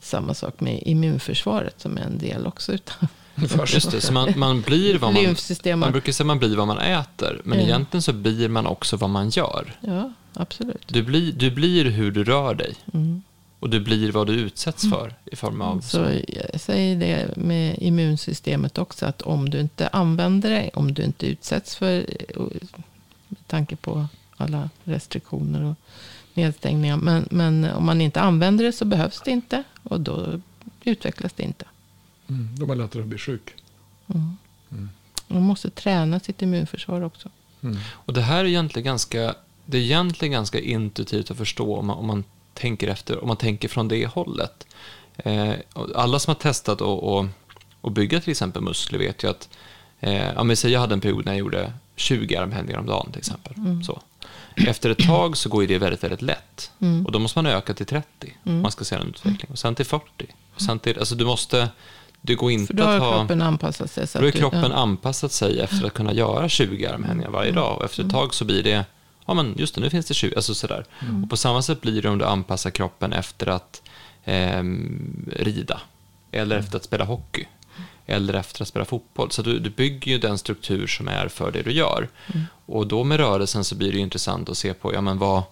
Samma 0.00 0.34
sak 0.34 0.60
med 0.60 0.82
immunförsvaret 0.86 1.80
som 1.80 1.98
är 1.98 2.02
en 2.02 2.18
del 2.18 2.46
också 2.46 2.72
utav 2.72 3.08
Just 3.66 3.90
det, 3.90 4.00
så 4.00 4.12
man, 4.12 4.32
man 4.36 4.60
blir 4.62 4.98
vad 4.98 5.12
man... 5.12 5.78
Man 5.80 5.92
brukar 5.92 6.12
säga 6.12 6.24
att 6.24 6.26
man 6.26 6.38
blir 6.38 6.56
vad 6.56 6.66
man 6.66 6.78
äter, 6.78 7.40
men 7.44 7.58
Ja. 7.58 7.64
egentligen 7.64 8.02
så 8.02 8.12
blir 8.12 8.48
man 8.48 8.66
också 8.66 8.96
vad 8.96 9.10
man 9.10 9.28
gör. 9.30 9.78
Ja, 9.80 10.12
absolut. 10.32 10.84
Du 10.88 11.02
blir, 11.02 11.32
du 11.32 11.50
blir 11.50 11.84
hur 11.84 12.10
du 12.10 12.24
rör 12.24 12.54
dig 12.54 12.74
Mm. 12.92 13.22
Och 13.60 13.70
du 13.70 13.80
blir 13.80 14.12
vad 14.12 14.26
du 14.26 14.32
utsätts 14.32 14.90
för 14.90 15.14
i 15.24 15.36
form 15.36 15.60
av... 15.60 15.80
Så 15.80 16.10
jag 16.28 16.60
säger 16.60 16.96
det 16.96 17.36
med 17.36 17.76
immunsystemet 17.78 18.78
också. 18.78 19.06
Att 19.06 19.22
om 19.22 19.50
du 19.50 19.60
inte 19.60 19.88
använder 19.88 20.50
det, 20.50 20.70
om 20.74 20.94
du 20.94 21.02
inte 21.02 21.26
utsätts 21.26 21.76
för, 21.76 22.06
med 23.28 23.46
tanke 23.46 23.76
på 23.76 24.06
alla 24.36 24.70
restriktioner 24.84 25.64
och 25.64 25.74
nedstängningar. 26.34 26.96
Men, 26.96 27.28
men 27.30 27.64
om 27.64 27.86
man 27.86 28.00
inte 28.00 28.20
använder 28.20 28.64
det 28.64 28.72
så 28.72 28.84
behövs 28.84 29.20
det 29.24 29.30
inte. 29.30 29.62
Och 29.82 30.00
då 30.00 30.40
utvecklas 30.84 31.32
det 31.32 31.42
inte. 31.42 31.64
Mm, 32.28 32.48
då 32.56 32.64
är 32.64 32.68
man 32.68 32.78
lättare 32.78 33.02
att 33.02 33.08
bli 33.08 33.18
sjuk. 33.18 33.54
Man 35.26 35.42
måste 35.42 35.70
träna 35.70 36.20
sitt 36.20 36.42
immunförsvar 36.42 37.02
också. 37.02 37.28
Mm. 37.60 37.76
Och 37.90 38.12
det 38.12 38.20
här 38.20 38.44
är 38.44 38.48
egentligen 38.48 38.84
ganska, 38.84 39.34
det 39.64 39.78
är 39.78 39.82
egentligen 39.82 40.32
ganska 40.32 40.60
intuitivt 40.60 41.30
att 41.30 41.36
förstå 41.36 41.76
om 41.76 41.86
man, 41.86 41.96
om 41.96 42.06
man 42.06 42.24
tänker 42.58 42.88
efter, 42.88 43.22
om 43.22 43.28
man 43.28 43.36
tänker 43.36 43.68
från 43.68 43.88
det 43.88 44.06
hållet. 44.06 44.66
Eh, 45.16 45.52
alla 45.94 46.18
som 46.18 46.30
har 46.30 46.40
testat 46.40 46.72
att 46.74 46.80
och, 46.80 47.26
och 47.80 47.92
bygga 47.92 48.20
till 48.20 48.30
exempel 48.30 48.62
muskler 48.62 48.98
vet 48.98 49.24
ju 49.24 49.30
att, 49.30 49.48
eh, 50.00 50.32
ja, 50.32 50.44
men 50.44 50.56
säg 50.56 50.72
jag 50.72 50.80
hade 50.80 50.94
en 50.94 51.00
period 51.00 51.24
när 51.24 51.32
jag 51.32 51.38
gjorde 51.38 51.72
20 51.96 52.36
armhävningar 52.36 52.78
om 52.78 52.86
dagen 52.86 53.12
till 53.12 53.18
exempel. 53.18 53.54
Så. 53.86 54.00
Efter 54.56 54.90
ett 54.90 55.06
tag 55.06 55.36
så 55.36 55.48
går 55.48 55.62
det 55.66 55.78
väldigt, 55.78 56.04
väldigt 56.04 56.22
lätt. 56.22 56.70
Mm. 56.80 57.06
Och 57.06 57.12
då 57.12 57.18
måste 57.18 57.38
man 57.38 57.46
öka 57.46 57.74
till 57.74 57.86
30, 57.86 58.06
om 58.44 58.62
man 58.62 58.70
ska 58.70 58.84
se 58.84 58.96
en 58.96 59.08
utveckling. 59.08 59.50
Och 59.50 59.58
sen 59.58 59.74
till 59.74 59.86
40. 59.86 60.06
Och 60.54 60.60
sen 60.60 60.78
till, 60.78 60.98
alltså 60.98 61.14
du 61.14 61.24
måste, 61.24 61.68
det 62.20 62.34
går 62.34 62.50
inte 62.50 62.66
För 62.66 62.74
då 62.74 62.84
har 62.84 62.94
att 62.96 63.00
ha... 63.00 63.18
kroppen 63.18 63.42
anpassat 63.42 63.90
sig. 63.90 64.06
Så 64.06 64.18
Då 64.18 64.24
har 64.24 64.30
kroppen 64.30 64.70
ja. 64.70 64.76
anpassat 64.76 65.32
sig 65.32 65.60
efter 65.60 65.86
att 65.86 65.94
kunna 65.94 66.12
göra 66.12 66.48
20 66.48 66.86
armhävningar 66.86 67.30
varje 67.30 67.52
dag. 67.52 67.76
Och 67.76 67.84
efter 67.84 68.04
ett 68.04 68.10
tag 68.10 68.34
så 68.34 68.44
blir 68.44 68.62
det, 68.62 68.84
ja 69.28 69.34
men 69.34 69.54
just 69.58 69.74
det, 69.74 69.80
nu 69.80 69.90
finns 69.90 70.06
det 70.06 70.14
20, 70.14 70.36
alltså 70.36 70.54
sådär. 70.54 70.84
Och 71.22 71.30
på 71.30 71.36
samma 71.36 71.62
sätt 71.62 71.80
blir 71.80 72.02
det 72.02 72.08
om 72.08 72.18
du 72.18 72.24
anpassar 72.24 72.70
kroppen 72.70 73.12
efter 73.12 73.46
att 73.46 73.82
ehm, 74.24 75.30
rida. 75.36 75.80
Eller 76.32 76.58
efter 76.58 76.76
att 76.76 76.84
spela 76.84 77.04
hockey. 77.04 77.44
Eller 78.06 78.34
efter 78.34 78.62
att 78.62 78.68
spela 78.68 78.84
fotboll. 78.84 79.30
Så 79.30 79.42
du, 79.42 79.58
du 79.58 79.70
bygger 79.70 80.12
ju 80.12 80.18
den 80.18 80.38
struktur 80.38 80.86
som 80.86 81.08
är 81.08 81.28
för 81.28 81.52
det 81.52 81.62
du 81.62 81.72
gör. 81.72 82.08
Och 82.66 82.86
då 82.86 83.04
med 83.04 83.20
rörelsen 83.20 83.64
så 83.64 83.74
blir 83.74 83.92
det 83.92 83.98
intressant 83.98 84.48
att 84.48 84.58
se 84.58 84.74
på, 84.74 84.94
ja 84.94 85.00
men 85.00 85.18
vad, 85.18 85.42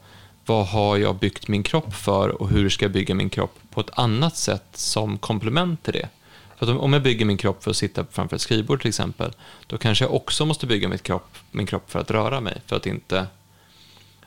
vad 0.46 0.66
har 0.66 0.96
jag 0.96 1.16
byggt 1.16 1.48
min 1.48 1.62
kropp 1.62 1.94
för 1.94 2.42
och 2.42 2.48
hur 2.48 2.68
ska 2.68 2.84
jag 2.84 2.92
bygga 2.92 3.14
min 3.14 3.30
kropp 3.30 3.58
på 3.70 3.80
ett 3.80 3.98
annat 3.98 4.36
sätt 4.36 4.66
som 4.72 5.18
komplement 5.18 5.82
till 5.82 5.92
det. 5.92 6.08
För 6.56 6.78
om 6.78 6.92
jag 6.92 7.02
bygger 7.02 7.24
min 7.24 7.36
kropp 7.36 7.64
för 7.64 7.70
att 7.70 7.76
sitta 7.76 8.04
framför 8.10 8.36
ett 8.36 8.42
skrivbord 8.42 8.80
till 8.80 8.88
exempel, 8.88 9.32
då 9.66 9.78
kanske 9.78 10.04
jag 10.04 10.14
också 10.14 10.44
måste 10.46 10.66
bygga 10.66 10.88
mitt 10.88 11.02
kropp, 11.02 11.38
min 11.50 11.66
kropp 11.66 11.90
för 11.90 11.98
att 11.98 12.10
röra 12.10 12.40
mig, 12.40 12.62
för 12.66 12.76
att 12.76 12.86
inte... 12.86 13.26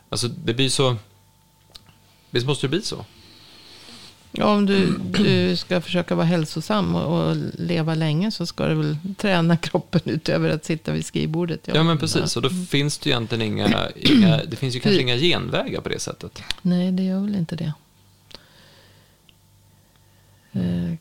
Alltså 0.10 0.28
det 0.28 0.54
blir 0.54 0.70
så... 0.70 0.96
Visst 2.30 2.48
måste 2.48 2.68
det 2.68 2.70
bli 2.70 2.82
så? 2.82 3.06
Ja, 4.32 4.46
om 4.46 4.66
du, 4.66 4.98
du 4.98 5.56
ska 5.56 5.82
försöka 5.82 6.16
vara 6.16 6.26
hälsosam 6.26 6.96
och, 6.96 7.30
och 7.30 7.36
leva 7.54 7.96
länge 7.96 8.32
så 8.32 8.46
ska 8.46 8.68
du 8.68 8.76
väl 8.76 8.98
träna 9.18 9.58
kroppen 9.58 10.02
utöver 10.06 10.50
att 10.50 10.66
sitta 10.66 10.92
vid 10.92 11.06
skrivbordet. 11.06 11.70
Ja, 11.74 11.84
men 11.84 11.98
precis. 11.98 12.36
Och 12.36 12.42
då 12.42 12.50
finns 12.50 12.98
det 12.98 13.10
ju 13.10 13.12
egentligen 13.12 13.42
inga... 13.42 13.90
inga 13.96 14.44
det 14.44 14.56
finns 14.56 14.76
ju 14.76 14.80
kanske 14.80 15.02
inga 15.02 15.18
genvägar 15.18 15.82
på 15.82 15.90
det 15.90 16.00
sättet. 16.00 16.44
Nej, 16.62 16.92
det 16.92 17.04
gör 17.04 17.22
väl 17.22 17.36
inte 17.36 17.56
det. 17.56 17.74
Eh, 20.52 20.94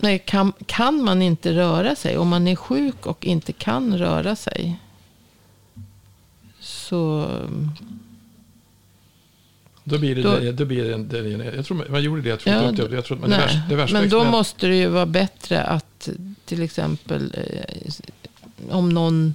Nej, 0.00 0.18
kan, 0.18 0.52
kan 0.66 1.04
man 1.04 1.22
inte 1.22 1.52
röra 1.52 1.96
sig, 1.96 2.18
om 2.18 2.28
man 2.28 2.48
är 2.48 2.56
sjuk 2.56 3.06
och 3.06 3.26
inte 3.26 3.52
kan 3.52 3.98
röra 3.98 4.36
sig, 4.36 4.78
så... 6.88 7.30
Då 9.84 9.98
blir 9.98 10.14
det, 10.16 10.22
Då- 10.22 10.38
det, 10.38 10.52
då 10.52 10.64
blir 10.64 10.84
det, 10.84 10.94
en- 10.94 11.08
det, 11.08 11.18
jag 11.56 11.66
tror 11.66 11.76
man, 11.76 11.86
man 11.90 12.02
gjorde 12.02 12.22
det, 12.22 12.28
jag 12.28 12.40
tror 12.40 12.54
Ja, 12.56 12.68
inte 12.68 12.88
det. 12.88 12.94
Jag 12.94 13.04
tror, 13.04 13.18
men 13.18 13.30
det, 13.30 13.36
nej, 13.36 13.46
värsta, 13.46 13.62
det 13.68 13.76
värsta 13.76 14.00
men 14.00 14.08
då 14.08 14.16
experiment- 14.20 14.30
måste 14.30 14.66
det 14.66 14.76
ju 14.76 14.86
vara 14.88 15.06
bättre 15.06 15.62
att 15.62 16.08
till 16.44 16.62
exempel 16.62 17.34
eh, 17.36 18.74
om 18.76 18.88
någon 18.88 19.34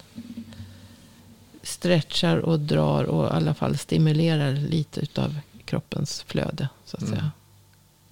stretchar 1.64 2.38
och 2.38 2.60
drar 2.60 3.04
och 3.04 3.26
i 3.26 3.30
alla 3.30 3.54
fall 3.54 3.78
stimulerar 3.78 4.51
lite 4.51 5.22
av 5.22 5.39
kroppens 5.66 6.24
flöde. 6.28 6.70
Så 6.86 6.97
att 6.97 7.04
Mm. 7.04 7.14
säga. 7.16 7.32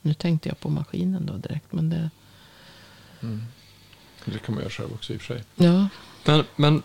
Nu 0.01 0.13
tänkte 0.13 0.49
jag 0.49 0.59
på 0.59 0.69
maskinen 0.69 1.25
då 1.25 1.33
direkt. 1.37 1.73
Men 1.73 1.89
det, 1.89 2.09
Mm. 3.21 3.43
Det 4.25 4.39
kan 4.39 4.55
man 4.55 4.63
göra 4.63 4.71
själv 4.71 4.93
också 4.93 5.13
i 5.13 5.17
och 5.17 5.21
för 5.21 5.33
sig. 5.35 5.43
ja. 5.55 5.87
Men, 6.25 6.43
men 6.55 6.83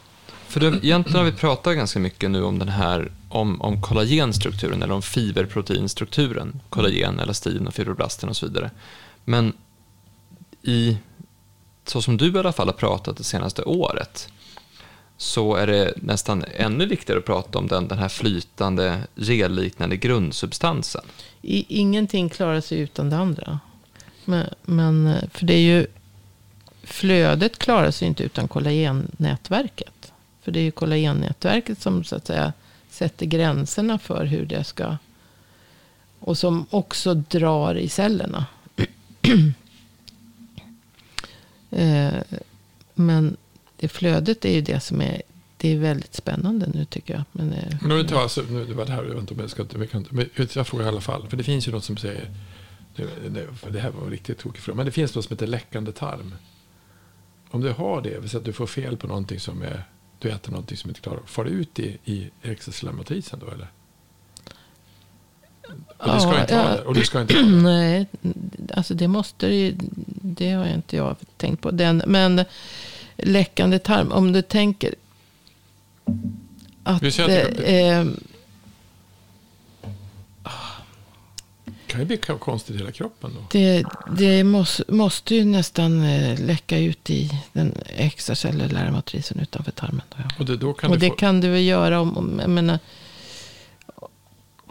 för 0.48 0.60
det, 0.60 0.66
egentligen 0.66 1.18
har 1.18 1.24
vi 1.24 1.32
pratat 1.32 1.76
ganska 1.76 1.98
mycket 1.98 2.30
nu 2.30 2.42
om 2.42 2.58
den 2.58 2.68
här 2.68 3.12
om, 3.28 3.60
om 3.60 3.82
kollagenstrukturen 3.82 4.82
eller 4.82 4.94
om 4.94 5.02
fiberproteinstrukturen. 5.02 6.60
Kollagen, 6.68 7.20
elastin 7.20 7.66
och 7.66 7.74
fibroblasten 7.74 8.28
och 8.28 8.36
så 8.36 8.46
vidare. 8.46 8.70
Men 9.24 9.52
i, 10.62 10.98
så 11.84 12.02
som 12.02 12.16
du 12.16 12.32
i 12.32 12.38
alla 12.38 12.52
fall 12.52 12.68
har 12.68 12.74
pratat 12.74 13.16
det 13.16 13.24
senaste 13.24 13.62
året 13.62 14.28
så 15.16 15.54
är 15.54 15.66
det 15.66 15.92
nästan 15.96 16.44
ännu 16.56 16.86
viktigare 16.86 17.18
att 17.18 17.26
prata 17.26 17.58
om 17.58 17.66
den, 17.66 17.88
den 17.88 17.98
här 17.98 18.08
flytande, 18.08 19.00
gelliknande 19.14 19.96
grundsubstansen. 19.96 21.04
I, 21.42 21.78
ingenting 21.80 22.28
klarar 22.28 22.60
sig 22.60 22.78
utan 22.78 23.10
det 23.10 23.16
andra. 23.16 23.60
Men, 24.24 24.46
men 24.64 25.14
för 25.32 25.46
det 25.46 25.54
är 25.54 25.60
ju 25.60 25.86
flödet 26.82 27.58
klarar 27.58 27.90
sig 27.90 28.08
inte 28.08 28.22
utan 28.22 28.48
kollagennätverket. 28.48 29.95
För 30.46 30.52
det 30.52 30.60
är 30.60 30.64
ju 30.64 30.70
kollagennätverket 30.70 31.80
som 31.80 32.04
så 32.04 32.16
att 32.16 32.26
säga 32.26 32.52
sätter 32.90 33.26
gränserna 33.26 33.98
för 33.98 34.24
hur 34.24 34.46
det 34.46 34.64
ska. 34.64 34.96
Och 36.20 36.38
som 36.38 36.66
också 36.70 37.14
drar 37.14 37.74
i 37.74 37.88
cellerna. 37.88 38.46
eh, 41.70 42.14
men 42.94 43.36
det 43.76 43.88
flödet 43.88 44.44
är 44.44 44.52
ju 44.52 44.60
det 44.60 44.80
som 44.80 45.00
är, 45.00 45.22
det 45.56 45.68
är 45.72 45.78
väldigt 45.78 46.14
spännande 46.14 46.66
nu 46.74 46.84
tycker 46.84 47.14
jag. 47.14 47.24
Men, 47.32 47.52
eh, 47.52 47.76
Men 47.82 47.92
om 47.92 47.96
vi 47.98 48.08
tar, 48.08 48.22
alltså, 48.22 48.42
nu, 48.50 48.64
det 48.64 48.74
var 48.74 48.86
det 48.86 48.92
här, 48.92 49.04
jag 49.04 49.10
vet 49.10 49.20
inte 49.20 49.34
om 49.34 49.40
jag 49.40 49.50
ska, 49.50 49.64
vi 49.74 49.86
kan, 49.86 50.06
men 50.10 50.28
jag 50.52 50.66
frågar 50.66 50.84
i 50.84 50.88
alla 50.88 51.00
fall, 51.00 51.28
för 51.28 51.36
det 51.36 51.44
finns 51.44 51.68
ju 51.68 51.72
något 51.72 51.84
som 51.84 51.96
säger, 51.96 52.30
det, 52.96 53.06
det, 53.28 53.46
det 53.70 53.80
här 53.80 53.90
var 53.90 54.04
en 54.04 54.10
riktigt 54.10 54.38
tokig 54.38 54.62
fråga, 54.62 54.76
men 54.76 54.86
det 54.86 54.92
finns 54.92 55.14
något 55.14 55.24
som 55.24 55.34
heter 55.34 55.46
läckande 55.46 55.92
tarm. 55.92 56.34
Om 57.50 57.60
du 57.60 57.70
har 57.72 58.00
det, 58.00 58.28
Så 58.28 58.38
att 58.38 58.44
du 58.44 58.52
får 58.52 58.66
fel 58.66 58.96
på 58.96 59.06
någonting 59.06 59.40
som 59.40 59.62
är, 59.62 59.84
du 60.26 60.32
äter 60.32 60.50
någonting 60.50 60.76
som 60.76 60.90
inte 60.90 61.00
klarar, 61.00 61.20
far 61.26 61.44
det 61.44 61.50
ut 61.50 61.78
i, 61.78 61.98
i 62.04 62.30
extracellularmatrisen 62.42 63.38
då 63.38 63.50
eller? 63.50 63.68
Och 65.98 66.12
du 66.14 66.20
ska 66.20 66.34
Ja, 66.34 66.40
inte 66.40 66.54
ja. 66.54 66.62
det, 66.68 66.82
och 66.82 66.94
du 66.94 67.04
ska 67.04 67.20
inte 67.20 67.34
det. 67.42 67.46
Nej, 67.46 68.06
alltså 68.74 68.94
det 68.94 69.08
måste 69.08 69.46
det 69.46 69.54
ju, 69.54 69.74
det 70.22 70.50
har 70.50 70.66
inte 70.66 70.96
jag 70.96 71.16
tänkt 71.36 71.60
på. 71.62 71.70
Den, 71.70 72.02
men 72.06 72.44
läckande 73.16 73.78
tarm, 73.78 74.12
om 74.12 74.32
du 74.32 74.42
tänker 74.42 74.94
att... 76.84 77.02
Vi 77.02 77.12
säger 77.12 77.46
att 77.50 77.56
det- 77.56 77.88
eh, 77.90 78.06
kan 81.96 82.02
ju 82.02 82.06
bli 82.06 82.16
konstigt 82.40 82.74
i 82.74 82.78
hela 82.78 82.92
kroppen 82.92 83.30
då. 83.34 83.40
det, 83.50 83.84
det 84.16 84.44
måste, 84.44 84.84
måste 84.88 85.34
ju 85.34 85.44
nästan 85.44 86.02
eh, 86.04 86.40
läcka 86.46 86.78
ut 86.78 87.10
i 87.10 87.30
den 87.52 87.74
extracellulära 87.96 88.90
matrisen 88.92 89.38
utanför 89.40 89.70
tarmen. 89.70 90.02
Då, 90.08 90.16
ja. 90.22 90.28
Och 90.38 90.44
det, 90.46 90.56
då 90.56 90.72
kan 90.72 90.90
och 90.90 90.96
du 90.98 91.06
det 91.06 91.10
få, 91.10 91.16
kan 91.16 91.40
du 91.40 91.48
väl 91.48 91.62
göra 91.64 92.00
om, 92.00 92.16
om 92.16 92.38
jag 92.40 92.50
menar, 92.50 92.78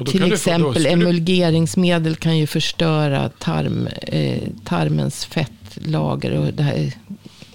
till 0.05 0.21
få- 0.21 0.34
exempel 0.34 0.84
du- 0.84 0.89
emulgeringsmedel 0.89 2.15
kan 2.15 2.38
ju 2.38 2.47
förstöra 2.47 3.30
tarm, 3.30 3.88
eh, 4.01 4.41
tarmens 4.63 5.26
fettlager 5.26 6.32
och 6.32 6.53
det 6.53 6.63
här 6.63 6.73
är 6.73 6.91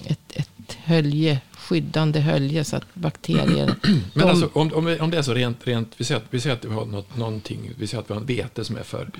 ett, 0.06 0.32
ett 0.36 0.76
hölje, 0.84 1.38
skyddande 1.70 2.20
hölje 2.20 2.64
så 2.64 2.76
att 2.76 2.94
bakterier... 2.94 3.74
Men 3.82 4.02
de, 4.14 4.22
alltså, 4.22 4.50
om, 4.52 4.72
om, 4.74 4.96
om 5.00 5.10
det 5.10 5.18
är 5.18 5.22
så 5.22 5.34
rent, 5.34 5.66
rent 5.66 5.92
vi, 5.96 6.04
säger 6.04 6.20
att, 6.20 6.26
vi 6.30 6.40
säger 6.40 6.56
att 6.56 6.64
vi 6.64 6.68
har 6.68 6.84
något, 6.86 7.16
någonting, 7.16 7.70
vi 7.78 7.86
säger 7.86 8.02
att 8.02 8.10
vi 8.10 8.14
har 8.14 8.20
en 8.20 8.26
vete 8.26 8.64
som 8.64 8.76
är 8.76 8.82
för, 8.82 9.10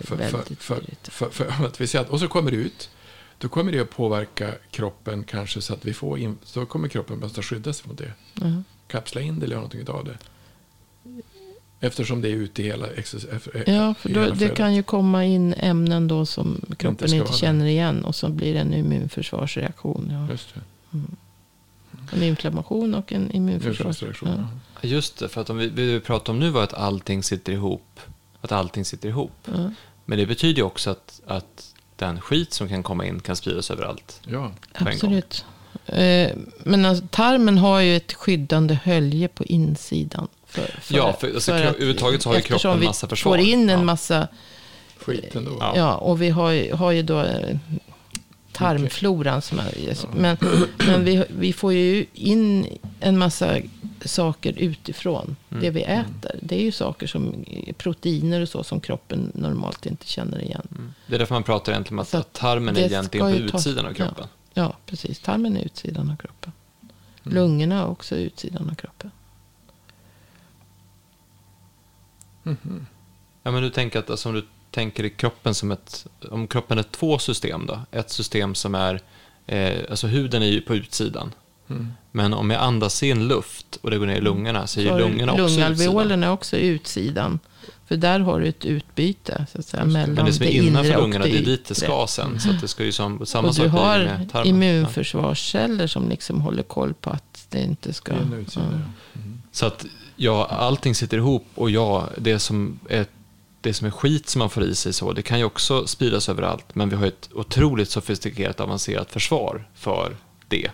för, 0.00 0.16
för, 0.16 0.42
för, 0.58 0.80
för, 1.10 1.30
för, 1.30 1.66
att 1.66 1.80
vi 1.80 1.86
säger 1.86 2.04
att, 2.04 2.10
och 2.10 2.20
så 2.20 2.28
kommer 2.28 2.50
det 2.50 2.56
ut, 2.56 2.90
då 3.38 3.48
kommer 3.48 3.72
det 3.72 3.80
att 3.80 3.90
påverka 3.90 4.54
kroppen 4.70 5.24
kanske 5.24 5.60
så 5.60 5.74
att 5.74 5.84
vi 5.84 5.94
får 5.94 6.18
in, 6.18 6.38
så 6.44 6.66
kommer 6.66 6.88
kroppen 6.88 7.20
behöva 7.20 7.42
skydda 7.42 7.72
sig 7.72 7.88
mot 7.88 7.98
det. 7.98 8.12
Ja. 8.34 8.62
Kapsla 8.88 9.20
in 9.20 9.38
det 9.38 9.44
eller 9.44 9.54
göra 9.56 9.66
någonting 9.68 9.94
av 9.94 10.04
det. 10.04 10.18
Eftersom 11.80 12.20
det 12.20 12.28
är 12.28 12.32
ute 12.32 12.62
i 12.62 12.64
hela, 12.64 12.86
exces- 12.86 13.28
eff- 13.30 13.70
Ja, 13.72 13.94
för 13.94 14.08
då, 14.08 14.30
det 14.30 14.48
kan 14.48 14.74
ju 14.74 14.82
komma 14.82 15.24
in 15.24 15.54
ämnen 15.54 16.08
då 16.08 16.26
som 16.26 16.60
kroppen 16.78 17.14
inte 17.14 17.30
där. 17.30 17.38
känner 17.38 17.66
igen. 17.66 18.04
Och 18.04 18.14
så 18.14 18.28
blir 18.28 18.54
det 18.54 18.60
en 18.60 18.74
immunförsvarsreaktion. 18.74 20.08
Ja. 20.12 20.32
Just 20.32 20.54
det. 20.54 20.60
En 22.12 22.22
inflammation 22.22 22.94
och 22.94 23.12
en 23.12 23.30
immunförsvarsreaktion. 23.32 24.46
Ja. 24.82 24.88
Just 24.88 25.18
det, 25.18 25.28
för 25.28 25.40
att 25.40 25.50
om 25.50 25.56
vi, 25.58 25.68
vi 25.68 26.00
pratar 26.00 26.32
om 26.32 26.38
nu 26.40 26.50
var 26.50 26.62
att 26.62 26.74
allting 26.74 27.22
sitter 27.22 27.52
ihop. 27.52 28.00
Att 28.40 28.52
allting 28.52 28.84
sitter 28.84 29.08
ihop. 29.08 29.32
Ja. 29.44 29.70
Men 30.04 30.18
det 30.18 30.26
betyder 30.26 30.56
ju 30.56 30.62
också 30.62 30.90
att, 30.90 31.20
att 31.26 31.74
den 31.96 32.20
skit 32.20 32.52
som 32.52 32.68
kan 32.68 32.82
komma 32.82 33.06
in 33.06 33.20
kan 33.20 33.36
spridas 33.36 33.70
överallt. 33.70 34.20
Ja. 34.24 34.52
en. 34.72 34.86
Absolut. 34.88 35.44
Eh, 35.86 36.30
Men 36.64 36.84
alltså, 36.84 37.06
tarmen 37.10 37.58
har 37.58 37.80
ju 37.80 37.96
ett 37.96 38.12
skyddande 38.12 38.74
hölje 38.84 39.28
på 39.28 39.44
insidan. 39.44 40.28
För, 40.46 40.62
för, 40.80 40.94
Ja, 40.96 41.12
för- 41.20 41.34
alltså, 41.34 41.52
kro- 41.52 41.56
att- 41.56 41.74
överhuvudtaget 41.74 42.22
så 42.22 42.28
har 42.28 42.34
ju 42.34 42.38
eftersom 42.38 42.58
kroppen 42.60 42.80
vi 42.80 42.86
massa 42.86 43.08
försvar. 43.08 43.32
får 43.32 43.38
in 43.46 43.70
en 43.70 43.78
Ja. 43.78 43.84
massa, 43.84 44.28
Skiten 44.98 45.44
då. 45.44 45.56
Ja. 45.60 45.72
ja, 45.76 45.94
och 45.94 46.22
vi 46.22 46.28
har 46.30 46.50
ju, 46.50 46.72
har 46.74 46.90
ju 46.90 47.02
då 47.02 47.20
eh, 47.22 47.56
tarmfloran 48.58 49.42
som 49.42 49.58
är, 49.58 49.94
men, 50.16 50.36
men 50.86 51.04
vi, 51.04 51.24
vi 51.28 51.52
får 51.52 51.72
ju 51.72 52.06
in 52.14 52.66
en 53.00 53.18
massa 53.18 53.56
saker 54.04 54.52
utifrån 54.58 55.36
Mm. 55.50 55.62
det 55.62 55.70
vi 55.70 55.82
äter. 55.82 56.38
Det 56.42 56.56
är 56.56 56.62
ju 56.62 56.72
saker 56.72 57.06
som 57.06 57.44
proteiner 57.78 58.40
och 58.40 58.48
så 58.48 58.64
som 58.64 58.80
kroppen 58.80 59.32
normalt 59.34 59.86
inte 59.86 60.06
känner 60.06 60.42
igen. 60.42 60.68
Mm. 60.70 60.94
Det 61.06 61.14
är 61.14 61.18
därför 61.18 61.34
man 61.34 61.42
pratar 61.42 61.72
egentligen 61.72 61.98
om 61.98 62.02
att, 62.02 62.14
att 62.14 62.32
tarmen 62.32 62.76
är 62.76 62.80
egentligen 62.80 63.26
på 63.26 63.56
utsidan 63.56 63.86
av 63.86 63.92
kroppen. 63.92 64.26
Ja, 64.54 64.76
precis. 64.86 65.20
Tarmen 65.20 65.56
är 65.56 65.64
utsidan 65.64 66.10
av 66.10 66.16
kroppen. 66.16 66.52
Mm. 67.24 67.34
Lungorna 67.34 67.80
är 67.82 67.86
också 67.86 68.16
utsidan 68.16 68.70
av 68.70 68.74
kroppen. 68.74 69.10
Mhm. 72.42 72.86
Ja, 73.42 73.50
men 73.50 73.62
du 73.62 73.70
tänker 73.70 73.98
att 73.98 74.10
alltså, 74.10 74.28
om 74.28 74.34
du 74.34 74.44
tänker 74.70 75.04
i 75.04 75.10
kroppen 75.10 75.54
som 75.54 75.70
ett, 75.70 76.06
om 76.30 76.46
kroppen 76.46 76.78
är 76.78 76.82
två 76.82 77.18
system 77.18 77.66
då, 77.66 77.80
ett 77.90 78.10
system 78.10 78.54
som 78.54 78.74
är, 78.74 79.00
eh, 79.46 79.78
alltså 79.90 80.06
huden 80.06 80.42
är 80.42 80.46
ju 80.46 80.60
på 80.60 80.74
utsidan 80.74 81.32
Men 82.12 82.34
om 82.34 82.50
jag 82.50 82.62
andas 82.62 83.02
in 83.02 83.28
luft 83.28 83.78
och 83.82 83.90
det 83.90 83.98
går 83.98 84.06
ner 84.06 84.16
i 84.16 84.20
lungorna 84.20 84.66
så 84.66 84.80
är 84.80 84.82
ju 84.82 84.88
Så 84.88 84.94
har 84.94 85.00
du 85.00 85.04
lungorna 85.04 85.32
också 85.32 85.44
utsidan. 85.44 85.72
Lungalveolerna 85.72 86.26
är 86.26 86.30
också 86.30 86.56
utsidan. 86.56 87.38
För 87.86 87.96
där 87.96 88.20
har 88.20 88.40
du 88.40 88.48
ett 88.48 88.64
utbyte 88.64 89.46
så 89.52 89.58
att 89.58 89.66
säga, 89.66 89.84
mellan 89.84 90.14
Men 90.14 90.24
det 90.24 90.32
som 90.32 90.46
är 90.46 90.50
det 90.50 90.56
innanför 90.56 90.88
inre 90.88 90.96
och 90.96 91.02
lungorna, 91.02 91.24
det 91.24 91.38
är 91.38 91.44
dit 91.44 91.64
det 91.64 91.74
ska 91.74 92.06
sen. 92.08 92.40
Så 92.40 92.50
att 92.50 92.60
det 92.60 92.68
ska 92.68 92.84
ju 92.84 92.92
som, 92.92 93.26
samma 93.26 93.48
Och 93.48 93.54
sak 93.54 93.64
du 93.64 93.70
det 93.70 93.78
har 93.78 93.98
med 93.98 94.30
tarmen. 94.30 94.30
Ja. 94.32 94.44
immunförsvarsceller 94.44 95.86
som 95.86 96.08
liksom 96.08 96.40
håller 96.40 96.62
koll 96.62 96.94
på 96.94 97.10
att 97.10 97.46
det 97.48 97.62
inte 97.62 97.92
ska... 97.92 98.12
Och 98.12 98.38
utsida, 98.40 98.66
ja. 98.72 98.78
ja. 99.14 99.20
Så 99.52 99.66
att 99.66 99.86
ja, 100.16 100.46
allting 100.46 100.94
sitter 100.94 101.16
ihop 101.16 101.46
och 101.54 101.70
ja, 101.70 102.08
det 102.16 102.38
som 102.38 102.78
är 102.88 103.06
det 103.68 103.74
som 103.74 103.86
är 103.86 103.90
skit 103.90 104.28
som 104.28 104.38
man 104.38 104.50
får 104.50 104.62
i 104.62 104.74
sig 104.74 104.92
så, 104.92 105.12
det 105.12 105.22
kan 105.22 105.38
ju 105.38 105.44
också 105.44 105.86
spridas 105.86 106.28
överallt. 106.28 106.74
Men 106.74 106.88
vi 106.88 106.96
har 106.96 107.06
ett 107.06 107.28
otroligt 107.32 107.90
sofistikerat 107.90 108.60
avancerat 108.60 109.12
försvar 109.12 109.66
för 109.74 110.16
det. 110.48 110.70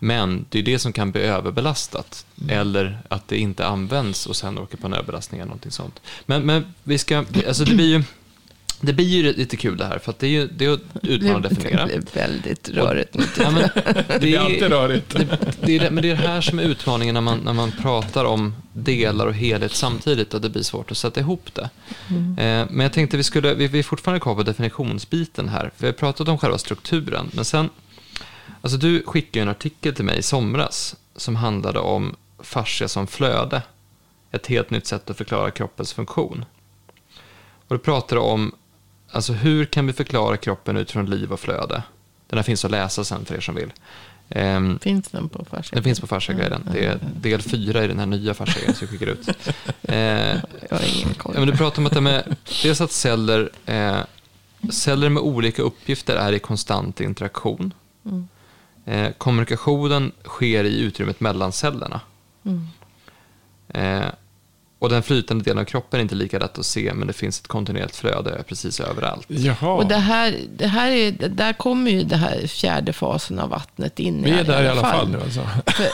Men 0.00 0.46
det 0.48 0.58
är 0.58 0.62
det 0.62 0.78
som 0.78 0.92
kan 0.92 1.10
bli 1.10 1.20
överbelastat. 1.20 2.26
Mm. 2.40 2.58
Eller 2.58 2.98
att 3.08 3.28
det 3.28 3.38
inte 3.38 3.66
används 3.66 4.26
och 4.26 4.36
sen 4.36 4.58
åker 4.58 4.76
på 4.76 4.86
en 4.86 4.92
överbelastning 4.92 5.40
eller 5.40 5.48
någonting 5.48 5.72
sånt. 5.72 6.00
Men, 6.26 6.42
men 6.42 6.74
vi 6.82 6.98
ska, 6.98 7.24
alltså 7.46 7.64
det 7.64 7.74
blir 7.74 7.96
ju, 7.96 8.02
det 8.80 8.92
blir 8.92 9.06
ju 9.06 9.32
lite 9.32 9.56
kul 9.56 9.76
det 9.76 9.84
här. 9.84 9.98
För 9.98 10.10
att 10.10 10.18
det 10.18 10.26
är 10.26 10.30
ju 10.30 10.48
det 10.48 10.64
är 10.64 10.72
att 10.72 10.80
utmana 11.02 11.36
och 11.36 11.42
definiera. 11.42 11.86
Det 11.86 11.92
blev 11.92 12.14
väldigt 12.14 12.68
rörigt. 12.68 13.14
nu. 13.14 13.24
Ja, 13.38 13.50
men 13.50 13.68
Det 14.20 14.34
är 14.34 14.38
alltid 14.38 14.62
rörigt. 14.62 15.10
det, 15.16 15.26
det 15.62 15.76
är 15.76 15.80
det, 15.80 15.90
men 15.90 16.02
det 16.02 16.10
är 16.10 16.16
det 16.16 16.28
här 16.28 16.40
som 16.40 16.58
är 16.58 16.62
utmaningen 16.62 17.14
när 17.14 17.20
man, 17.20 17.38
när 17.38 17.52
man 17.52 17.72
pratar 17.72 18.24
om 18.24 18.54
delar 18.72 19.26
och 19.26 19.34
helhet 19.34 19.72
samtidigt 19.72 20.34
och 20.34 20.40
det 20.40 20.48
blir 20.48 20.62
svårt 20.62 20.90
att 20.90 20.96
sätta 20.96 21.20
ihop 21.20 21.54
det. 21.54 21.70
Eh, 22.42 22.66
men 22.70 22.80
jag 22.80 22.92
tänkte 22.92 23.16
vi 23.16 23.22
skulle, 23.22 23.54
vi, 23.54 23.68
vi 23.68 23.78
är 23.78 23.82
fortfarande 23.82 24.20
kvar 24.20 24.34
på 24.34 24.42
definitionsbiten 24.42 25.48
här. 25.48 25.72
Vi 25.78 25.86
har 25.86 25.92
pratat 25.92 26.28
om 26.28 26.38
själva 26.38 26.58
strukturen, 26.58 27.30
men 27.32 27.44
sen, 27.44 27.70
alltså 28.60 28.78
du 28.78 29.02
skickade 29.06 29.38
ju 29.38 29.42
en 29.42 29.48
artikel 29.48 29.94
till 29.94 30.04
mig 30.04 30.18
i 30.18 30.22
somras 30.22 30.96
som 31.16 31.36
handlade 31.36 31.78
om 31.78 32.16
fascia 32.38 32.88
som 32.88 33.06
flöde. 33.06 33.62
Ett 34.30 34.46
helt 34.46 34.70
nytt 34.70 34.86
sätt 34.86 35.10
att 35.10 35.16
förklara 35.16 35.50
kroppens 35.50 35.92
funktion. 35.92 36.44
Och 37.68 37.74
du 37.74 37.78
pratar 37.78 38.16
om, 38.16 38.52
alltså 39.12 39.32
hur 39.32 39.64
kan 39.64 39.86
vi 39.86 39.92
förklara 39.92 40.36
kroppen 40.36 40.76
utifrån 40.76 41.06
liv 41.10 41.32
och 41.32 41.40
flöde? 41.40 41.82
Den 42.26 42.38
här 42.38 42.42
finns 42.44 42.64
att 42.64 42.70
läsa 42.70 43.04
sen 43.04 43.24
för 43.24 43.34
er 43.34 43.40
som 43.40 43.54
vill. 43.54 43.72
Ehm, 44.30 44.78
Finns 44.78 45.08
den 45.08 45.28
på 45.28 45.44
Farsa? 45.44 45.74
den 45.74 45.84
finns 45.84 46.00
på 46.00 46.06
Farsaguiden. 46.06 46.68
Det 46.72 46.84
är 46.86 46.98
del 47.20 47.42
fyra 47.42 47.84
i 47.84 47.88
den 47.88 47.98
här 47.98 48.06
nya 48.06 48.34
Farsaguiden 48.34 48.74
som 48.74 48.84
jag 48.86 48.90
skickar 48.90 49.06
ut. 49.12 49.28
Eh, 49.82 49.96
Jag 50.70 50.76
har 50.78 50.96
ingen 50.96 51.14
koll. 51.14 51.34
men 51.34 51.46
du 51.46 51.56
pratar 51.56 51.78
om 51.82 51.86
att 51.86 51.92
det 51.92 52.00
med, 52.00 52.36
dels 52.62 52.80
att 52.80 52.92
celler, 52.92 53.50
eh, 53.66 53.98
celler 54.70 55.08
med 55.08 55.22
olika 55.22 55.62
uppgifter 55.62 56.16
är 56.16 56.32
i 56.32 56.38
konstant 56.38 57.00
interaktion. 57.00 57.74
Mm. 58.04 58.28
Eh, 58.84 59.12
kommunikationen 59.18 60.12
sker 60.24 60.64
i 60.64 60.80
utrymmet 60.80 61.20
mellan 61.20 61.52
cellerna. 61.52 62.00
Mm. 62.44 62.66
Och 64.78 64.88
den 64.88 65.02
flytande 65.02 65.44
delen 65.44 65.58
av 65.58 65.64
kroppen 65.64 66.00
är 66.00 66.02
inte 66.02 66.14
lika 66.14 66.38
lätt 66.38 66.58
att 66.58 66.66
se, 66.66 66.94
men 66.94 67.06
det 67.06 67.12
finns 67.12 67.40
ett 67.40 67.46
kontinuerligt 67.46 67.96
flöde 67.96 68.42
precis 68.48 68.80
överallt. 68.80 69.26
Jaha, 69.28 69.72
Och 69.74 69.86
det 69.86 69.96
här, 69.96 70.36
det 70.56 70.66
här 70.66 70.90
är, 70.90 71.12
där 71.28 71.52
kommer 71.52 71.90
ju 71.90 72.02
det 72.02 72.16
här 72.16 72.46
fjärde 72.46 72.92
fasen 72.92 73.38
av 73.38 73.50
vattnet 73.50 73.98
in 73.98 74.22
vi 74.22 74.30
är 74.30 74.44
där 74.44 74.64
i 74.64 74.68
alla 74.68 74.82
fall 74.82 75.08
nu 75.08 75.20
alltså. 75.20 75.40
För, 75.66 75.88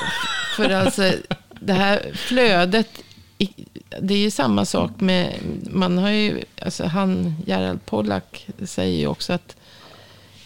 för 0.57 0.71
alltså, 0.71 1.13
det 1.61 1.73
här 1.73 2.13
flödet, 2.15 2.89
det 4.01 4.15
är 4.15 4.19
ju 4.19 4.31
samma 4.31 4.65
sak 4.65 4.91
med, 4.99 5.35
man 5.71 5.99
har 5.99 6.11
ju, 6.11 6.43
alltså 6.63 6.85
han, 6.85 7.35
Gerald 7.47 7.87
Pollack 7.87 8.47
säger 8.65 8.99
ju 8.99 9.07
också 9.07 9.33
att 9.33 9.57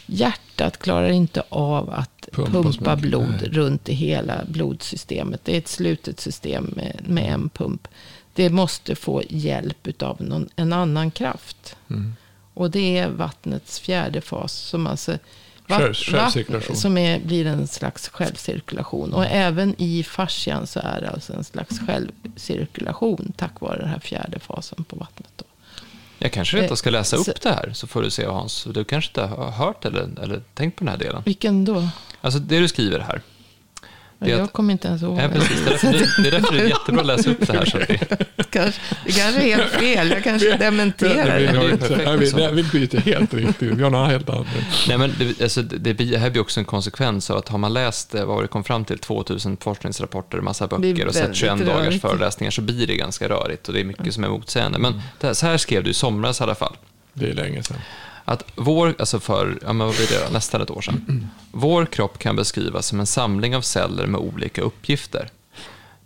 hjärtat 0.07 0.79
klarar 0.79 1.09
inte 1.09 1.43
av 1.49 1.91
att 1.91 2.29
Pumpa 2.33 2.63
pumpa, 2.63 2.97
blod 2.97 3.39
nej. 3.41 3.51
runt 3.51 3.89
i 3.89 3.95
hela 3.95 4.45
blodsystemet. 4.49 5.41
Det 5.45 5.55
är 5.55 5.59
ett 5.59 5.69
slutet 5.69 6.21
system 6.21 6.73
med, 6.77 7.01
med 7.07 7.33
en 7.33 7.49
pump. 7.49 7.89
Det 8.39 8.51
måste 8.51 8.95
få 8.95 9.23
hjälp 9.29 10.03
av 10.03 10.23
någon, 10.23 10.49
en 10.57 10.73
annan 10.73 11.11
kraft. 11.11 11.77
Mm. 11.91 12.15
Och 12.55 12.71
det 12.71 12.99
är 12.99 13.09
vattnets 13.09 13.81
fjärde 13.81 14.21
fas. 14.21 14.53
Som 14.53 14.87
alltså, 14.87 15.19
Själv- 15.69 15.95
självcirkulation. 15.95 16.77
som 16.77 16.99
är, 16.99 17.21
blir 17.21 17.47
en 17.47 17.67
slags 17.69 18.09
självcirkulation. 18.09 19.13
Och 19.13 19.27
även 19.27 19.75
i 19.79 20.03
fascian 20.03 20.67
så 20.67 20.81
är 20.81 21.01
det 21.01 21.11
alltså 21.11 21.33
en 21.33 21.45
slags 21.45 21.79
självcirkulation. 21.87 23.33
Tack 23.37 23.61
vare 23.61 23.79
den 23.79 23.89
här 23.89 23.99
fjärde 24.01 24.39
fasen 24.39 24.85
på 24.85 24.97
vattnet. 24.97 25.31
Då. 25.37 25.45
Jag 26.19 26.33
kanske 26.33 26.57
rent 26.57 26.71
av 26.71 26.77
ska 26.77 26.91
läsa 26.91 27.17
Så- 27.17 27.31
upp 27.31 27.41
det 27.41 27.51
här, 27.53 27.73
så 27.75 27.87
får 27.87 28.03
du 28.03 28.11
se 28.11 28.27
Hans. 28.27 28.65
Du 28.75 28.85
kanske 28.85 29.11
inte 29.11 29.35
har 29.35 29.51
hört 29.51 29.85
eller, 29.85 30.09
eller 30.23 30.43
tänkt 30.55 30.77
på 30.79 30.85
den 30.85 30.89
här 30.93 30.99
delen. 30.99 31.23
Vilken 31.25 31.65
då? 31.65 31.89
Alltså 32.21 32.39
det 32.41 32.59
du 32.61 32.69
skriver 32.69 32.99
här. 33.01 33.23
Det 34.21 34.31
jag 34.31 34.41
att- 34.41 34.53
kommer 34.53 34.73
inte 34.73 34.89
ens 34.89 35.03
ihåg. 35.03 35.19
Ja, 35.19 35.29
precis. 35.29 35.61
Det 35.65 35.69
är, 35.71 35.71
därför, 35.71 35.93
det, 35.93 36.23
det 36.23 36.29
är 36.29 36.41
därför 36.41 36.55
det 36.55 36.61
är 36.63 36.69
jättebra 36.69 37.01
att 37.01 37.07
läsa 37.07 37.31
upp 37.31 37.47
det 37.47 37.53
här. 37.53 37.65
Så 37.65 37.77
att 37.79 37.91
vi, 37.91 37.99
kanske, 38.51 38.81
det 39.07 39.13
kanske 39.13 39.41
är 39.43 39.57
helt 39.57 39.73
fel. 39.73 40.11
Jag 40.11 40.25
kanske 40.25 40.57
dementerar 40.59 41.39
det. 41.41 41.47
det 41.47 41.77
perfekt 41.77 42.05
nej, 42.07 42.17
vi, 42.17 42.27
så. 42.27 42.37
nej, 42.37 42.53
vi 42.53 42.63
byter 42.63 43.01
helt 43.01 43.35
riktigt. 43.35 43.73
Vi 43.73 43.83
har 43.83 43.91
något 43.91 44.11
helt 44.11 44.29
annat. 44.31 44.47
nej, 44.89 44.99
men 44.99 45.15
det, 45.19 45.43
alltså, 45.43 45.63
det, 45.63 45.93
det 45.93 46.19
här 46.19 46.31
blir 46.31 46.41
också 46.43 46.61
en 46.61 46.67
konsekvens 46.67 47.31
av 47.31 47.37
att 47.37 47.49
har 47.49 47.59
man 47.59 47.73
läst, 47.73 48.15
eh, 48.15 48.25
vad 48.25 48.35
var 48.35 48.43
det 48.43 48.49
kom 48.49 48.65
fram 48.65 48.85
till, 48.85 48.99
2000 48.99 49.57
forskningsrapporter, 49.57 50.41
massa 50.41 50.67
Det 50.67 50.79
böcker 50.79 51.07
och 51.07 51.15
sett 51.15 51.23
väldigt 51.23 51.37
21 51.39 51.59
dagars 51.59 51.85
rörigt. 51.87 52.01
föreläsningar 52.03 52.51
så 52.51 52.61
blir 52.63 52.87
det 52.87 52.97
ganska 52.97 53.29
rörigt 53.29 53.69
och 53.69 53.75
det 53.75 53.81
är 53.81 53.85
mycket 53.85 54.15
som 54.15 54.25
är 54.25 54.29
motsägande. 54.29 54.79
Men 54.79 55.03
det 55.21 55.27
här, 55.27 55.35
så 55.35 55.47
här 55.47 55.57
skrev 55.57 55.85
du 55.85 55.91
i 55.91 55.95
somras 55.95 56.41
i 56.41 56.43
alla 56.43 56.55
fall. 56.55 56.77
Det 57.13 57.31
är 57.31 57.35
länge 57.35 57.63
sedan. 57.63 57.77
Att 58.29 58.45
vår, 58.55 58.95
alltså 58.99 59.21
för, 59.21 59.59
ja 59.63 59.73
men 59.73 59.87
vad 59.87 59.97
blir 59.97 60.09
det 60.09 60.33
nästan 60.33 60.61
ett 60.61 60.71
år 60.71 60.81
sedan. 60.81 61.31
Vår 61.53 61.87
kropp 61.87 62.19
kan 62.19 62.37
beskrivas 62.37 62.87
som 62.87 63.01
en 63.01 63.07
samling 63.07 63.57
av 63.57 63.61
celler 63.61 64.07
med 64.07 64.21
olika 64.21 64.63
uppgifter. 64.63 65.31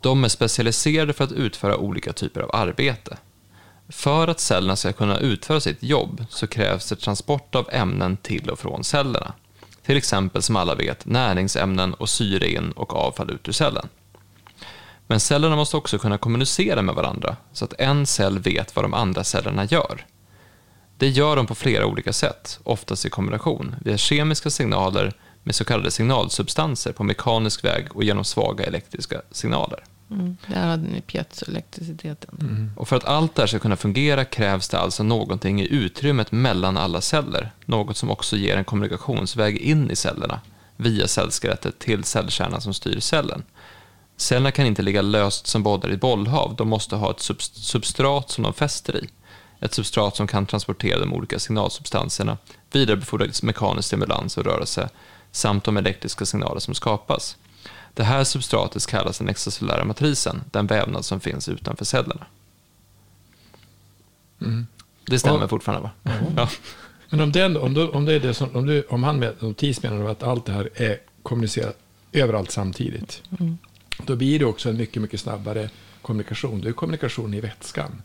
De 0.01 0.25
är 0.25 0.29
specialiserade 0.29 1.13
för 1.13 1.25
att 1.25 1.33
utföra 1.33 1.77
olika 1.77 2.13
typer 2.13 2.41
av 2.41 2.51
arbete. 2.55 3.17
För 3.89 4.29
att 4.29 4.41
cellerna 4.41 4.77
ska 4.77 4.93
kunna 4.93 5.19
utföra 5.19 5.61
sitt 5.61 5.83
jobb 5.83 6.25
så 6.31 6.47
krävs 6.47 6.89
det 6.89 6.97
transport 6.97 7.55
av 7.55 7.69
ämnen 7.73 8.17
till 8.17 8.51
och 8.51 8.59
från 8.59 8.85
cellerna. 8.85 9.33
Till 9.87 9.97
exempel, 9.97 10.43
som 10.43 10.57
alla 10.57 10.75
vet, 10.75 11.07
näringsämnen 11.07 11.95
och 11.95 12.09
syre 12.09 12.49
in 12.49 12.73
och 12.73 12.95
avfall 12.95 13.31
ut 13.31 13.49
ur 13.49 13.53
cellen. 13.53 13.89
Men 15.07 15.21
cellerna 15.21 15.57
måste 15.57 15.77
också 15.77 15.99
kunna 15.99 16.19
kommunicera 16.19 16.83
med 16.83 16.95
varandra 16.95 17.37
så 17.53 17.65
att 17.65 17.75
en 17.79 18.07
cell 18.07 18.39
vet 18.39 18.77
vad 18.77 18.85
de 18.85 18.95
andra 18.95 19.25
cellerna 19.25 19.65
gör. 19.65 20.07
Det 21.03 21.09
gör 21.09 21.37
de 21.37 21.47
på 21.47 21.55
flera 21.55 21.87
olika 21.87 22.13
sätt, 22.13 22.61
oftast 22.65 23.07
i 23.07 23.11
kombination, 23.11 23.77
via 23.85 23.97
kemiska 23.97 24.51
signaler 24.51 25.13
med 25.43 25.55
så 25.55 25.65
kallade 25.65 25.91
signalsubstanser 25.91 26.93
på 26.93 27.05
mekanisk 27.05 27.65
väg 27.65 27.97
och 27.97 28.05
genom 28.05 28.25
svaga 28.25 28.65
elektriska 28.65 29.23
signaler. 29.31 29.85
Mm, 30.11 30.37
där 30.47 30.67
hade 30.67 30.89
ni 30.89 31.01
piezoelektriciteten. 31.01 32.73
Och 32.77 32.89
för 32.89 32.97
att 32.97 33.05
allt 33.05 33.35
det 33.35 33.43
här 33.43 33.47
ska 33.47 33.59
kunna 33.59 33.77
fungera 33.77 34.25
krävs 34.25 34.69
det 34.69 34.79
alltså 34.79 35.03
någonting 35.03 35.61
i 35.61 35.69
utrymmet 35.69 36.33
mellan 36.33 36.77
alla 36.77 37.01
celler, 37.01 37.53
något 37.65 37.97
som 37.97 38.11
också 38.11 38.37
ger 38.37 38.57
en 38.57 38.65
kommunikationsväg 38.65 39.57
in 39.57 39.91
i 39.91 39.97
cellerna, 39.97 40.41
via 40.77 41.09
cellskelettet 41.09 41.79
till 41.79 42.05
cellkärnan 42.05 42.61
som 42.61 42.75
styr 42.75 43.01
cellen. 43.01 43.43
Cellerna 44.17 44.51
kan 44.51 44.67
inte 44.67 44.83
ligga 44.83 45.03
löst 45.03 45.47
som 45.47 45.63
bollar 45.63 45.93
i 45.93 45.97
bollhav, 45.97 46.55
de 46.57 46.69
måste 46.69 46.97
ha 46.97 47.11
ett 47.11 47.21
subst- 47.21 47.63
substrat 47.63 48.31
som 48.31 48.45
de 48.45 48.53
fäster 48.53 49.05
i. 49.05 49.09
Ett 49.63 49.75
substrat 49.75 50.17
som 50.17 50.27
kan 50.27 50.47
transportera 50.47 51.01
de 51.01 51.13
olika 51.15 51.39
signalsubstanserna, 51.39 52.39
vidarebefordra 52.73 53.27
mekanisk 53.43 53.87
stimulans 53.87 54.37
och 54.37 54.45
rörelse, 54.45 54.89
samt 55.31 55.65
de 55.65 55.77
elektriska 55.77 56.27
signaler 56.27 56.61
som 56.61 56.75
skapas. 56.75 57.37
Det 57.95 58.05
här 58.05 58.25
substratet 58.25 58.87
kallas 58.87 59.19
den 59.19 59.29
extracellulära 59.29 59.85
matrisen, 59.85 60.43
den 60.51 60.67
vävnad 60.67 61.05
som 61.05 61.21
finns 61.21 61.49
utanför 61.49 61.85
cellerna. 61.85 62.27
Det 65.07 65.19
stämmer 65.19 65.41
Ja. 65.41 65.49
fortfarande 65.49 65.83
va? 65.83 66.13
Ja. 66.37 66.49
Men 67.11 67.21
om, 67.21 67.33
den, 67.33 67.57
om, 67.57 67.75
du, 67.75 67.89
om 67.89 68.05
det 68.05 68.15
är 68.15 68.21
det 68.21 68.35
som, 68.35 68.57
om, 68.57 68.67
du, 68.67 68.83
om 68.83 69.03
han 69.05 69.19
med, 69.19 69.35
om 69.41 69.55
menar 69.83 70.11
att 70.11 70.23
allt 70.23 70.47
det 70.47 70.53
här 70.53 70.69
är 70.75 70.99
kommunicerat 71.23 71.79
överallt 72.13 72.51
samtidigt. 72.51 73.23
Då 74.07 74.17
blir 74.17 74.39
det 74.39 74.45
också 74.45 74.69
en 74.69 74.77
mycket, 74.77 75.03
mycket 75.03 75.21
snabbare 75.21 75.71
kommunikation. 76.03 76.61
Det 76.61 76.69
är 76.69 76.73
kommunikation 76.73 77.35
i 77.35 77.41
vätskan. 77.41 78.03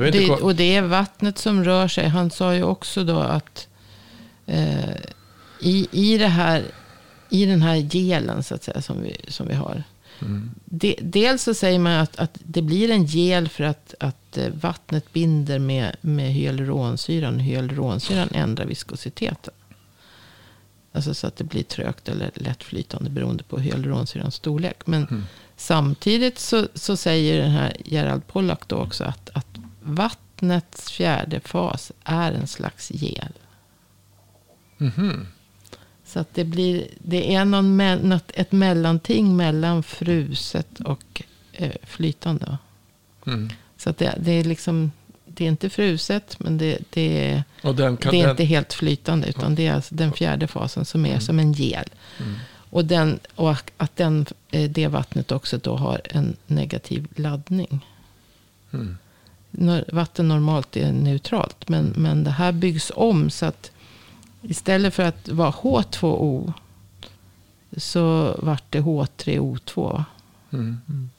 Det, 0.00 0.26
kom- 0.26 0.42
och 0.42 0.54
det 0.54 0.76
är 0.76 0.82
vattnet 0.82 1.38
som 1.38 1.64
rör 1.64 1.88
sig. 1.88 2.08
Han 2.08 2.30
sa 2.30 2.54
ju 2.54 2.62
också 2.62 3.04
då 3.04 3.18
att 3.18 3.68
eh, 4.46 4.96
i, 5.60 5.88
i, 5.92 6.18
det 6.18 6.26
här, 6.26 6.64
i 7.28 7.46
den 7.46 7.62
här 7.62 7.76
gelen 7.76 8.42
så 8.42 8.54
att 8.54 8.62
säga, 8.64 8.82
som, 8.82 9.02
vi, 9.02 9.16
som 9.28 9.48
vi 9.48 9.54
har. 9.54 9.82
De, 10.64 10.98
dels 11.02 11.42
så 11.42 11.54
säger 11.54 11.78
man 11.78 11.92
att, 11.92 12.18
att 12.18 12.38
det 12.44 12.62
blir 12.62 12.90
en 12.90 13.04
gel 13.04 13.48
för 13.48 13.64
att, 13.64 13.94
att 14.00 14.36
eh, 14.38 14.48
vattnet 14.48 15.12
binder 15.12 15.58
med, 15.58 15.96
med 16.00 16.32
hyaluronsyran. 16.32 17.38
Hyaluronsyran 17.40 18.28
ändrar 18.32 18.66
viskositeten. 18.66 19.54
Alltså 20.92 21.14
så 21.14 21.26
att 21.26 21.36
det 21.36 21.44
blir 21.44 21.62
trögt 21.62 22.08
eller 22.08 22.30
lättflytande 22.34 23.10
beroende 23.10 23.44
på 23.44 23.58
hyaluronsyrans 23.58 24.34
storlek. 24.34 24.86
Men 24.86 25.26
samtidigt 25.56 26.38
så, 26.38 26.66
så 26.74 26.96
säger 26.96 27.42
den 27.42 27.50
här 27.50 27.76
Gerald 27.84 28.26
Pollack 28.26 28.68
då 28.68 28.76
också 28.76 29.04
att, 29.04 29.30
att 29.32 29.49
vattnets 29.82 30.90
fjärde 30.90 31.40
fas 31.40 31.92
är 32.04 32.32
en 32.32 32.46
slags 32.46 32.90
gel. 32.90 33.32
Mhm. 34.78 35.26
Så 36.04 36.20
att 36.20 36.34
det 36.34 36.44
blir, 36.44 36.86
det 36.98 37.34
är 37.34 37.44
någon, 37.44 37.76
något, 38.08 38.30
ett 38.34 38.52
mellanting 38.52 39.36
mellan 39.36 39.82
fruset 39.82 40.80
och 40.80 41.22
eh, 41.52 41.72
flytande. 41.82 42.58
Mm. 43.26 43.50
Så 43.76 43.90
att 43.90 43.98
det, 43.98 44.14
det 44.20 44.32
är 44.32 44.44
liksom, 44.44 44.92
det 45.26 45.44
är 45.44 45.48
inte 45.48 45.70
fruset, 45.70 46.36
men 46.40 46.58
det, 46.58 46.78
det, 46.90 47.30
är, 47.30 47.42
den 47.72 47.96
kan 47.96 48.12
det 48.12 48.18
är 48.18 48.22
den, 48.22 48.30
inte 48.30 48.44
helt 48.44 48.72
flytande. 48.72 49.28
Utan 49.28 49.54
det 49.54 49.66
är 49.66 49.72
alltså 49.72 49.94
den 49.94 50.12
fjärde 50.12 50.46
fasen 50.46 50.84
som 50.84 51.06
är 51.06 51.18
som 51.18 51.38
en 51.38 51.52
gel. 51.52 51.88
Mm. 52.18 52.34
Och, 52.70 52.84
den, 52.84 53.18
och 53.34 53.70
att 53.76 53.96
den, 53.96 54.26
eh, 54.50 54.70
det 54.70 54.86
vattnet 54.86 55.32
också 55.32 55.58
då 55.58 55.76
har 55.76 56.00
en 56.04 56.36
negativ 56.46 57.06
laddning. 57.16 57.86
Mm. 59.58 59.84
Vatten 59.92 60.28
normalt 60.28 60.76
är 60.76 60.92
neutralt. 60.92 61.68
Men, 61.68 61.92
men 61.96 62.24
det 62.24 62.30
här 62.30 62.52
byggs 62.52 62.92
om 62.94 63.30
så 63.30 63.46
att 63.46 63.70
istället 64.42 64.94
för 64.94 65.02
att 65.02 65.28
vara 65.28 65.50
H2O. 65.50 66.52
Så 67.76 68.36
vart 68.38 68.64
det 68.70 68.80
H3O2. 68.80 69.92
va? 69.92 70.04
Mm. 70.52 71.10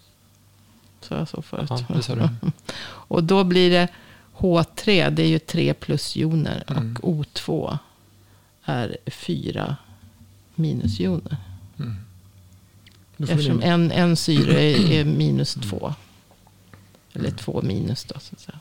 Så 1.02 1.14
jag 1.14 1.28
så 1.28 1.42
förut. 1.42 1.70
Ja, 1.70 1.96
det 1.96 2.04
sa 2.04 2.16
du. 2.16 2.30
Och 2.84 3.24
då 3.24 3.44
blir 3.44 3.70
det 3.70 3.88
H3. 4.38 5.10
Det 5.10 5.24
är 5.24 5.28
ju 5.28 5.40
3 5.40 5.74
plusjoner. 5.74 6.64
Mm. 6.68 6.98
Och 7.02 7.26
O2 7.26 7.78
är 8.64 8.98
4 9.06 9.76
minusjoner. 10.56 11.38
Får 13.18 13.32
Eftersom 13.32 13.62
en, 13.62 13.92
en 13.92 14.16
syre 14.16 14.62
är, 14.62 14.92
är 14.92 15.06
minus 15.06 15.54
2. 15.54 15.94
Eller 17.14 17.32
två 17.32 17.62
minus 17.62 18.04
då. 18.04 18.20
Så 18.20 18.34
att, 18.34 18.40
säga. 18.40 18.60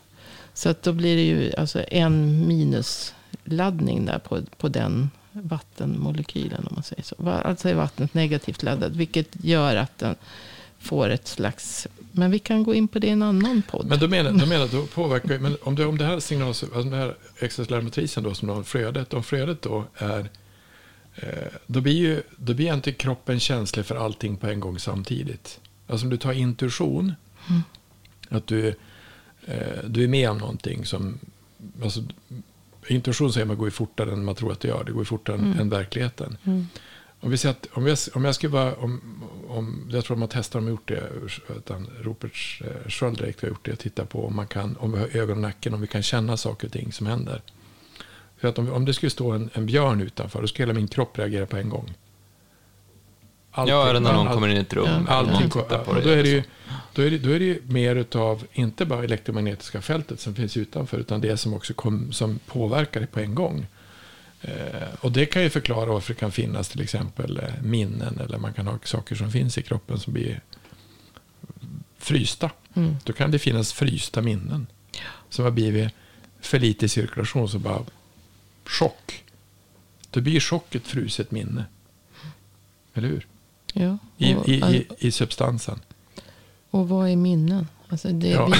så 0.54 0.68
att 0.68 0.82
då 0.82 0.92
blir 0.92 1.16
det 1.16 1.22
ju 1.22 1.52
alltså 1.54 1.84
en 1.88 2.48
minusladdning 2.48 4.06
där 4.06 4.18
på, 4.18 4.42
på 4.56 4.68
den 4.68 5.10
vattenmolekylen. 5.32 6.66
Om 6.66 6.74
man 6.74 6.82
säger 6.82 7.02
så. 7.02 7.30
Alltså 7.30 7.68
är 7.68 7.74
vattnet 7.74 8.14
negativt 8.14 8.62
laddat. 8.62 8.92
Vilket 8.92 9.44
gör 9.44 9.76
att 9.76 9.98
den 9.98 10.14
får 10.78 11.08
ett 11.08 11.28
slags... 11.28 11.86
Men 12.12 12.30
vi 12.30 12.38
kan 12.38 12.62
gå 12.62 12.74
in 12.74 12.88
på 12.88 12.98
det 12.98 13.06
i 13.06 13.10
en 13.10 13.22
annan 13.22 13.62
podd. 13.70 13.86
men 13.86 13.98
då 13.98 14.08
menar, 14.08 14.32
du 14.32 14.46
menar 14.46 14.68
då 14.72 14.86
påverkar 14.86 15.38
men 15.38 15.56
om 15.62 15.74
det, 15.74 15.86
om 15.86 15.98
det 15.98 16.04
här 16.04 16.20
signal, 16.20 16.48
alltså 16.48 16.66
den 16.66 16.92
här 16.92 17.14
extracellulära 17.38 17.82
matrisen 17.82 18.22
då 18.22 18.34
som 18.34 18.48
har 18.48 18.62
flödet, 18.62 19.14
om 19.14 19.22
flödet 19.22 19.62
då 19.62 19.84
är 19.94 20.30
eh, 21.14 21.28
då 21.66 21.80
blir 21.80 21.92
ju 21.92 22.22
då 22.36 22.54
blir 22.54 22.74
inte 22.74 22.92
kroppen 22.92 23.40
känslig 23.40 23.86
för 23.86 23.96
allting 23.96 24.36
på 24.36 24.46
en 24.46 24.60
gång 24.60 24.78
samtidigt. 24.78 25.60
Alltså 25.86 26.06
om 26.06 26.10
du 26.10 26.16
tar 26.16 26.32
intuition, 26.32 27.14
att 28.30 28.46
du, 28.46 28.68
eh, 29.46 29.84
du 29.86 30.04
är 30.04 30.08
med 30.08 30.30
om 30.30 30.38
någonting 30.38 30.84
som, 30.84 31.18
alltså, 31.82 32.00
intuition 32.86 33.32
säger 33.32 33.46
man 33.46 33.56
går 33.58 33.66
ju 33.66 33.70
fortare 33.70 34.12
än 34.12 34.24
man 34.24 34.34
tror 34.34 34.52
att 34.52 34.60
det 34.60 34.68
gör, 34.68 34.84
det 34.84 34.92
går 34.92 35.00
ju 35.00 35.04
fortare 35.04 35.36
än, 35.36 35.58
än 35.60 35.68
verkligheten. 35.68 36.36
Om 37.22 37.30
vi 37.30 37.36
säger 37.36 37.54
att 37.54 37.66
om 37.72 37.86
jag, 37.86 37.98
om 38.14 38.24
jag 38.24 38.34
skulle 38.34 38.52
vara, 38.52 38.74
om, 38.74 39.00
om, 39.48 39.88
jag 39.92 40.04
tror 40.04 40.14
att 40.14 40.18
man 40.18 40.28
testar 40.32 40.58
om 40.58 40.68
gjort 40.68 40.88
det, 40.88 41.02
utan 41.56 41.86
Rupert 42.00 42.60
eh, 42.64 42.88
Sköld 42.90 43.20
har 43.20 43.48
gjort 43.48 43.64
det, 43.64 43.76
titta 43.76 44.04
på 44.04 44.26
om 44.26 44.36
man 44.36 44.46
kan, 44.46 44.76
om 44.76 44.92
vi 44.92 44.98
har 44.98 45.16
ögon 45.16 45.36
och 45.36 45.42
nacken, 45.42 45.74
om 45.74 45.80
vi 45.80 45.86
kan 45.86 46.02
känna 46.02 46.36
saker 46.36 46.66
och 46.66 46.72
ting 46.72 46.92
som 46.92 47.06
händer. 47.06 47.42
För 48.38 48.48
att 48.48 48.58
om, 48.58 48.72
om 48.72 48.84
det 48.84 48.94
skulle 48.94 49.10
stå 49.10 49.30
en, 49.32 49.50
en 49.52 49.66
björn 49.66 50.00
utanför, 50.00 50.40
då 50.40 50.46
skulle 50.46 50.62
hela 50.66 50.74
min 50.74 50.88
kropp 50.88 51.18
reagera 51.18 51.46
på 51.46 51.56
en 51.56 51.68
gång. 51.68 51.92
Allting- 53.52 53.74
Ja, 53.74 53.88
eller 53.90 54.00
när 54.00 54.12
någon 54.12 54.28
all- 54.28 54.34
kommer 54.34 54.48
in 54.48 54.56
i 54.56 54.60
ett 54.60 54.72
rum. 54.72 55.06
Allting 55.08 55.50
tittar 55.50 55.84
på 55.84 55.90
och 55.90 55.94
dig 55.96 56.04
då 56.04 56.10
är 56.10 56.22
det 56.22 56.28
ju, 56.28 56.42
så. 56.42 56.48
Då 56.94 57.02
är 57.02 57.10
det, 57.10 57.18
då 57.18 57.30
är 57.30 57.40
det 57.40 57.58
mer 57.68 57.96
utav, 57.96 58.46
inte 58.52 58.84
bara 58.84 59.04
elektromagnetiska 59.04 59.82
fältet 59.82 60.20
som 60.20 60.34
finns 60.34 60.56
utanför, 60.56 60.98
utan 60.98 61.20
det 61.20 61.36
som 61.36 61.54
också 61.54 61.74
kom, 61.74 62.12
som 62.12 62.38
påverkar 62.46 63.00
det 63.00 63.06
på 63.06 63.20
en 63.20 63.34
gång. 63.34 63.66
Eh, 64.42 64.88
och 65.00 65.12
det 65.12 65.26
kan 65.26 65.42
ju 65.42 65.50
förklara 65.50 65.92
varför 65.92 66.14
det 66.14 66.20
kan 66.20 66.32
finnas 66.32 66.68
till 66.68 66.80
exempel 66.80 67.36
eh, 67.36 67.62
minnen, 67.62 68.20
eller 68.20 68.38
man 68.38 68.52
kan 68.52 68.66
ha 68.66 68.78
saker 68.84 69.14
som 69.14 69.32
finns 69.32 69.58
i 69.58 69.62
kroppen 69.62 70.00
som 70.00 70.12
blir 70.12 70.40
frysta. 71.98 72.50
Mm. 72.74 72.96
Då 73.04 73.12
kan 73.12 73.30
det 73.30 73.38
finnas 73.38 73.72
frysta 73.72 74.22
minnen. 74.22 74.66
Som 75.28 75.44
har 75.44 75.52
blivit 75.52 75.88
för 76.40 76.58
lite 76.58 76.86
i 76.86 76.88
cirkulation, 76.88 77.48
så 77.48 77.58
bara 77.58 77.84
chock. 78.64 79.24
Då 80.10 80.20
blir 80.20 80.40
chock 80.40 80.74
ett 80.74 80.86
fruset 80.86 81.30
minne. 81.30 81.64
Eller 82.94 83.08
hur? 83.08 83.26
Ja, 83.72 83.98
I, 84.18 84.34
och, 84.34 84.48
i, 84.48 84.54
i, 84.54 84.86
i 84.98 85.12
substansen. 85.12 85.80
Och 86.70 86.88
vad 86.88 87.08
är 87.10 87.16
minnen? 87.16 87.66
Alltså 87.88 88.08
det, 88.08 88.28
Ja. 88.28 88.46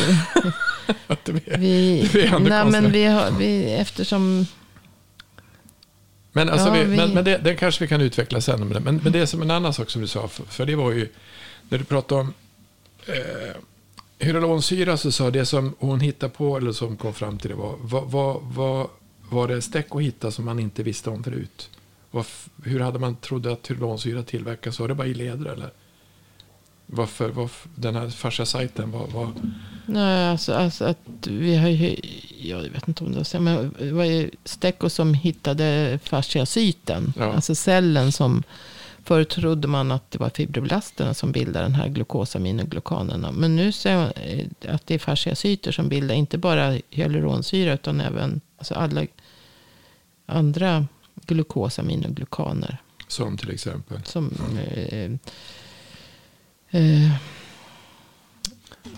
vi, 1.24 1.32
det 1.32 1.56
vi, 1.58 2.08
det 2.12 2.26
är 2.26 2.38
nej, 2.38 2.64
men 2.70 2.92
vi 2.92 3.04
har, 3.04 3.30
vi, 3.30 3.72
eftersom 3.72 4.46
Men, 6.32 6.48
alltså 6.48 6.66
Ja, 6.68 6.72
vi, 6.72 6.84
vi- 6.84 6.96
men, 6.96 7.10
men 7.14 7.24
det, 7.24 7.36
den 7.38 7.56
kanske 7.56 7.84
vi 7.84 7.88
kan 7.88 8.00
utveckla 8.00 8.40
sen. 8.40 8.68
Men, 8.68 8.82
men, 8.82 8.96
men 9.02 9.12
det 9.12 9.18
är 9.18 9.26
som 9.26 9.42
en 9.42 9.50
annan 9.50 9.74
sak 9.74 9.90
som 9.90 10.00
du 10.02 10.08
sa. 10.08 10.28
För, 10.28 10.44
för 10.44 10.66
det 10.66 10.74
var 10.76 10.90
ju, 10.92 11.08
när 11.68 11.78
du 11.78 11.84
pratade 11.84 12.20
om 12.20 12.34
eh, 13.06 13.54
hyaluronsyra 14.26 14.96
så 14.96 15.12
sa 15.12 15.30
det 15.30 15.46
som 15.46 15.74
hon 15.78 16.00
hittade 16.00 16.32
på, 16.32 16.56
eller 16.56 16.72
som 16.72 16.96
kom 16.96 17.14
fram 17.14 17.38
till 17.38 17.50
det 17.50 17.56
var, 17.56 17.74
vad, 17.80 18.10
vad, 18.10 18.40
vad 18.42 18.88
var 19.30 19.48
det 19.48 19.62
stäck 19.62 19.86
att 19.90 20.02
hitta 20.02 20.30
som 20.30 20.44
man 20.44 20.58
inte 20.58 20.82
visste 20.82 21.10
om 21.10 21.24
förut? 21.24 21.70
Vad, 22.10 22.20
f- 22.24 22.48
hur 22.64 22.80
hade 22.80 22.98
man 22.98 23.16
trodde 23.16 23.52
att 23.52 23.70
hyaluronsyra 23.70 24.22
tillverkas? 24.22 24.80
Var 24.80 24.88
det 24.88 24.94
bara 24.94 25.06
i 25.06 25.14
leder 25.14 25.52
eller? 25.52 25.70
Varför, 26.92 27.28
varför 27.28 27.70
den 27.74 27.94
här 27.94 28.08
fascia-sajten, 28.08 28.90
vad, 28.90 29.10
vad, 29.12 29.52
Nej, 29.86 30.28
alltså, 30.28 30.54
alltså 30.54 30.84
att 30.84 31.26
vi 31.26 31.56
har 31.56 31.68
ju, 31.68 31.96
jag 32.38 32.58
vet 32.58 32.88
inte 32.88 33.04
om 33.04 33.12
det 33.12 33.32
var 33.32 33.40
men 33.40 33.74
det 33.78 33.92
var 33.92 34.04
ju 34.04 34.30
Stecco 34.44 34.88
som 34.88 35.14
hittade 35.14 35.98
fasciacyten. 36.04 37.12
Ja. 37.16 37.32
Alltså 37.32 37.54
cellen 37.54 38.12
som, 38.12 38.42
förut 39.04 39.28
trodde 39.28 39.68
man 39.68 39.92
att 39.92 40.10
det 40.10 40.18
var 40.18 40.30
fibroblasterna 40.30 41.14
som 41.14 41.32
bildar 41.32 41.62
den 41.62 41.74
här 41.74 41.88
glukosaminoglukanerna. 41.88 43.32
Men 43.32 43.56
nu 43.56 43.72
ser 43.72 43.96
man 43.96 44.12
eh, 44.16 44.74
att 44.74 44.86
det 44.86 44.94
är 44.94 44.98
fasciacyter 44.98 45.72
som 45.72 45.88
bildar 45.88 46.14
inte 46.14 46.38
bara 46.38 46.78
hyaluronsyra 46.90 47.74
utan 47.74 48.00
även 48.00 48.40
alltså 48.58 48.74
alla 48.74 49.06
andra 50.26 50.86
glukosaminoglukaner. 51.26 52.78
som 53.08 53.36
till 53.36 53.50
exempel? 53.50 53.98
Som 54.04 54.30
eh, 54.58 55.10
eh, 56.70 57.10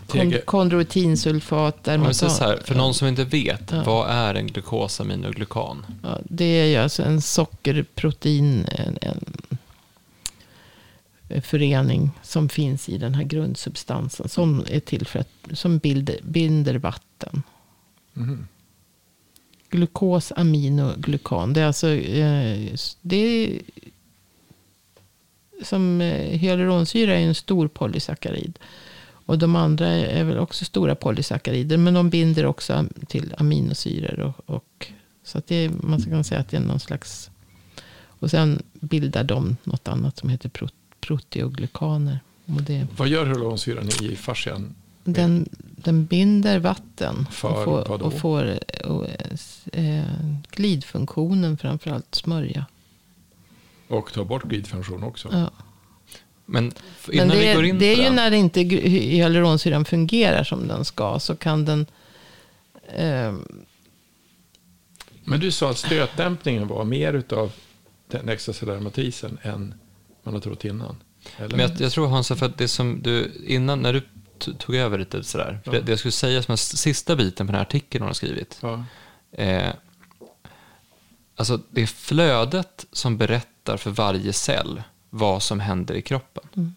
TG. 0.06 0.20
Kon- 0.20 0.38
Kondroitinsulfat. 0.44 1.86
Här, 1.86 2.64
för 2.64 2.74
någon 2.74 2.94
som 2.94 3.08
inte 3.08 3.24
vet, 3.24 3.70
Ja. 3.72 3.82
vad 3.86 4.10
är 4.10 4.34
en 4.34 4.46
glukosaminoglukan? 4.46 5.86
Ja, 6.02 6.18
det 6.24 6.44
är 6.44 6.66
ju 6.66 6.76
alltså 6.76 7.02
en 7.02 7.22
sockerprotein. 7.22 8.66
En, 8.70 8.98
en 9.00 9.24
förening 11.42 12.10
som 12.22 12.48
finns 12.48 12.88
i 12.88 12.98
den 12.98 13.14
här 13.14 13.22
grundsubstansen. 13.24 14.28
Som 14.28 14.64
är 14.70 14.80
till 14.80 15.06
för 15.06 15.18
att, 15.18 15.28
som 15.52 15.78
binder, 15.78 16.16
binder 16.22 16.74
vatten. 16.74 17.42
Mhm. 18.12 18.46
Glukos, 19.70 20.32
aminoglukan. 20.36 21.52
Det 21.52 21.60
är 21.60 21.66
alltså, 21.66 21.88
eh, 21.90 22.74
det 23.00 23.16
är 23.16 23.60
som 25.62 26.00
eh, 26.00 26.38
hyaluronsyra 26.38 27.14
är 27.14 27.26
en 27.26 27.34
stor 27.34 27.68
polysackarid. 27.68 28.58
Och 29.26 29.38
de 29.38 29.56
andra 29.56 29.86
är 29.88 30.24
väl 30.24 30.38
också 30.38 30.64
stora 30.64 30.94
polysackarider. 30.94 31.76
Men 31.76 31.94
de 31.94 32.10
binder 32.10 32.46
också 32.46 32.84
till 33.08 33.34
aminosyror. 33.38 34.20
Och, 34.20 34.54
och, 34.56 34.86
så 35.24 35.38
att 35.38 35.46
det 35.46 35.54
är, 35.54 35.68
man 35.68 36.02
kan 36.02 36.24
säga 36.24 36.40
att 36.40 36.48
det 36.48 36.56
är 36.56 36.60
någon 36.60 36.80
slags... 36.80 37.30
Och 38.04 38.30
sen 38.30 38.62
bildar 38.72 39.24
de 39.24 39.56
något 39.64 39.88
annat 39.88 40.18
som 40.18 40.28
heter 40.28 40.48
pro, 40.48 40.68
proteoglykaner. 41.00 42.20
Och 42.44 42.62
det, 42.62 42.86
Vad 42.96 43.08
gör 43.08 43.26
hyaluronsyran 43.26 43.88
i 44.02 44.16
fascian? 44.16 44.74
den, 45.04 45.48
den 45.76 46.04
binder 46.06 46.58
vatten. 46.58 47.26
För 47.30 47.48
och 47.48 47.64
får, 47.64 48.02
och 48.02 48.14
får 48.14 48.58
och, 48.84 49.06
eh, 49.72 50.04
glidfunktionen 50.50 51.56
framförallt 51.56 52.14
smörja. 52.14 52.66
Och 53.92 54.12
tar 54.12 54.24
bort 54.24 54.42
glidfunktion 54.44 55.02
också. 55.02 55.28
Ja. 55.32 55.50
Men 56.46 56.72
Men 57.08 57.28
det, 57.28 57.36
vi 57.36 57.44
är- 57.46 57.54
går 57.54 57.64
in 57.64 57.78
det 57.78 57.86
är 57.86 57.96
ju 57.96 58.02
den, 58.02 58.14
när 58.14 58.30
inte 58.32 58.60
hyaluronsyran 58.60 59.84
fungerar 59.84 60.44
som 60.44 60.68
den 60.68 60.84
ska. 60.84 61.18
Så 61.18 61.36
kan 61.36 61.64
den... 61.64 61.86
Eh, 62.96 63.34
Men 65.24 65.40
du 65.40 65.50
sa 65.50 65.70
att 65.70 65.78
stötdämpningen 65.78 66.68
var 66.68 66.84
mer 66.84 67.12
utav 67.12 67.52
den 68.10 68.28
extracellulära 68.28 68.80
matrisen 68.80 69.38
än 69.42 69.74
man 70.22 70.34
har 70.34 70.40
trott 70.40 70.64
innan. 70.64 70.96
Eller? 71.36 71.56
men 71.56 71.60
jag, 71.60 71.80
jag 71.80 71.92
tror 71.92 72.08
Hansa, 72.08 72.36
för 72.36 72.46
att 72.46 72.58
det 72.58 72.68
som 72.68 73.02
du, 73.02 73.32
innan, 73.46 73.80
när 73.82 73.92
du 73.92 74.02
tog 74.58 74.74
över 74.74 74.98
lite 74.98 75.22
sådär, 75.24 75.60
Ja. 75.64 75.72
det, 75.72 75.80
det 75.80 75.92
jag 75.92 75.98
skulle 75.98 76.12
säga 76.12 76.42
som 76.42 76.52
en 76.52 76.54
s- 76.54 76.78
sista 76.78 77.16
biten 77.16 77.46
på 77.46 77.52
den 77.52 77.58
här 77.58 77.62
artikeln 77.66 78.02
hon 78.02 78.08
har 78.08 78.14
skrivit, 78.14 78.58
ja. 78.62 78.84
eh, 79.32 79.72
alltså 81.36 81.60
det 81.70 81.82
är 81.82 81.86
flödet 81.86 82.86
som 82.92 83.16
berättar 83.16 83.76
för 83.76 83.90
varje 83.90 84.32
cell 84.32 84.82
vad 85.10 85.42
som 85.42 85.60
händer 85.60 85.94
i 85.94 86.02
kroppen. 86.02 86.74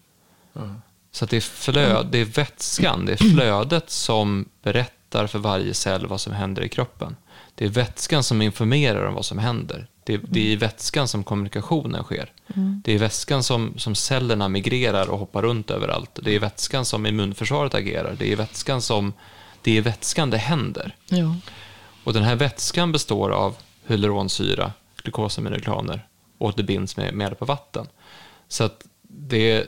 Ja. 0.53 0.75
Så 1.11 1.23
att 1.23 1.29
det 1.29 1.37
är, 1.37 1.41
flöd, 1.41 2.07
det 2.11 2.17
är 2.17 2.25
vätskan, 2.25 3.05
det 3.05 3.11
är 3.11 3.31
flödet 3.31 3.89
som 3.89 4.45
berättar 4.63 5.27
för 5.27 5.39
varje 5.39 5.73
cell 5.73 6.07
vad 6.07 6.21
som 6.21 6.33
händer 6.33 6.61
i 6.61 6.69
kroppen. 6.69 7.15
Det 7.55 7.65
är 7.65 7.69
vätskan 7.69 8.23
som 8.23 8.41
informerar 8.41 9.05
om 9.05 9.13
vad 9.13 9.25
som 9.25 9.37
händer. 9.37 9.87
Det, 10.03 10.17
det 10.17 10.39
är 10.39 10.51
i 10.51 10.55
vätskan 10.55 11.07
som 11.07 11.23
kommunikationen 11.23 12.03
sker. 12.03 12.31
Det 12.83 12.91
är 12.91 12.95
i 12.95 12.97
vätskan 12.97 13.43
som, 13.43 13.73
som 13.77 13.95
cellerna 13.95 14.47
migrerar 14.49 15.09
och 15.09 15.19
hoppar 15.19 15.41
runt 15.41 15.71
överallt. 15.71 16.19
Det 16.23 16.31
är 16.31 16.35
i 16.35 16.39
vätskan 16.39 16.85
som 16.85 17.05
immunförsvaret 17.05 17.73
agerar. 17.73 18.15
Det 18.19 18.31
är 18.31 18.35
vätskan 18.35 18.81
som 18.81 19.13
det 19.61 19.77
är 19.77 19.81
vätskan 19.81 20.29
det 20.29 20.37
händer. 20.37 20.95
Ja. 21.07 21.35
Och 22.03 22.13
den 22.13 22.23
här 22.23 22.35
vätskan 22.35 22.91
består 22.91 23.29
av 23.29 23.55
hyaluronsyra, 23.87 24.71
glukosaminoklaner 25.03 26.07
och 26.37 26.53
det 26.57 26.63
binds 26.63 26.97
med, 26.97 27.13
med 27.13 27.25
hjälp 27.25 27.41
av 27.41 27.47
vatten. 27.47 27.87
Så 28.47 28.63
att 28.63 28.85
det, 29.01 29.67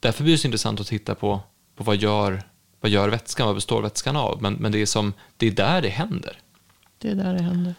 därför 0.00 0.24
blir 0.24 0.34
det 0.34 0.38
så 0.38 0.46
intressant 0.46 0.80
att 0.80 0.86
titta 0.86 1.14
på, 1.14 1.40
på 1.76 1.84
vad, 1.84 1.96
gör, 1.96 2.42
vad 2.80 2.90
gör 2.90 3.08
vätskan, 3.08 3.46
vad 3.46 3.54
består 3.54 3.82
vätskan 3.82 4.16
av? 4.16 4.42
Men, 4.42 4.54
men 4.54 4.72
det, 4.72 4.78
är 4.82 4.86
som, 4.86 5.12
det 5.36 5.46
är 5.46 5.50
där 5.50 5.82
det 5.82 5.88
händer. 5.88 6.40
Det 6.98 7.08
är 7.08 7.14
där 7.14 7.34
det 7.34 7.42
händer. 7.42 7.74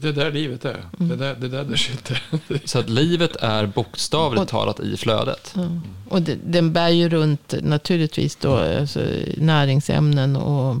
Det 0.00 0.08
är 0.08 0.12
där 0.12 0.32
livet 0.32 0.64
är. 0.64 0.84
Det 0.98 1.14
är 1.14 1.18
där 1.18 1.34
det, 1.34 1.46
är 1.46 1.50
där 1.50 1.64
det 1.64 1.78
sitter. 1.78 2.22
Så 2.64 2.78
att 2.78 2.88
livet 2.88 3.36
är 3.36 3.66
bokstavligt 3.66 4.42
Och- 4.42 4.48
talat 4.48 4.80
i 4.80 4.96
flödet. 4.96 5.52
Ja. 5.56 5.68
Och 6.08 6.22
det, 6.22 6.38
den 6.44 6.72
bär 6.72 6.88
ju 6.88 7.08
runt 7.08 7.54
naturligtvis 7.62 8.36
då 8.36 8.56
alltså, 8.56 9.00
näringsämnen 9.36 10.36
och 10.36 10.76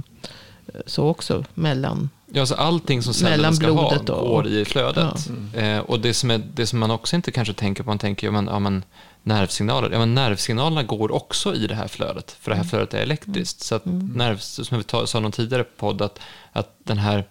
så 0.86 1.08
också 1.08 1.44
mellan. 1.54 2.10
Ja, 2.32 2.40
alltså 2.40 2.54
allting 2.54 3.02
som 3.02 3.14
cellen 3.14 3.36
Mellan 3.36 3.56
ska 3.56 3.70
ha 3.70 3.96
och- 3.98 4.06
går 4.06 4.46
i 4.46 4.64
flödet. 4.64 5.30
Eh, 5.54 5.78
och 5.78 6.00
det 6.00 6.14
som, 6.14 6.30
är, 6.30 6.38
det 6.54 6.66
som 6.66 6.78
man 6.78 6.90
också 6.90 7.16
inte 7.16 7.30
kanske 7.30 7.54
tänker 7.54 7.82
på, 7.82 7.90
man 7.90 7.98
tänker 7.98 8.26
ja, 8.26 8.30
men, 8.30 8.46
ja, 8.46 8.58
men, 8.58 8.84
nervsignaler. 9.22 9.90
Ja, 9.90 9.98
men 9.98 10.14
nervsignalerna 10.14 10.82
går 10.82 11.12
också 11.12 11.54
i 11.54 11.66
det 11.66 11.74
här 11.74 11.88
flödet, 11.88 12.36
för 12.40 12.50
det 12.50 12.56
här 12.56 12.64
flödet 12.64 12.94
är 12.94 12.98
elektriskt. 12.98 13.60
Så 13.60 13.74
att 13.74 13.82
nerv, 13.84 14.38
som 14.38 14.78
vi 14.78 15.06
sa 15.06 15.20
någon 15.20 15.32
tidigare 15.32 15.64
podd, 15.64 16.02
att, 16.02 16.20
att 16.52 16.76
den 16.84 16.98
här 16.98 17.24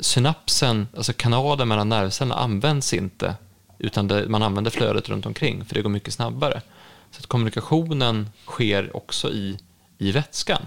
synapsen, 0.00 0.88
alltså 0.96 1.12
kanalen 1.12 1.68
mellan 1.68 1.88
nervcellerna 1.88 2.34
används 2.40 2.92
inte, 2.94 3.34
utan 3.78 4.08
det, 4.08 4.28
man 4.28 4.42
använder 4.42 4.70
flödet 4.70 5.08
runt 5.08 5.26
omkring, 5.26 5.64
för 5.64 5.74
det 5.74 5.82
går 5.82 5.90
mycket 5.90 6.14
snabbare. 6.14 6.62
Så 7.10 7.18
att 7.18 7.26
kommunikationen 7.26 8.30
sker 8.46 8.96
också 8.96 9.30
i, 9.30 9.58
i 9.98 10.12
vätskan. 10.12 10.62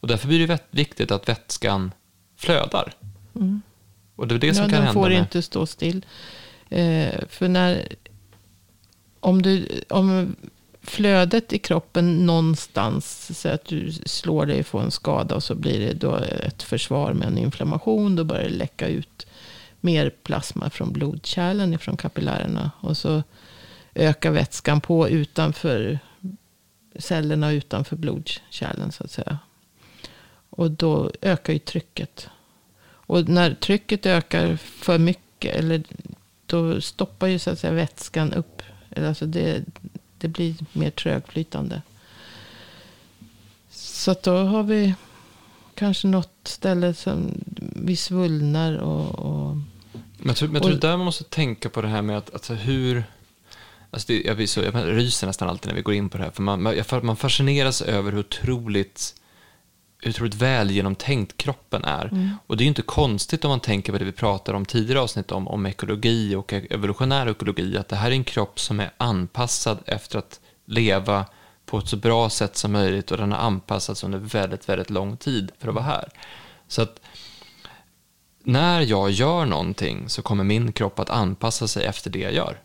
Och 0.00 0.08
därför 0.08 0.28
blir 0.28 0.46
det 0.48 0.58
viktigt 0.70 1.10
att 1.10 1.28
vätskan 1.28 1.92
flödar. 2.36 2.94
Och 4.16 4.28
det 4.28 4.34
är 4.34 4.38
det 4.38 4.54
som 4.54 4.62
ja, 4.62 4.68
kan 4.68 4.76
den 4.76 4.86
hända 4.86 4.92
får 4.92 5.08
med... 5.08 5.18
inte 5.18 5.42
stå 5.42 5.66
still. 5.66 6.06
Eh, 6.68 7.14
för 7.28 7.48
när, 7.48 7.88
om, 9.20 9.42
du, 9.42 9.68
om 9.88 10.36
flödet 10.82 11.52
i 11.52 11.58
kroppen 11.58 12.26
någonstans, 12.26 13.38
så 13.40 13.48
att 13.48 13.64
du 13.64 13.92
slår 13.92 14.46
dig 14.46 14.60
och 14.60 14.66
får 14.66 14.82
en 14.82 14.90
skada 14.90 15.34
och 15.34 15.42
så 15.42 15.54
blir 15.54 15.80
det 15.80 15.92
då 15.92 16.16
ett 16.16 16.62
försvar 16.62 17.12
med 17.12 17.28
en 17.28 17.38
inflammation, 17.38 18.16
då 18.16 18.24
börjar 18.24 18.44
det 18.44 18.56
läcka 18.56 18.88
ut 18.88 19.26
mer 19.80 20.10
plasma 20.22 20.70
från 20.70 20.92
blodkärlen, 20.92 21.78
från 21.78 21.96
kapillärerna. 21.96 22.70
Och 22.80 22.96
så 22.96 23.22
ökar 23.94 24.30
vätskan 24.30 24.80
på 24.80 25.08
utanför 25.08 25.98
cellerna 26.98 27.52
utanför 27.52 27.96
blodkärlen 27.96 28.92
så 28.92 29.04
att 29.04 29.10
säga. 29.10 29.38
Och 30.56 30.70
då 30.70 31.10
ökar 31.20 31.52
ju 31.52 31.58
trycket. 31.58 32.28
Och 32.86 33.28
när 33.28 33.54
trycket 33.54 34.06
ökar 34.06 34.56
för 34.56 34.98
mycket, 34.98 35.56
eller 35.56 35.82
då 36.46 36.80
stoppar 36.80 37.26
ju 37.26 37.38
så 37.38 37.50
att 37.50 37.58
säga 37.58 37.72
vätskan 37.72 38.32
upp. 38.32 38.62
Alltså 38.96 39.26
det, 39.26 39.64
det 40.18 40.28
blir 40.28 40.54
mer 40.72 40.90
trögflytande. 40.90 41.82
Så 43.70 44.10
att 44.10 44.22
då 44.22 44.36
har 44.36 44.62
vi 44.62 44.94
kanske 45.74 46.08
något 46.08 46.38
ställe 46.44 46.94
som 46.94 47.44
vi 47.76 47.96
svullnar 47.96 48.76
och, 48.76 49.18
och 49.18 49.56
Men 50.18 50.26
jag 50.26 50.36
tror, 50.36 50.48
men 50.48 50.54
jag 50.54 50.62
tror 50.62 50.72
Och- 50.74 50.80
det 50.80 50.88
där 50.88 50.96
man 50.96 51.04
måste 51.04 51.24
tänka 51.24 51.68
på 51.68 51.82
det 51.82 51.88
här 51.88 52.02
med 52.02 52.18
att 52.18 52.34
alltså 52.34 52.54
hur... 52.54 53.04
Alltså 53.90 54.06
det, 54.12 54.22
jag, 54.22 54.36
blir 54.36 54.46
så, 54.46 54.60
jag 54.60 54.96
ryser 54.96 55.26
nästan 55.26 55.48
alltid 55.48 55.68
när 55.68 55.76
vi 55.76 55.82
går 55.82 55.94
in 55.94 56.08
på 56.08 56.18
det 56.18 56.24
här. 56.24 56.30
För 56.30 56.42
man, 56.42 56.62
man, 56.62 56.74
man 57.02 57.16
fascineras 57.16 57.82
över 57.82 58.12
hur 58.12 58.18
otroligt, 58.18 59.14
otroligt 60.06 60.34
väl 60.34 60.70
genomtänkt 60.70 61.36
kroppen 61.36 61.84
är. 61.84 62.36
Och 62.46 62.56
det 62.56 62.62
är 62.62 62.64
ju 62.64 62.68
inte 62.68 62.82
konstigt 62.82 63.44
om 63.44 63.48
man 63.48 63.60
tänker 63.60 63.92
på 63.92 63.98
det 63.98 64.04
vi 64.04 64.12
pratade 64.12 64.56
om 64.56 64.64
tidigare 64.64 65.00
avsnitt 65.00 65.32
om, 65.32 65.48
om 65.48 65.66
ekologi 65.66 66.34
och 66.34 66.52
evolutionär 66.52 67.30
ekologi. 67.30 67.76
Att 67.76 67.88
det 67.88 67.96
här 67.96 68.10
är 68.10 68.14
en 68.14 68.24
kropp 68.24 68.60
som 68.60 68.80
är 68.80 68.90
anpassad 68.96 69.78
efter 69.86 70.18
att 70.18 70.40
leva 70.64 71.26
på 71.66 71.78
ett 71.78 71.88
så 71.88 71.96
bra 71.96 72.30
sätt 72.30 72.56
som 72.56 72.72
möjligt 72.72 73.10
och 73.10 73.16
den 73.16 73.32
har 73.32 73.38
anpassats 73.38 74.04
under 74.04 74.18
väldigt, 74.18 74.68
väldigt 74.68 74.90
lång 74.90 75.16
tid 75.16 75.52
för 75.58 75.68
att 75.68 75.74
vara 75.74 75.84
här. 75.84 76.08
Så 76.68 76.82
att 76.82 77.00
när 78.42 78.80
jag 78.80 79.10
gör 79.10 79.46
någonting 79.46 80.08
så 80.08 80.22
kommer 80.22 80.44
min 80.44 80.72
kropp 80.72 80.98
att 80.98 81.10
anpassa 81.10 81.68
sig 81.68 81.84
efter 81.84 82.10
det 82.10 82.18
jag 82.18 82.34
gör. 82.34 82.60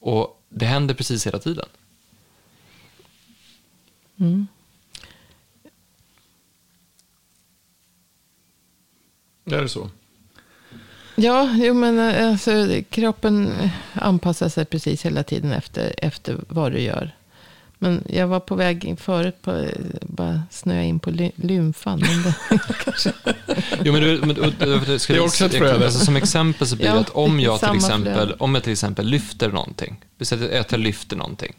Och 0.00 0.42
det 0.48 0.66
händer 0.66 0.94
precis 0.94 1.26
hela 1.26 1.38
tiden. 1.38 1.68
Är 9.52 9.62
det 9.62 9.68
så? 9.68 9.90
Ja, 11.16 11.50
jo, 11.56 11.74
men 11.74 11.98
eh, 11.98 12.28
alltså, 12.28 12.50
kroppen 12.90 13.52
eh, 13.62 13.70
anpassar 13.92 14.48
sig 14.48 14.64
precis 14.64 15.02
hela 15.06 15.22
tiden 15.22 15.52
efter, 15.52 15.94
efter 15.98 16.36
vad 16.48 16.72
du 16.72 16.80
gör. 16.80 17.14
Men 17.78 18.04
jag 18.08 18.26
var 18.26 18.40
på 18.40 18.54
väg 18.54 18.84
in 18.84 18.96
förut 18.96 19.42
på 19.42 19.52
eh, 19.52 19.68
bara 20.02 20.42
snöa 20.50 20.82
in 20.82 20.98
på 20.98 21.10
ly- 21.10 21.32
lymfan. 21.36 21.98
Men 22.00 22.32
Jo, 23.84 23.92
men 23.92 24.02
du, 24.02 24.18
men, 24.20 24.34
du- 24.84 24.98
ska 24.98 25.12
Det 25.12 25.18
är 25.18 25.24
också 25.24 25.44
ett 25.44 25.54
flöde. 25.54 25.84
Alltså, 25.84 26.04
som 26.04 26.16
exempel 26.16 26.66
så 26.66 26.76
blir 26.76 26.86
Ja, 26.86 26.94
det 26.94 27.00
att 27.00 27.10
om 27.10 27.40
jag, 27.40 27.60
till 27.60 27.76
exempel, 27.76 28.14
flöde. 28.14 28.34
om 28.38 28.54
jag 28.54 28.62
till 28.64 28.72
exempel 28.72 29.06
lyfter 29.06 29.48
någonting, 29.52 29.96
vi 30.18 30.24
säger 30.24 30.60
att 30.60 30.72
jag 30.72 30.80
lyfter 30.80 31.16
någonting, 31.16 31.52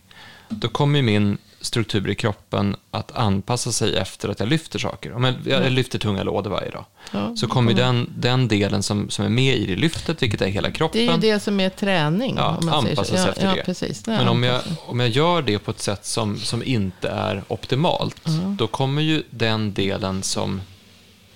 då 0.50 0.68
kommer 0.68 1.02
min 1.02 1.38
struktur 1.62 2.10
i 2.10 2.16
kroppen 2.16 2.76
att 2.92 3.12
anpassa 3.12 3.72
sig 3.72 3.98
efter 3.98 4.30
att 4.30 4.40
jag 4.40 4.50
lyfter 4.50 4.80
saker. 4.80 5.14
Om 5.14 5.24
jag, 5.24 5.36
jag 5.46 5.72
lyfter 5.72 6.00
tunga 6.00 6.24
lådor 6.24 6.50
varje 6.50 6.70
dag, 6.70 6.86
Ja, 7.12 7.36
så 7.36 7.48
kommer 7.48 7.74
den, 7.74 8.14
den 8.18 8.48
delen 8.48 8.84
som, 8.84 9.10
som 9.10 9.26
är 9.26 9.30
med 9.30 9.58
i 9.58 9.66
det 9.66 9.76
lyftet, 9.76 10.24
vilket 10.24 10.42
är 10.42 10.48
hela 10.48 10.72
kroppen, 10.72 11.06
det 11.06 11.12
är 11.12 11.16
ju 11.16 11.34
det 11.34 11.40
som 11.40 11.60
är 11.60 11.70
träning. 11.70 12.36
Ja, 12.38 12.58
om 12.58 12.66
man 12.66 12.76
anpassa 12.76 13.06
sig 13.06 13.18
ja, 13.18 13.30
efter 13.30 13.48
ja, 13.48 13.56
det. 13.56 13.64
Precis, 13.64 14.04
det 14.04 14.12
Men 14.12 14.28
om 14.28 14.44
jag, 14.44 14.62
om 14.80 15.00
jag 15.00 15.10
gör 15.10 15.42
det 15.42 15.60
på 15.60 15.72
ett 15.72 15.82
sätt 15.82 16.06
som, 16.06 16.38
som 16.38 16.64
inte 16.64 17.10
är 17.10 17.44
optimalt, 17.48 18.22
då 18.58 18.68
kommer 18.68 19.02
ju 19.02 19.24
den 19.30 19.74
delen 19.74 20.24
som, 20.24 20.62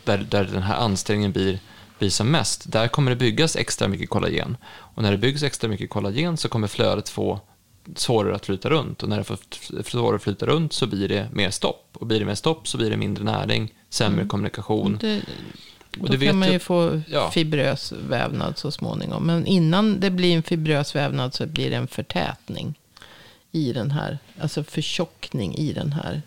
där, 0.04 0.18
där 0.30 0.44
den 0.44 0.64
här 0.64 0.76
ansträngningen 0.76 1.32
blir, 1.32 1.60
blir 2.00 2.10
som 2.10 2.32
mest, 2.32 2.72
där 2.72 2.88
kommer 2.88 3.12
det 3.12 3.18
byggas 3.18 3.56
extra 3.56 3.88
mycket 3.88 4.10
kollagen. 4.10 4.58
Och 4.68 5.04
när 5.04 5.12
det 5.12 5.18
byggs 5.18 5.44
extra 5.44 5.68
mycket 5.70 5.90
kollagen 5.90 6.38
så 6.38 6.50
kommer 6.50 6.68
flödet 6.68 7.10
få 7.10 7.40
svårare 7.96 8.36
att 8.36 8.46
flyta 8.46 8.70
runt. 8.70 9.04
Och 9.04 9.10
när 9.10 9.18
det 9.18 9.24
får 9.24 9.38
svårare 9.84 10.16
att 10.16 10.24
flyta 10.24 10.46
runt 10.46 10.74
så 10.74 10.88
blir 10.88 11.10
det 11.10 11.28
mer 11.34 11.50
stopp. 11.50 11.90
Och 11.94 12.08
blir 12.08 12.20
det 12.20 12.26
mer 12.26 12.36
stopp 12.36 12.68
så 12.68 12.78
blir 12.78 12.90
det 12.90 12.98
mindre 12.98 13.24
näring, 13.24 13.74
sämre 13.90 14.26
kommunikation. 14.26 14.98
Det, 15.02 15.22
Och 16.00 16.10
då 16.10 16.18
kan 16.18 16.38
man 16.40 16.48
ju- 16.48 16.54
ju 16.54 16.60
få 16.60 17.02
ja. 17.08 17.32
fibrös 17.32 17.92
vävnad 18.10 18.58
så 18.58 18.72
småningom. 18.72 19.24
Men 19.28 19.46
innan 19.46 20.00
det 20.00 20.10
blir 20.12 20.36
en 20.36 20.44
fibrös 20.44 20.96
vävnad 20.96 21.34
så 21.34 21.46
blir 21.46 21.70
det 21.70 21.76
en 21.76 21.88
förtätning 21.88 22.80
i 23.52 23.74
den 23.74 23.92
här, 23.92 24.18
alltså 24.42 24.64
förtjockning 24.64 25.56
i 25.56 25.74
den 25.74 25.94
här 25.94 26.22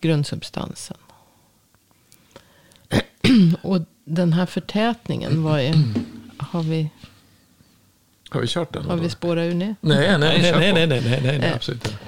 grundsubstansen. 0.00 0.96
Och 3.62 3.80
den 4.04 4.32
här 4.32 4.46
förtätningen, 4.46 5.42
vad 5.42 5.60
är, 5.60 5.74
har 6.38 6.62
vi, 6.62 6.90
Har 8.30 8.40
vi 8.40 8.46
kört 8.46 8.72
den? 8.72 8.84
har 8.84 8.96
vi 8.96 9.08
spårat 9.08 9.42
ur 9.44 9.54
det? 9.54 9.74
Nej, 9.80 10.18
nej, 10.18 10.18
nej, 10.18 10.52
nej, 10.52 10.72
nej, 10.72 10.72
nej, 10.72 10.86
nej, 10.86 11.20
nej, 11.22 11.38
nej 11.38 11.48
Eh. 11.48 11.54
absolut 11.54 11.84
inte. 11.86 11.98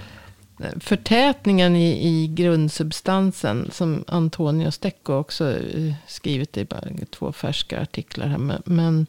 Förtätningen 0.80 1.76
i, 1.76 2.08
i 2.08 2.28
grundsubstansen, 2.28 3.70
som 3.72 4.04
Antonio 4.06 4.70
Stecco 4.70 5.12
också 5.12 5.50
eh, 5.50 5.92
skrivit 6.06 6.56
i 6.56 6.64
bara 6.64 6.82
två 7.10 7.32
färska 7.32 7.80
artiklar 7.82 8.26
här. 8.26 8.38
Men, 8.38 8.62
men 8.64 9.06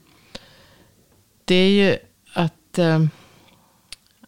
det 1.45 1.55
är 1.55 1.69
ju 1.69 1.97
att 2.33 2.77
eh, 2.79 3.05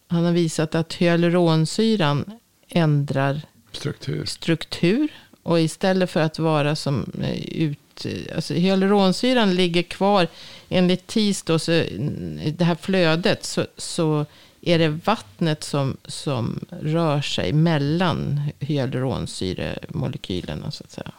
han 0.08 0.24
har 0.24 0.32
visat 0.32 0.74
att 0.74 0.92
hyaluronsyran 0.94 2.24
ändrar 2.68 3.40
Struktur. 3.72 4.24
struktur. 4.24 5.08
Och 5.42 5.60
istället 5.60 6.10
för 6.10 6.20
att 6.20 6.38
vara 6.38 6.76
som 6.76 7.12
eh, 7.22 7.72
ut... 7.94 8.06
Eh, 8.06 8.36
alltså 8.36 8.54
hyaluronsyran 8.54 9.54
ligger 9.54 9.82
kvar. 9.82 10.26
Enligt 10.68 11.06
TIS 11.06 11.42
då, 11.42 11.58
så, 11.58 11.72
mm, 11.72 12.56
det 12.56 12.64
här 12.64 12.74
flödet, 12.74 13.44
så, 13.44 13.66
så 13.76 14.26
är 14.60 14.78
det 14.78 14.88
vattnet 14.88 15.64
som, 15.64 15.96
som 16.04 16.64
rör 16.80 17.20
sig 17.20 17.52
mellan 17.52 18.40
hyaluronsyremolekylerna. 18.60 20.70
Så 20.70 20.84
att 20.84 20.90
säga. 20.90 21.12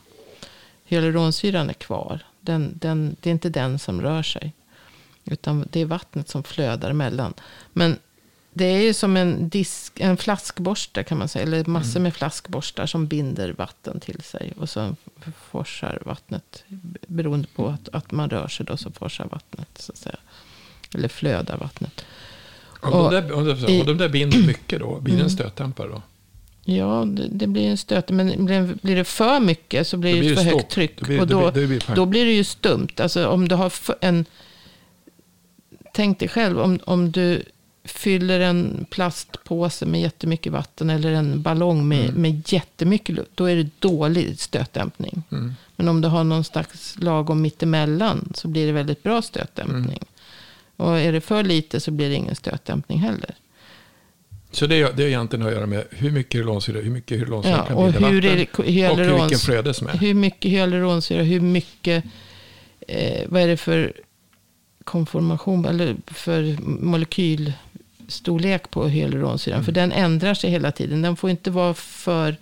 Hyaluronsyran 0.86 1.70
är 1.70 1.74
kvar. 1.74 2.20
Den, 2.40 2.78
den, 2.82 3.16
det 3.22 3.30
är 3.30 3.32
inte 3.32 3.50
den 3.50 3.80
som 3.80 4.02
rör 4.02 4.24
sig. 4.24 4.54
Utan 5.26 5.68
det 5.72 5.80
är 5.80 5.86
vattnet 5.86 6.30
som 6.30 6.44
flödar 6.44 6.94
mellan. 6.94 7.34
Men 7.74 7.98
det 8.58 8.66
är 8.66 8.82
ju 8.82 8.94
som 8.94 9.18
en, 9.18 9.50
disk, 9.50 10.00
en 10.00 10.18
flaskborste 10.18 11.04
kan 11.04 11.18
man 11.18 11.28
säga. 11.28 11.44
Eller 11.44 11.66
massor 11.66 12.00
med 12.00 12.14
flaskborstar 12.14 12.86
som 12.86 13.08
binder 13.08 13.54
vatten 13.58 14.00
till 14.00 14.22
sig. 14.22 14.54
Och 14.58 14.70
så 14.70 14.96
forsar 15.52 16.02
vattnet. 16.06 16.64
Beroende 17.08 17.48
på 17.56 17.68
att, 17.68 17.90
att 17.90 18.12
man 18.12 18.30
rör 18.30 18.48
sig 18.48 18.66
då 18.66 18.78
så 18.78 18.92
forsar 18.92 19.26
vattnet. 19.26 19.68
Så 19.76 19.92
att 19.92 19.98
säga. 19.98 20.16
Eller 20.94 21.08
flödar 21.08 21.58
vattnet. 21.58 22.06
Om, 22.82 22.94
Och 22.94 23.12
de 23.12 23.22
där, 23.22 23.32
om, 23.34 23.46
de, 23.46 23.80
om 23.82 23.86
de 23.88 23.98
där 23.98 24.10
binder 24.10 24.38
mycket 24.48 24.80
då, 24.80 25.00
blir 25.00 25.14
det 25.14 25.20
en 25.20 25.26
Mm. 25.26 25.30
stötdämpare 25.38 25.88
då? 25.88 26.02
Ja, 26.68 27.06
det, 27.08 27.28
det 27.32 27.48
blir 27.48 27.68
en 27.68 27.78
stöt. 27.78 28.10
Men 28.10 28.46
blir, 28.46 28.76
blir 28.82 28.96
det 28.96 29.04
för 29.06 29.40
mycket 29.40 29.88
så 29.88 29.98
blir 29.98 30.14
det 30.14 30.20
blir 30.20 30.30
det 30.30 30.36
för 30.36 30.44
stopp. 30.44 30.54
högt 30.62 30.72
tryck. 30.72 31.00
Då 31.00 31.06
blir- 31.06 31.22
och 31.22 31.28
då 31.28 31.42
då, 31.42 31.52
blir- 31.52 31.84
då 31.88 31.94
då 31.96 32.06
blir 32.06 32.26
det 32.26 32.32
ju 32.34 32.44
stumt. 32.44 32.88
Alltså 32.98 33.28
om 33.28 33.48
du 33.48 33.56
har 33.56 33.74
en... 34.02 34.26
Tänk 35.94 36.20
dig 36.20 36.30
själv 36.30 36.60
om, 36.60 36.80
om 36.86 37.12
du 37.12 37.44
fyller 37.86 38.40
en 38.40 38.86
plastpåse 38.90 39.86
med 39.86 40.02
jättemycket 40.02 40.52
vatten. 40.54 40.90
Eller 40.90 41.12
en 41.12 41.42
ballong 41.42 41.88
med, 41.88 42.10
Mm. 42.10 42.22
med 42.22 42.44
jättemycket 42.54 43.16
luft. 43.16 43.30
Då 43.36 43.46
är 43.46 43.56
det 43.56 43.70
dålig 43.80 44.40
stötdämpning. 44.40 45.24
Mm. 45.32 45.54
Men 45.76 45.88
om 45.88 46.02
du 46.02 46.08
har 46.08 46.24
någon 46.24 46.44
slags 46.44 46.96
lagom 47.00 47.42
mittemellan. 47.42 48.32
Så 48.36 48.48
blir 48.48 48.66
det 48.66 48.72
väldigt 48.72 49.04
bra 49.04 49.22
stötdämpning. 49.22 49.84
Mm. 49.84 50.06
Och 50.78 51.00
är 51.00 51.12
det 51.14 51.22
för 51.22 51.44
lite 51.44 51.80
så 51.80 51.92
blir 51.92 52.10
det 52.10 52.16
ingen 52.16 52.36
stötdämpning 52.36 53.00
heller. 53.00 53.36
Så 54.52 54.68
det, 54.68 54.76
är- 54.82 54.94
det 54.94 55.04
är 55.04 55.08
egentligen 55.08 55.46
att 55.46 55.52
göra 55.54 55.66
med 55.66 55.84
hur 55.92 56.12
mycket 56.12 56.40
hyaluronsyra, 56.40 56.82
hur 56.82 56.90
mycket 56.92 57.18
hyaluronsyra 57.18 57.54
Ja, 57.58 57.66
kan 57.66 57.76
och 57.78 57.84
bilda 57.92 58.08
hur 58.08 58.16
vatten. 58.22 58.32
är 58.32 58.38
det, 58.96 59.14
och 59.14 59.22
vilken 59.22 59.40
flöde 59.40 59.74
som 59.74 59.88
är. 59.88 59.94
hur 59.94 60.14
mycket 60.14 60.52
hyaluronsyra, 60.52 61.24
hur 61.24 61.40
mycket, 61.42 62.04
eh, 62.88 63.22
vad 63.28 63.42
är 63.42 63.48
det 63.48 63.58
för 63.58 63.94
konformation, 64.84 65.66
eller 65.66 65.96
för 66.08 66.58
storlek 68.08 68.70
på 68.70 68.88
hyaluronsyran. 68.88 69.56
Mm. 69.56 69.66
För 69.66 69.72
den 69.72 69.92
ändrar 69.92 70.34
sig 70.34 70.50
hela 70.50 70.72
tiden. 70.72 71.02
Den 71.02 71.16
får 71.16 71.30
inte 71.30 71.52
vara 71.52 71.74
för 71.74 72.36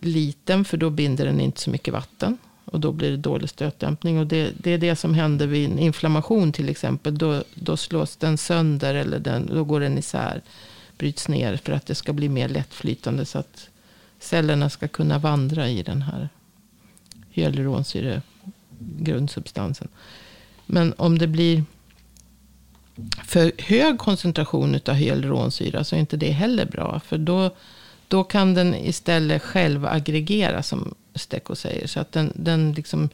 liten, 0.00 0.64
för 0.64 0.76
då 0.76 0.90
binder 0.90 1.24
den 1.24 1.40
inte 1.40 1.60
så 1.60 1.70
mycket 1.70 1.94
vatten. 1.94 2.38
Och 2.64 2.80
då 2.80 2.92
blir 2.92 3.10
det 3.10 3.16
dålig 3.16 3.48
stötdämpning. 3.48 4.18
Och 4.18 4.26
det, 4.26 4.52
det 4.58 4.70
är 4.70 4.78
det 4.78 4.96
som 4.96 5.14
händer 5.14 5.46
vid 5.46 5.70
en 5.70 5.78
inflammation 5.78 6.52
till 6.52 6.68
exempel. 6.68 7.18
Då, 7.18 7.42
då 7.54 7.76
slås 7.76 8.16
den 8.16 8.38
sönder 8.38 8.94
eller 8.94 9.18
den, 9.18 9.46
då 9.46 9.64
går 9.64 9.80
den 9.80 9.98
isär. 9.98 10.42
Bryts 10.98 11.28
ner 11.28 11.56
för 11.56 11.72
att 11.72 11.86
det 11.86 11.94
ska 11.94 12.12
bli 12.12 12.28
mer 12.28 12.48
lättflytande. 12.48 13.24
Så 13.24 13.38
att 13.38 13.68
cellerna 14.20 14.70
ska 14.70 14.88
kunna 14.88 15.18
vandra 15.18 15.68
i 15.68 15.82
den 15.82 16.02
här 16.02 16.28
hyaluronsyre 17.30 18.22
grundsubstansen. 18.78 19.88
Men 20.66 20.94
om 20.96 21.18
det 21.18 21.26
blir 21.26 21.64
för 23.24 23.52
hög 23.58 23.98
koncentration 23.98 24.80
av 24.86 24.94
hyaluronsyra 24.94 25.84
så 25.84 25.96
är 25.96 26.00
inte 26.00 26.16
det 26.16 26.30
heller 26.30 26.64
bra. 26.64 27.00
För 27.06 27.18
då, 27.18 27.50
då 28.08 28.24
kan 28.24 28.54
den 28.54 28.74
istället 28.74 29.42
själv 29.42 29.86
aggregera 29.86 30.62
som 30.62 30.94
Stecco 31.14 31.54
säger. 31.54 31.86
Så 31.86 32.00
att 32.00 32.12
den, 32.12 32.32
den 32.34 32.72
liksom, 32.72 33.08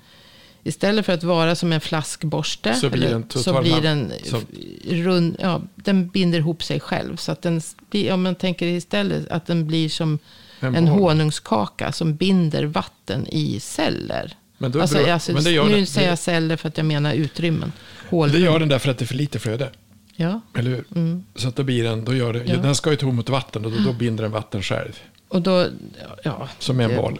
istället 0.65 1.07
för 1.07 1.13
att 1.13 1.23
vara 1.23 1.55
som 1.55 1.73
en 1.73 1.81
flaskborste. 1.81 2.75
Så 2.75 2.91
blir 2.91 3.09
den 3.09 3.23
total- 3.23 3.43
så 3.43 3.63
blir 3.63 3.81
den 3.83 4.13
som- 4.25 4.47
rund, 4.85 5.37
ja, 5.41 5.61
den 5.75 6.09
binder 6.09 6.39
ihop 6.39 6.63
sig 6.63 6.81
själv. 6.81 7.17
Så 7.17 7.33
att 7.33 7.43
den, 7.43 7.61
om 8.13 8.23
man 8.23 8.35
tänker 8.35 8.67
istället 8.67 9.29
att 9.29 9.47
den 9.47 9.67
blir 9.67 9.89
som 9.89 10.19
en 10.61 10.73
boll. 10.75 10.87
honungskaka 10.87 11.93
som 11.93 12.15
binder 12.17 12.65
vatten 12.65 13.27
i 13.29 13.61
celler. 13.61 14.37
Men, 14.59 14.73
då 14.73 14.81
Alltså, 14.81 15.11
alltså, 15.11 15.33
men 15.33 15.45
det 15.45 15.51
gör 15.51 15.65
nu 15.65 15.75
den, 15.77 15.87
säger 15.87 16.09
jag 16.09 16.13
det, 16.13 16.23
celler 16.23 16.57
för 16.57 16.69
att 16.69 16.77
jag 16.77 16.87
menar 16.87 17.15
utrymmen. 17.15 17.73
Det 18.17 18.33
Hålrum. 18.33 18.43
gör 18.43 18.59
den 18.59 18.69
därför 18.69 18.91
att 18.91 18.99
det 18.99 19.05
är 19.05 19.07
för 19.07 19.15
lite 19.15 19.39
flöde. 19.39 19.71
Ja. 20.17 20.41
Eller 20.59 20.71
hur? 20.71 20.85
Mm. 20.95 21.25
Så 21.35 21.49
att 21.49 21.57
då 21.57 21.63
blir 21.63 21.85
den, 21.85 22.05
då 22.05 22.15
gör 22.15 22.33
det, 22.33 22.45
Ja. 22.47 22.57
den 22.57 22.75
ska 22.75 22.91
ju 22.91 22.97
ta 22.97 23.09
emot 23.09 23.29
vatten 23.29 23.65
och 23.65 23.71
då, 23.73 23.79
då 23.79 23.93
binder 23.93 24.23
den 24.23 24.33
vatten 24.33 24.63
själv. 24.63 24.99
Och 25.29 25.43
då, 25.43 25.67
ja, 26.25 26.49
Som 26.59 26.81
en 26.81 26.91
det- 26.91 26.97
boll. 26.97 27.19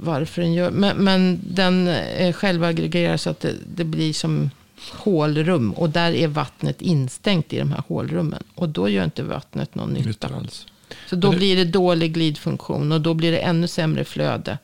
varför 0.00 0.42
den 0.42 0.52
gör, 0.54 0.70
men, 0.70 0.96
men 0.96 1.40
den 1.50 1.88
eh, 1.88 2.32
självaggregerar 2.32 3.16
så 3.16 3.30
att 3.30 3.40
det, 3.40 3.52
det 3.76 3.84
blir 3.84 4.12
som 4.12 4.50
hålrum. 4.92 5.72
Och 5.72 5.90
där 5.90 6.12
är 6.12 6.28
vattnet 6.28 6.82
instängt 6.82 7.52
i 7.52 7.58
de 7.58 7.72
här 7.72 7.82
hålrummen. 7.88 8.42
Och 8.54 8.68
då 8.68 8.88
gör 8.88 9.04
inte 9.04 9.22
vattnet 9.22 9.74
någon 9.74 9.90
nytta. 9.92 10.28
Alls. 10.34 10.66
Så 11.08 11.16
då 11.16 11.30
det- 11.30 11.36
blir 11.36 11.56
det 11.56 11.64
dålig 11.64 12.12
glidfunktion 12.14 12.92
och 12.92 13.00
då 13.00 13.14
blir 13.14 13.32
det 13.32 13.38
ännu 13.38 13.68
sämre 13.68 14.04
flöde. 14.04 14.58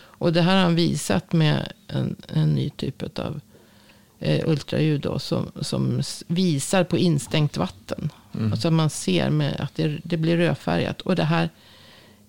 Och 0.00 0.32
det 0.32 0.42
här 0.42 0.54
har 0.56 0.62
han 0.62 0.74
visat 0.74 1.32
med 1.32 1.72
en, 1.86 2.16
en 2.28 2.54
ny 2.54 2.70
typ 2.70 3.18
av 3.18 3.40
eh, 4.20 4.48
ultraljud 4.48 5.00
då, 5.00 5.18
som, 5.18 5.50
som 5.60 6.02
visar 6.26 6.84
på 6.84 6.98
instängt 6.98 7.56
vatten. 7.56 8.10
Mm. 8.34 8.52
Alltså 8.52 8.70
man 8.70 8.90
ser 8.90 9.30
med 9.30 9.60
att 9.60 9.74
det, 9.74 9.98
det 10.04 10.16
blir 10.16 10.36
rödfärgat. 10.36 11.00
Och 11.00 11.16
det 11.16 11.24
här 11.24 11.48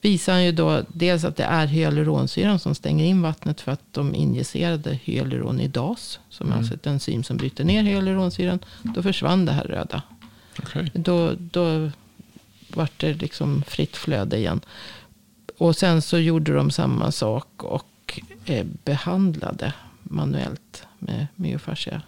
visar 0.01 0.37
ju 0.37 0.51
då 0.51 0.81
dels 0.87 1.23
att 1.23 1.35
det 1.37 1.43
är 1.43 1.67
hyaluronsyran 1.67 2.59
som 2.59 2.75
stänger 2.75 3.05
in 3.05 3.21
vattnet 3.21 3.61
för 3.61 3.71
att 3.71 3.81
de 3.91 4.15
injicerade 4.15 4.99
hyaluronidas. 5.03 6.19
Som 6.29 6.47
är 6.47 6.51
Mm. 6.51 6.59
alltså 6.59 6.73
ett 6.73 6.87
enzym 6.87 7.23
som 7.23 7.37
bryter 7.37 7.63
ner 7.63 7.83
hyaluronsyran. 7.83 8.59
Då 8.83 9.03
försvann 9.03 9.45
det 9.45 9.51
här 9.51 9.63
röda. 9.63 10.01
Okej. 10.59 10.91
Då, 10.93 11.33
då 11.37 11.89
vart 12.67 12.99
det 12.99 13.13
liksom 13.13 13.63
fritt 13.67 13.97
flöde 13.97 14.37
igen. 14.37 14.59
Och 15.57 15.75
sen 15.75 16.01
så 16.01 16.17
gjorde 16.17 16.53
de 16.53 16.71
samma 16.71 17.11
sak 17.11 17.63
och 17.63 18.19
eh, 18.45 18.65
behandlade 18.83 19.73
manuellt 20.12 20.84
med 20.99 21.28
myofascia 21.36 22.01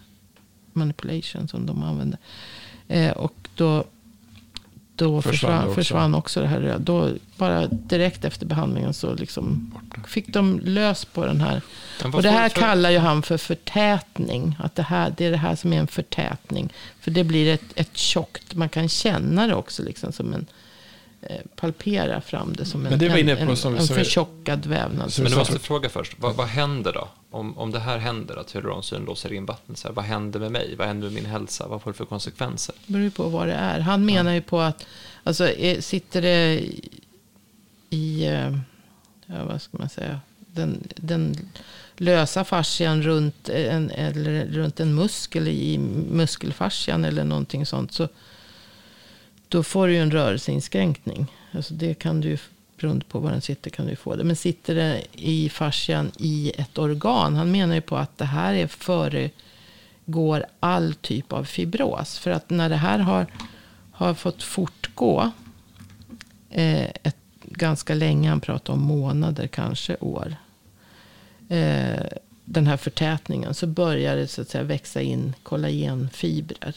manipulation 0.73 1.47
som 1.47 1.65
de 1.65 1.83
använde. 1.83 2.17
Eh, 2.87 3.11
och 3.11 3.33
då, 3.55 3.83
då 4.95 5.21
Försvann 5.21 5.63
också. 5.63 5.73
försvann 5.75 6.15
också 6.15 6.41
det 6.41 6.47
här. 6.47 6.59
röda. 6.61 6.79
Då 6.79 7.09
bara 7.37 7.67
direkt 7.67 8.25
efter 8.25 8.45
behandlingen 8.45 8.93
så 8.93 9.13
liksom 9.15 9.71
Borta. 9.73 10.07
fick 10.07 10.27
de 10.27 10.59
lös 10.63 11.05
på 11.05 11.25
den 11.25 11.41
här 11.41 11.61
och 12.13 12.21
det 12.21 12.29
här 12.31 12.49
för- 12.49 12.61
kallar 12.61 12.89
ju 12.89 12.97
han 12.97 13.21
för 13.23 13.37
förtätning. 13.37 14.55
Att 14.59 14.75
det, 14.75 14.83
här, 14.83 15.13
det 15.17 15.25
är 15.25 15.31
det 15.31 15.37
här 15.37 15.55
som 15.55 15.73
är 15.73 15.79
en 15.79 15.87
förtätning. 15.87 16.73
För 16.99 17.11
det 17.11 17.23
blir 17.23 17.53
ett, 17.53 17.63
ett 17.75 17.97
tjockt, 17.97 18.55
man 18.55 18.69
kan 18.69 18.89
känna 18.89 19.47
det 19.47 19.55
också 19.55 19.83
liksom 19.83 20.11
som 20.11 20.33
en, 20.33 20.45
palpera 21.55 22.21
fram 22.21 22.53
det 22.53 22.65
som 22.65 22.85
en, 22.85 22.99
det 22.99 23.07
en, 23.07 23.29
en, 23.29 23.57
som- 23.57 23.75
en 23.75 23.87
förtjockad 23.87 24.65
vävnad. 24.65 25.13
Men 25.19 25.31
du 25.31 25.37
måste 25.37 25.59
fråga 25.59 25.89
först, 25.89 26.13
vad, 26.19 26.35
vad 26.35 26.47
händer 26.47 26.93
då? 26.93 27.07
Om, 27.31 27.57
om 27.57 27.71
det 27.71 27.79
här 27.79 27.97
händer, 27.97 28.35
att 28.35 28.51
hyaluronsyran 28.55 29.05
låser 29.05 29.33
in 29.33 29.45
vattnet, 29.45 29.77
så 29.77 29.87
här, 29.87 29.95
vad 29.95 30.05
händer 30.05 30.39
med 30.39 30.51
mig? 30.51 30.75
Vad 30.77 30.87
händer 30.87 31.07
med 31.07 31.13
min 31.13 31.25
hälsa? 31.25 31.67
Vad 31.67 31.81
får 31.81 31.91
det 31.91 31.97
för 31.97 32.05
konsekvenser? 32.05 32.75
Det 32.85 32.93
beror 32.93 33.03
ju 33.03 33.11
på 33.11 33.23
vad 33.23 33.47
det 33.47 33.53
är. 33.53 33.79
Han 33.79 34.05
menar 34.05 34.33
ju 34.33 34.41
på 34.41 34.61
att, 34.61 34.85
alltså 35.23 35.47
är, 35.49 35.81
sitter 35.81 36.21
det 36.21 36.53
i, 36.53 36.89
i 37.89 38.25
eh, 38.25 38.57
ja, 39.25 39.45
vad 39.45 39.61
ska 39.61 39.77
man 39.77 39.89
säga, 39.89 40.19
den, 40.47 40.87
den 40.95 41.49
lösa 41.97 42.43
fascian 42.43 43.01
runt 43.01 43.49
en, 43.49 43.89
eller 43.89 44.45
runt 44.45 44.79
en 44.79 44.95
muskel 44.95 45.47
i 45.47 45.77
muskelfascian 46.11 47.05
eller 47.05 47.23
någonting 47.23 47.65
sånt. 47.65 47.91
Så 47.91 48.07
då 49.53 49.63
får 49.63 49.87
du 49.87 49.93
ju 49.93 49.99
en 49.99 50.11
rörelseinskränkning. 50.11 51.27
Alltså 51.51 51.73
det 51.73 51.93
kan 51.93 52.21
du 52.21 52.37
beroende 52.77 53.05
på 53.05 53.19
var 53.19 53.31
den 53.31 53.41
sitter 53.41 53.69
kan 53.69 53.85
du 53.87 53.95
få 53.95 54.15
det. 54.15 54.23
Men 54.23 54.35
sitter 54.35 54.75
det 54.75 55.03
i 55.13 55.49
fascian 55.49 56.11
i 56.17 56.51
ett 56.57 56.77
organ. 56.77 57.35
Han 57.35 57.51
menar 57.51 57.75
ju 57.75 57.81
på 57.81 57.97
att 57.97 58.17
det 58.17 58.25
här 58.25 58.53
är 58.53 58.67
föregår 58.67 60.45
all 60.59 60.93
typ 60.93 61.33
av 61.33 61.43
fibros. 61.43 62.19
För 62.19 62.31
att 62.31 62.49
när 62.49 62.69
det 62.69 62.75
här 62.75 62.99
har, 62.99 63.25
har 63.91 64.13
fått 64.13 64.43
fortgå 64.43 65.31
eh, 66.49 66.89
ett, 67.03 67.17
ganska 67.43 67.93
länge, 67.93 68.29
han 68.29 68.41
pratar 68.41 68.73
om 68.73 68.81
månader, 68.81 69.47
kanske 69.47 69.95
år. 69.95 70.35
Eh, 71.49 72.05
den 72.45 72.67
här 72.67 72.77
förtätningen, 72.77 73.53
så 73.53 73.67
börjar 73.67 74.15
det 74.15 74.27
så 74.27 74.41
att 74.41 74.49
säga 74.49 74.63
växa 74.63 75.01
in 75.01 75.33
kollagenfibrer. 75.43 76.75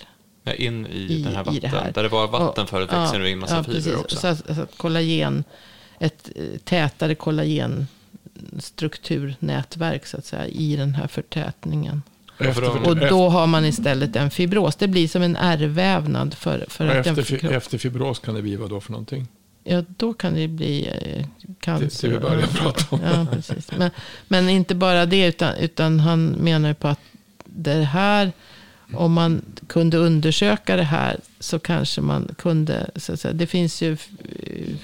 Ja, 0.49 0.53
in 0.53 0.87
i, 0.87 1.13
I- 1.13 1.23
den 1.23 1.35
här 1.37 1.45
vatten, 1.45 1.61
det 1.61 1.69
här. 1.69 1.93
där 1.93 2.03
det 2.03 2.09
var 2.09 2.29
vatten 2.29 2.65
Och- 2.65 2.71
förut 2.71 2.89
ja, 2.93 3.01
växer 3.03 3.19
det 3.19 3.31
in 3.31 3.39
massa 3.39 3.57
ja, 3.57 3.63
fibrer 3.63 3.77
precis. 3.81 3.95
också. 3.97 4.17
Så 4.17 4.27
att, 4.27 4.39
så 4.57 4.61
att 4.63 4.77
kollagen, 4.79 5.45
ett 6.01 6.31
eh, 6.37 6.43
tätare 6.65 7.15
kollagenstrukturnätverk 7.15 10.07
så 10.07 10.17
att 10.17 10.25
säga 10.25 10.47
i 10.47 10.77
den 10.77 10.95
här 10.95 11.07
förtätningen. 11.07 12.03
Efter, 12.39 12.89
Och 12.89 12.97
då 12.97 13.29
har 13.29 13.47
man 13.47 13.65
istället 13.65 14.17
en 14.17 14.31
fibros. 14.31 14.77
Det 14.77 14.89
blir 14.89 15.09
som 15.09 15.23
en 15.23 15.37
ärrvävnad 15.37 16.35
för, 16.35 16.65
för 16.69 16.87
att 16.89 17.07
efter, 17.07 17.39
den 17.43 17.53
efter 17.55 17.79
fibros 17.79 18.19
kan 18.19 18.35
det 18.35 18.43
bli 18.43 18.57
vad 18.57 18.71
då 18.71 18.81
för 18.81 18.93
någonting? 18.93 19.29
Ja, 19.65 19.83
då 19.97 20.15
kan 20.15 20.35
det 20.35 20.49
bli 20.49 20.89
eh, 21.03 21.27
cancer. 21.61 22.09
Det- 22.09 22.15
det 22.15 22.19
vi 22.19 22.23
började 22.23 22.43
Ja. 22.43 22.49
prata 22.63 22.85
om. 22.97 23.01
Ja, 23.05 23.27
precis. 23.33 23.71
Men, 23.79 23.91
men 24.29 24.49
inte 24.49 24.75
bara 24.75 25.07
det, 25.07 25.27
utan, 25.27 25.55
utan 25.55 26.01
han 26.01 26.27
menar 26.27 26.69
ju 26.69 26.75
på 26.75 26.89
att 26.89 27.01
det 27.45 27.73
här, 27.85 28.33
om 28.95 29.13
man 29.13 29.43
kunde 29.67 29.97
undersöka 29.97 30.77
det 30.77 30.83
här, 30.83 31.21
så 31.41 31.59
kanske 31.59 32.01
man 32.01 32.35
kunde, 32.39 32.91
så 32.97 33.13
att 33.13 33.21
säga, 33.21 33.35
det 33.35 33.47
finns 33.47 33.83
ju 33.83 33.93
eh, 33.93 34.75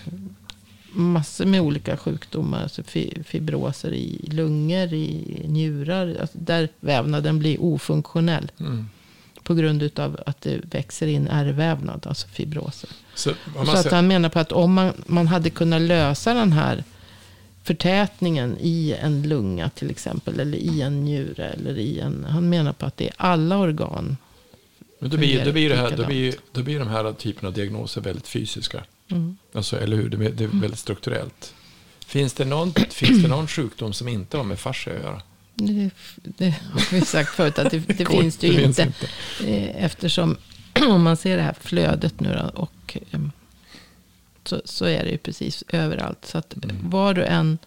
massor 0.93 1.45
med 1.45 1.61
olika 1.61 1.97
sjukdomar, 1.97 2.63
alltså 2.63 2.83
fi- 2.83 3.23
fibroser 3.25 3.93
i 3.93 4.29
lungor, 4.33 4.93
i 4.93 5.43
njurar, 5.49 6.17
alltså 6.21 6.39
där 6.39 6.69
vävnaden 6.81 7.39
blir 7.39 7.63
ofunktionell. 7.63 8.51
Mm. 8.61 8.89
På 9.43 9.55
grund 9.55 9.99
av 9.99 10.21
att 10.27 10.41
det 10.41 10.61
växer 10.71 11.07
in 11.07 11.29
ärrvävnad, 11.29 12.07
alltså 12.07 12.29
fibroser. 12.29 12.91
Så, 13.15 13.31
Så 13.67 13.77
att 13.77 13.91
han 13.93 14.07
menar 14.07 14.29
på 14.29 14.39
att 14.39 14.53
om 14.53 14.73
man, 14.73 14.93
man 15.07 15.27
hade 15.27 15.51
kunnat 15.51 15.83
lösa 15.83 16.35
den 16.35 16.53
här 16.53 16.85
förtätningen 17.63 18.57
i 18.61 18.97
en 19.01 19.23
lunga 19.23 19.71
till 19.71 19.91
exempel. 19.91 20.41
Eller 20.41 20.59
i 20.59 20.83
en 20.83 21.05
njure. 21.05 21.47
Eller 21.49 21.79
i 21.79 22.01
en, 22.01 22.27
han 22.31 22.49
menar 22.49 22.73
på 22.73 22.87
att 22.87 22.97
det 22.97 23.07
är 23.09 23.15
alla 23.17 23.59
organ. 23.59 24.17
men 24.99 25.11
då, 25.11 25.17
blir, 25.17 25.45
då, 25.45 25.53
blir 25.53 25.69
det 25.69 25.77
här, 25.77 25.97
då, 25.97 26.07
blir, 26.07 26.35
då 26.53 26.63
blir 26.63 26.79
de 26.79 26.89
här 26.89 27.13
typerna 27.13 27.49
av 27.49 27.55
diagnoser 27.55 28.01
väldigt 28.01 28.29
fysiska. 28.29 28.85
Mm. 29.11 29.37
Alltså, 29.53 29.81
eller 29.81 29.97
hur? 29.97 30.09
Det 30.09 30.27
är, 30.27 30.31
det 30.31 30.45
är 30.45 30.49
väldigt 30.49 30.79
strukturellt. 30.79 31.55
Finns 32.07 32.33
det, 32.33 32.45
någon, 32.45 32.73
finns 32.91 33.23
det 33.23 33.29
någon 33.29 33.47
sjukdom 33.49 33.93
som 33.93 34.09
inte 34.09 34.37
har 34.37 34.45
med 34.45 34.59
fascia 34.59 34.93
att 34.95 35.03
göra? 35.03 35.23
Det, 35.55 35.91
det 36.23 36.51
har 36.73 36.91
vi 36.95 37.01
sagt 37.01 37.31
förut 37.35 37.59
att 37.59 37.71
det, 37.71 37.79
det 37.99 38.05
Går- 38.05 38.21
finns 38.21 38.37
det 38.37 38.47
ju 38.47 38.55
finns 38.55 38.79
inte. 38.79 39.07
Eh, 39.47 39.85
Eftersom 39.85 40.37
om 40.89 41.03
man 41.03 41.17
ser 41.17 41.37
det 41.37 41.43
här 41.43 41.55
flödet 41.61 42.21
nu 42.21 42.35
då, 42.35 42.61
och 42.61 42.97
em, 43.11 43.33
så, 44.45 44.63
så 44.65 44.85
är 44.85 45.05
det 45.05 45.11
ju 45.11 45.19
precis 45.19 45.65
överallt. 45.69 46.25
Så 46.25 46.39
att 46.39 46.55
Mm. 46.65 46.91
var 46.91 47.15
du 47.15 47.25
än, 47.25 47.59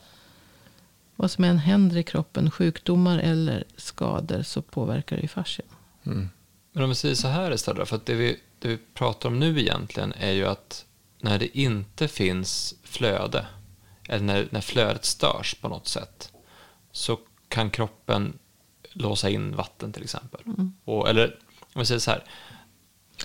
vad 1.15 1.32
som 1.32 1.43
än 1.43 1.57
händer 1.57 1.97
i 1.97 2.03
kroppen, 2.03 2.51
sjukdomar 2.51 3.19
eller 3.19 3.63
skador, 3.78 4.43
så 4.43 4.61
påverkar 4.61 5.15
det 5.15 5.21
ju 5.21 5.28
fascian. 5.28 5.67
Mm. 6.05 6.30
Men 6.71 6.84
om 6.84 6.89
vi 6.89 6.95
säger 6.95 7.15
så 7.15 7.28
här 7.28 7.51
istället, 7.51 7.89
för 7.89 7.95
att 7.95 8.05
det 8.05 8.13
vi, 8.15 8.39
det 8.59 8.67
vi 8.67 8.78
pratar 8.93 9.30
om 9.30 9.39
nu 9.39 9.59
egentligen 9.59 10.13
är 10.19 10.32
ju 10.32 10.45
att 10.45 10.86
när 11.21 11.39
det 11.39 11.57
inte 11.57 12.07
finns 12.07 12.76
flöde, 12.84 13.45
eller 14.09 14.23
när, 14.26 14.47
när 14.51 14.61
flödet 14.61 15.05
störs 15.05 15.53
på 15.55 15.67
något 15.69 15.88
sätt, 15.88 16.32
så 16.91 17.19
kan 17.47 17.69
kroppen 17.69 18.38
låsa 18.91 19.30
in 19.30 19.55
vatten 19.55 19.93
till 19.93 20.03
exempel. 20.03 20.41
Och, 20.86 21.09
eller 21.09 21.39
om 21.73 21.80
vi 21.80 21.86
säger 21.86 21.99
så 21.99 22.11
här, 22.11 22.23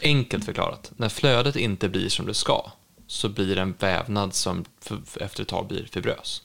enkelt 0.02 0.44
förklarat, 0.44 0.92
när 0.96 1.08
flödet 1.08 1.56
inte 1.56 1.88
blir 1.88 2.08
som 2.08 2.26
det 2.26 2.34
ska, 2.34 2.72
så 3.10 3.28
blir 3.28 3.54
det 3.54 3.62
en 3.62 3.74
vävnad 3.78 4.34
som 4.34 4.64
efter 5.20 5.42
ett 5.42 5.48
tag 5.48 5.66
blir 5.66 5.84
fibrös. 5.92 6.42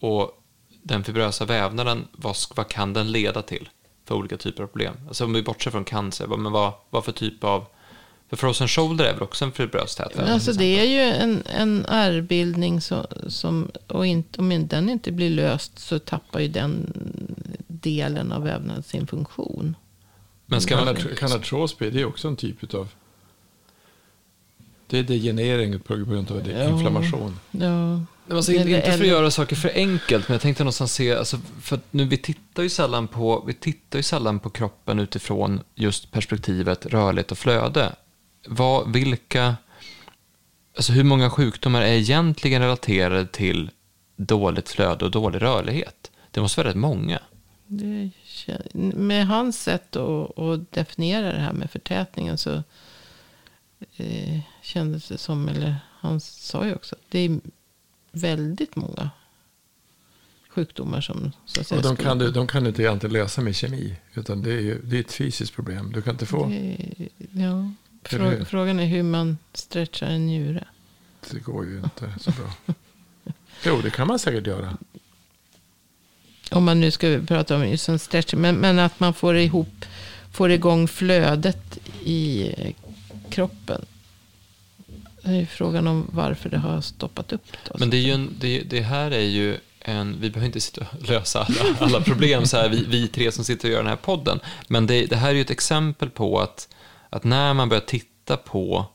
Och 0.00 0.42
den 0.82 1.04
fibrösa 1.04 1.44
vävnaden, 1.44 2.08
vad, 2.12 2.36
vad 2.56 2.68
kan 2.68 2.92
den 2.92 3.12
leda 3.12 3.42
till 3.42 3.68
för 4.04 4.14
olika 4.14 4.36
typer 4.36 4.62
av 4.62 4.66
problem? 4.66 4.94
Alltså 5.08 5.24
om 5.24 5.32
vi 5.32 5.42
bortser 5.42 5.70
från 5.70 5.84
cancer, 5.84 6.26
vad, 6.26 6.38
men 6.38 6.52
vad, 6.52 6.72
vad 6.90 7.04
för 7.04 7.12
typ 7.12 7.44
av... 7.44 7.66
För 8.28 8.36
frozen 8.36 8.68
shoulder 8.68 9.04
är 9.04 9.12
väl 9.12 9.22
också 9.22 9.44
en 9.44 9.52
fibrös 9.52 9.94
tät 9.96 10.10
vävnad, 10.10 10.24
Men 10.24 10.34
alltså 10.34 10.52
det 10.52 10.80
är 10.80 10.84
ju 10.84 11.00
en, 11.00 11.42
en 11.46 11.86
ärrbildning 11.88 12.80
som, 12.80 13.06
som 13.28 13.70
och 13.86 14.06
inte, 14.06 14.40
om 14.40 14.68
den 14.68 14.88
inte 14.88 15.12
blir 15.12 15.30
löst 15.30 15.78
så 15.78 15.98
tappar 15.98 16.40
ju 16.40 16.48
den 16.48 16.92
delen 17.66 18.32
av 18.32 18.42
vävnaden 18.42 18.82
sin 18.82 19.06
funktion. 19.06 19.76
Men 20.46 20.60
ska 20.60 20.76
man, 20.76 20.96
Kanat- 20.96 21.14
Kanatros 21.14 21.76
det 21.78 22.00
är 22.00 22.04
också 22.04 22.28
en 22.28 22.36
typ 22.36 22.74
av... 22.74 22.88
Det 24.90 24.98
är 24.98 25.02
degenerering 25.02 25.80
på 25.80 25.96
grund 25.96 26.30
av 26.30 26.44
det, 26.44 26.50
Ja. 26.52 26.68
inflammation. 26.68 27.38
Ja, 27.50 28.00
Alltså, 28.30 28.52
inte, 28.52 28.82
för 28.82 29.00
att 29.00 29.06
göra 29.06 29.30
saker 29.30 29.56
för 29.56 29.70
enkelt, 29.74 30.28
men 30.28 30.34
jag 30.34 30.40
tänkte 30.42 30.64
någonstans 30.64 30.92
se, 30.94 31.14
alltså, 31.14 31.38
för 31.60 31.80
nu 31.90 32.04
vi 32.04 32.16
tittar 32.16 32.62
ju 32.62 32.68
sällan 32.68 33.08
på, 33.08 33.44
vi 33.46 33.54
tittar 33.54 33.98
ju 33.98 34.02
sällan 34.02 34.38
på 34.38 34.50
kroppen 34.50 34.98
utifrån 34.98 35.60
just 35.74 36.10
perspektivet 36.10 36.86
rörlighet 36.86 37.32
och 37.32 37.38
flöde. 37.38 37.92
Vad, 38.46 38.92
vilka, 38.92 39.56
alltså 40.76 40.92
hur 40.92 41.04
många 41.04 41.30
sjukdomar 41.30 41.82
är 41.82 41.92
egentligen 41.92 42.62
relaterade 42.62 43.26
till 43.26 43.70
dåligt 44.16 44.68
flöde 44.68 45.04
och 45.04 45.10
dålig 45.10 45.42
rörlighet? 45.42 46.10
Det 46.30 46.40
måste 46.40 46.60
vara 46.60 46.68
rätt 46.68 46.76
många. 46.76 47.20
det, 47.66 48.10
med 48.94 49.26
hans 49.26 49.62
sätt 49.62 49.96
att, 49.96 50.38
att 50.38 50.72
definiera 50.72 51.32
det 51.32 51.40
här 51.40 51.52
med 51.52 51.70
förtätningen 51.70 52.38
så 52.38 52.62
eh, 53.96 54.38
kändes 54.62 55.08
det 55.08 55.18
som, 55.18 55.48
eller 55.48 55.76
han 56.00 56.20
sa 56.20 56.66
ju 56.66 56.74
också, 56.74 56.94
att 56.94 57.10
det 57.10 57.18
är 57.18 57.40
väldigt 58.12 58.76
många 58.76 59.10
sjukdomar 60.48 61.00
som 61.00 61.32
så 61.44 61.60
att 61.60 61.66
säga, 61.66 61.78
Och 61.78 61.82
de 61.82 61.96
kan, 61.96 62.18
du, 62.18 62.30
de 62.30 62.46
kan 62.46 62.62
du 62.62 62.68
inte 62.68 62.82
egentligen 62.82 63.12
lösa 63.12 63.40
med 63.40 63.56
kemi. 63.56 63.96
Utan 64.14 64.42
det 64.42 64.52
är, 64.52 64.60
ju, 64.60 64.80
det 64.82 64.96
är 64.96 65.00
ett 65.00 65.12
fysiskt 65.12 65.54
problem. 65.54 65.92
Du 65.92 66.02
kan 66.02 66.14
inte 66.14 66.26
få... 66.26 66.46
Det, 66.46 67.08
ja, 67.32 67.72
frå, 68.02 68.44
frågan 68.44 68.80
är 68.80 68.86
hur 68.86 69.02
man 69.02 69.38
stretchar 69.52 70.06
en 70.06 70.26
njure. 70.26 70.64
Det 71.30 71.38
går 71.38 71.66
ju 71.66 71.78
inte 71.78 72.14
så 72.20 72.30
bra. 72.30 72.74
Jo, 73.64 73.80
det 73.82 73.90
kan 73.90 74.06
man 74.06 74.18
säkert 74.18 74.46
göra. 74.46 74.76
Om 76.50 76.64
man 76.64 76.80
nu 76.80 76.90
ska 76.90 77.20
prata 77.26 77.56
om 77.56 77.68
just 77.68 77.88
en 77.88 77.98
stretching. 77.98 78.40
Men, 78.40 78.56
men 78.56 78.78
att 78.78 79.00
man 79.00 79.14
får 79.14 79.36
ihop, 79.36 79.84
får 80.32 80.50
igång 80.50 80.88
flödet 80.88 81.78
i 82.04 82.52
kroppen. 83.30 83.84
Det 85.22 85.30
är 85.30 85.34
ju 85.34 85.46
frågan 85.46 85.86
om 85.86 86.06
varför 86.12 86.48
det 86.50 86.58
har 86.58 86.80
stoppat 86.80 87.32
upp. 87.32 87.46
Då. 87.68 87.76
Men 87.78 87.90
det, 87.90 87.96
är 87.96 88.00
ju 88.00 88.12
en, 88.12 88.34
det, 88.38 88.60
det 88.60 88.80
här 88.80 89.10
är 89.10 89.20
ju 89.20 89.58
en, 89.80 90.20
vi 90.20 90.30
behöver 90.30 90.46
inte 90.46 90.60
sitta 90.60 90.80
och 90.80 91.08
lösa 91.08 91.40
alla, 91.40 91.76
alla 91.78 92.00
problem 92.00 92.46
så 92.46 92.56
här, 92.56 92.68
vi, 92.68 92.84
vi 92.84 93.08
tre 93.08 93.32
som 93.32 93.44
sitter 93.44 93.68
och 93.68 93.72
gör 93.72 93.78
den 93.78 93.86
här 93.86 93.96
podden. 93.96 94.40
Men 94.68 94.86
det, 94.86 95.06
det 95.06 95.16
här 95.16 95.30
är 95.30 95.34
ju 95.34 95.40
ett 95.40 95.50
exempel 95.50 96.10
på 96.10 96.40
att, 96.40 96.68
att 97.10 97.24
när 97.24 97.54
man 97.54 97.68
börjar 97.68 97.84
titta 97.86 98.36
på 98.36 98.86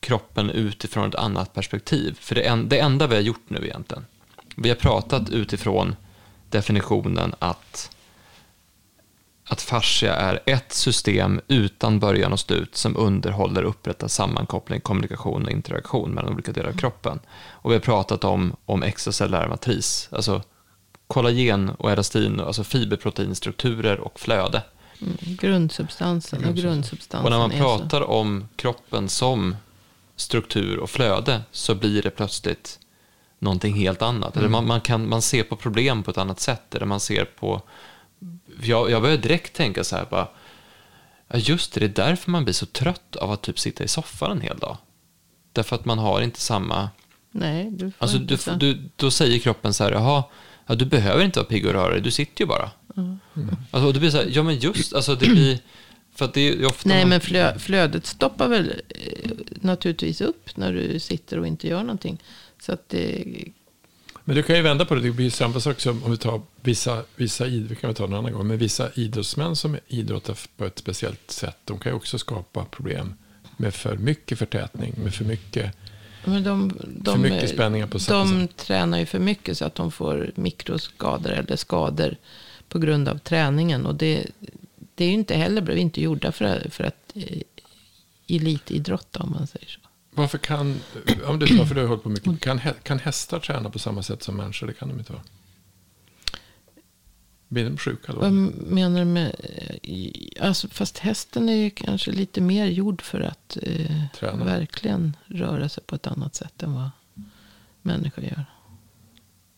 kroppen 0.00 0.50
utifrån 0.50 1.08
ett 1.08 1.14
annat 1.14 1.54
perspektiv. 1.54 2.16
För 2.20 2.34
det, 2.34 2.42
en, 2.42 2.68
det 2.68 2.78
enda 2.78 3.06
vi 3.06 3.14
har 3.14 3.22
gjort 3.22 3.44
nu 3.48 3.64
egentligen, 3.64 4.06
vi 4.56 4.68
har 4.68 4.76
pratat 4.76 5.30
utifrån 5.30 5.96
definitionen 6.50 7.34
att 7.38 7.93
att 9.46 9.62
fascia 9.62 10.14
är 10.14 10.40
ett 10.46 10.72
system 10.72 11.40
utan 11.48 12.00
början 12.00 12.32
och 12.32 12.40
slut 12.40 12.76
som 12.76 12.96
underhåller 12.96 13.64
och 13.64 13.70
upprättar 13.70 14.08
sammankoppling, 14.08 14.80
kommunikation 14.80 15.44
och 15.44 15.50
interaktion 15.50 16.10
mellan 16.10 16.32
olika 16.32 16.52
delar 16.52 16.68
av 16.68 16.76
kroppen. 16.76 17.20
Och 17.50 17.70
vi 17.70 17.74
har 17.74 17.80
pratat 17.80 18.24
om, 18.24 18.56
om 18.64 18.82
extracellulär 18.82 19.48
matris, 19.48 20.08
alltså 20.12 20.42
kollagen 21.06 21.70
och 21.70 21.90
elastin, 21.90 22.40
alltså 22.40 22.64
fiberproteinstrukturer 22.64 24.00
och 24.00 24.20
flöde. 24.20 24.62
Mm, 25.00 25.16
grundsubstansen 25.20 26.44
och 26.44 26.54
grundsubstansen 26.54 27.24
Och 27.24 27.30
när 27.30 27.38
man 27.38 27.50
så. 27.50 27.56
pratar 27.56 28.10
om 28.10 28.48
kroppen 28.56 29.08
som 29.08 29.56
struktur 30.16 30.78
och 30.78 30.90
flöde 30.90 31.42
så 31.50 31.74
blir 31.74 32.02
det 32.02 32.10
plötsligt 32.10 32.78
någonting 33.38 33.74
helt 33.74 34.02
annat. 34.02 34.36
Eller 34.36 34.48
man, 34.48 34.66
man, 34.66 34.80
kan, 34.80 35.08
man 35.08 35.22
ser 35.22 35.42
på 35.42 35.56
problem 35.56 36.02
på 36.02 36.10
ett 36.10 36.18
annat 36.18 36.40
sätt. 36.40 36.74
Eller 36.74 36.86
man 36.86 37.00
ser 37.00 37.24
på... 37.24 37.62
Jag, 38.62 38.90
jag 38.90 39.02
börjar 39.02 39.16
direkt 39.16 39.52
tänka 39.56 39.84
så 39.84 39.96
här 39.96 40.06
bara... 40.10 40.28
Ja 41.28 41.38
just 41.38 41.72
det, 41.72 41.80
det 41.80 41.86
är 42.02 42.06
därför 42.08 42.30
man 42.30 42.44
blir 42.44 42.54
så 42.54 42.66
trött 42.66 43.16
av 43.16 43.30
att 43.30 43.42
typ 43.42 43.58
sitta 43.58 43.84
i 43.84 43.88
soffan 43.88 44.30
en 44.30 44.40
hel 44.40 44.58
dag. 44.58 44.76
Därför 45.52 45.76
att 45.76 45.84
man 45.84 45.98
har 45.98 46.20
inte 46.22 46.40
samma... 46.40 46.88
Nej, 47.30 47.70
du 47.70 47.90
får 47.90 47.92
Alltså, 47.98 48.16
inte 48.16 48.56
du, 48.56 48.74
du, 48.74 48.90
då 48.96 49.10
säger 49.10 49.38
kroppen 49.38 49.74
så 49.74 49.84
här, 49.84 49.92
jaha, 49.92 50.24
ja, 50.66 50.74
du 50.74 50.84
behöver 50.84 51.24
inte 51.24 51.38
vara 51.38 51.48
pigg 51.48 51.66
och 51.66 51.72
röra 51.72 51.92
dig, 51.92 52.00
du 52.00 52.10
sitter 52.10 52.40
ju 52.44 52.48
bara. 52.48 52.70
Alltså, 53.70 53.86
och 53.86 53.92
det 53.94 54.00
blir 54.00 54.10
så 54.10 54.16
här, 54.16 54.26
ja 54.30 54.42
men 54.42 54.58
just, 54.58 54.92
alltså 54.94 55.14
det 55.14 55.26
blir... 55.28 55.58
För 56.14 56.24
att 56.24 56.34
det 56.34 56.48
är 56.48 56.66
ofta... 56.66 56.88
Nej, 56.88 57.02
man- 57.02 57.08
men 57.08 57.20
flö, 57.20 57.58
flödet 57.58 58.06
stoppar 58.06 58.48
väl 58.48 58.72
eh, 58.88 59.30
naturligtvis 59.60 60.20
upp 60.20 60.56
när 60.56 60.72
du 60.72 60.98
sitter 61.00 61.38
och 61.38 61.46
inte 61.46 61.68
gör 61.68 61.80
någonting. 61.80 62.22
Så 62.60 62.72
att 62.72 62.88
det, 62.88 63.24
Men 64.24 64.36
du 64.36 64.42
kan 64.42 64.56
ju 64.56 64.62
vända 64.62 64.84
på 64.84 64.94
det. 64.94 65.00
Det 65.00 65.10
blir 65.10 65.30
samma 65.30 65.60
sak 65.60 65.80
som 65.80 66.04
om 66.04 66.10
vi 66.10 66.16
tar 66.16 66.40
vissa, 66.62 67.02
vissa 67.16 67.44
vi 67.44 67.76
kan 67.80 67.88
vi 67.88 67.94
ta 67.94 68.04
en 68.04 68.14
annan 68.14 68.32
gång, 68.32 68.46
men 68.46 68.58
vissa 68.58 68.90
idrottsmän 68.94 69.56
som 69.56 69.78
idrottar 69.88 70.38
på 70.56 70.64
ett 70.64 70.78
speciellt 70.78 71.30
sätt, 71.30 71.56
de 71.64 71.78
kan 71.78 71.92
ju 71.92 71.96
också 71.96 72.18
skapa 72.18 72.64
problem 72.64 73.14
med 73.56 73.74
för 73.74 73.96
mycket 73.96 74.38
förtätning, 74.38 74.94
med 74.96 75.14
för 75.14 75.24
mycket, 75.24 75.76
men 76.24 76.44
de, 76.44 76.72
de, 76.86 77.14
för 77.14 77.30
mycket 77.30 77.50
spänningar 77.50 77.86
på 77.86 77.98
samma 77.98 78.18
de 78.18 78.46
sätt. 78.46 78.56
tränar 78.56 78.98
ju 78.98 79.06
för 79.06 79.18
mycket 79.18 79.58
så 79.58 79.64
att 79.64 79.74
de 79.74 79.92
får 79.92 80.32
mikroskador 80.34 81.30
eller 81.30 81.56
skador 81.56 82.16
på 82.68 82.78
grund 82.78 83.08
av 83.08 83.18
träningen. 83.18 83.86
Och 83.86 83.94
det, 83.94 84.26
det 84.94 85.04
är 85.04 85.08
ju 85.08 85.14
inte 85.14 85.34
heller 85.34 85.62
bra, 85.62 85.74
vi 85.74 85.80
är 85.80 85.82
inte 85.82 86.02
gjorda 86.02 86.32
för, 86.32 86.70
för 86.70 86.84
att 86.84 87.12
eh, 87.14 87.40
elitidrotta 88.28 89.22
om 89.22 89.30
man 89.30 89.46
säger 89.46 89.68
så. 89.68 89.80
Varför 90.14 90.38
kan, 90.38 90.80
om 91.26 91.38
du 91.38 91.46
tar, 91.46 91.64
för 91.64 91.74
du 91.74 91.80
har 91.80 91.88
hållit 91.88 92.02
på 92.02 92.08
mycket, 92.08 92.40
kan, 92.40 92.60
kan 92.82 92.98
hästar 92.98 93.40
träna 93.40 93.70
på 93.70 93.78
samma 93.78 94.02
sätt 94.02 94.22
som 94.22 94.36
människor? 94.36 94.66
Det 94.66 94.72
kan 94.72 94.88
de 94.88 94.98
inte 94.98 95.12
vara. 95.12 95.22
Blir 97.48 97.64
de 97.64 97.76
sjuka 97.78 98.12
då? 98.12 98.20
Vad 98.20 98.32
menar 98.32 98.98
du 98.98 99.04
med... 99.04 99.34
eh, 99.82 100.46
Alltså, 100.46 100.68
fast 100.68 100.98
hästen 100.98 101.48
är 101.48 101.56
ju 101.56 101.70
kanske 101.70 102.10
lite 102.12 102.40
mer 102.40 102.66
gjord 102.66 103.02
för 103.02 103.20
att 103.20 103.56
eh, 103.62 104.02
verkligen 104.20 105.16
röra 105.26 105.68
sig 105.68 105.84
på 105.84 105.94
ett 105.94 106.06
annat 106.06 106.34
sätt 106.34 106.62
än 106.62 106.72
vad 106.74 106.90
människor 107.82 108.24
gör. 108.24 108.44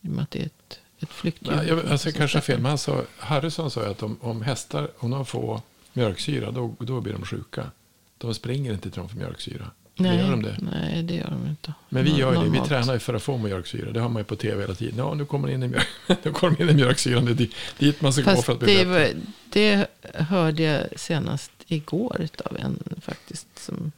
I 0.01 0.07
och 0.07 0.11
med 0.11 0.23
att 0.23 0.31
det 0.31 0.39
är 0.41 0.45
ett, 0.45 0.79
ett 0.99 1.09
flyktdjur. 1.09 1.55
Nej, 1.55 1.67
jag, 1.67 1.85
alltså, 1.85 2.11
kanske 2.11 2.41
fel, 2.41 2.59
men 2.59 2.69
han 2.69 2.77
sa, 2.77 3.03
Harrison 3.17 3.71
sa 3.71 3.83
ju 3.83 3.89
att 3.89 4.03
om, 4.03 4.17
om 4.21 4.41
hästar, 4.41 4.89
om 4.97 5.11
de 5.11 5.25
får 5.25 5.61
mjölksyra, 5.93 6.51
då, 6.51 6.75
då 6.79 7.01
blir 7.01 7.13
de 7.13 7.25
sjuka. 7.25 7.71
De 8.17 8.33
springer 8.33 8.73
inte 8.73 8.89
till 8.91 8.99
de 9.01 9.09
får 9.09 9.17
mjölksyra. 9.17 9.71
Nej, 9.99 10.17
gör 10.17 10.31
de 10.31 10.41
det? 10.41 10.57
nej, 10.61 11.03
det 11.03 11.13
gör 11.15 11.29
de 11.29 11.47
inte. 11.49 11.73
Men 11.89 12.03
vi 12.03 12.15
gör 12.15 12.31
ju 12.31 12.37
det. 12.37 12.43
Vi 12.43 12.49
normalt. 12.49 12.69
tränar 12.69 12.93
ju 12.93 12.99
för 12.99 13.13
att 13.13 13.23
få 13.23 13.37
mjölksyra. 13.37 13.91
Det 13.91 13.99
har 13.99 14.09
man 14.09 14.19
ju 14.19 14.23
på 14.23 14.35
tv 14.35 14.61
hela 14.61 14.75
tiden. 14.75 14.97
Ja, 14.97 15.13
nu 15.13 15.25
kommer 15.25 15.47
in 15.49 15.63
i, 15.63 15.67
mjölk, 15.67 15.87
nu 16.23 16.31
kommer 16.31 16.61
in 16.61 16.69
i 16.69 16.73
mjölksyran. 16.73 17.25
Det 17.25 17.31
är 17.31 17.35
di- 17.35 17.51
dit 17.77 18.01
man 18.01 18.13
ska 18.13 18.21
gå 18.21 18.29
Fast 18.31 18.43
för 18.45 18.53
att 18.53 18.59
bli 18.59 18.75
det, 18.75 18.85
bättre. 18.85 19.19
det 19.49 19.87
hörde 20.13 20.63
jag 20.63 20.99
senast 20.99 21.51
igår 21.67 22.27
av 22.45 22.57
en 22.57 22.79
faktiskt 23.01 23.47
som 23.59 23.91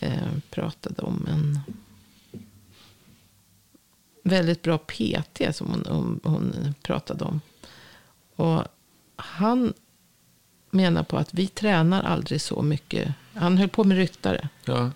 eh, 0.00 0.12
pratade 0.50 1.02
om 1.02 1.26
en 1.30 1.60
väldigt 4.22 4.62
bra 4.62 4.78
PT 4.78 5.42
som 5.56 5.66
hon, 5.66 5.84
hon, 5.88 6.20
hon 6.24 6.74
pratade 6.82 7.24
om. 7.24 7.40
Och 8.36 8.64
han 9.16 9.74
menar 10.70 11.02
på 11.02 11.16
att 11.16 11.34
vi 11.34 11.46
tränar 11.46 12.02
aldrig 12.02 12.40
så 12.40 12.62
mycket. 12.62 13.14
Han 13.36 13.58
höll 13.58 13.68
på 13.68 13.84
med 13.84 13.96
ryttare. 13.96 14.48
Ja, 14.64 14.90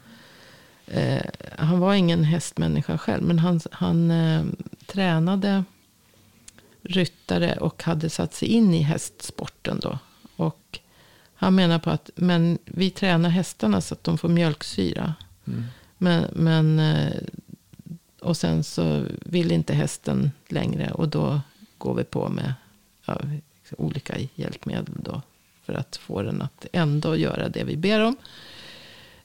Eh, 0.91 1.23
han 1.59 1.81
var 1.81 1.95
ingen 1.95 2.25
hästmänniska 2.25 2.99
själv, 2.99 3.23
men 3.23 3.39
han, 3.39 3.61
han 3.71 4.11
eh, 4.11 4.45
tränade 4.87 5.65
ryttare 6.83 7.57
och 7.57 7.83
hade 7.83 8.11
satt 8.11 8.35
sig 8.35 8.49
in 8.49 8.75
i 8.75 8.83
hästsporten 8.83 9.81
då. 9.81 9.99
Och 10.37 10.79
han 11.35 11.55
menar 11.55 11.79
på 11.79 11.91
att 11.91 12.11
men 12.15 12.59
vi 12.65 12.91
tränar 12.91 13.29
hästarna 13.29 13.81
så 13.81 13.95
att 13.95 14.05
de 14.05 14.19
får 14.19 14.29
mjölksyra. 14.29 15.15
mm. 15.47 15.65
Men, 15.99 16.27
men, 16.33 16.79
eh, 16.79 17.23
och 18.21 18.37
sen 18.37 18.65
så 18.65 19.07
vill 19.25 19.53
inte 19.53 19.75
hästen 19.75 20.31
längre 20.49 20.91
och 20.91 21.09
då 21.09 21.41
går 21.79 21.95
vi 21.95 22.05
på 22.05 22.29
med 22.29 22.55
ja, 23.05 23.21
olika 23.79 24.15
hjälpmedel 24.35 24.95
då. 24.97 25.23
För 25.67 25.73
att 25.73 25.97
få 25.97 26.23
den 26.23 26.43
att 26.43 26.67
ändå 26.73 27.17
göra 27.17 27.49
det 27.49 27.65
vi 27.65 27.77
ber 27.77 28.01
om. 28.01 28.17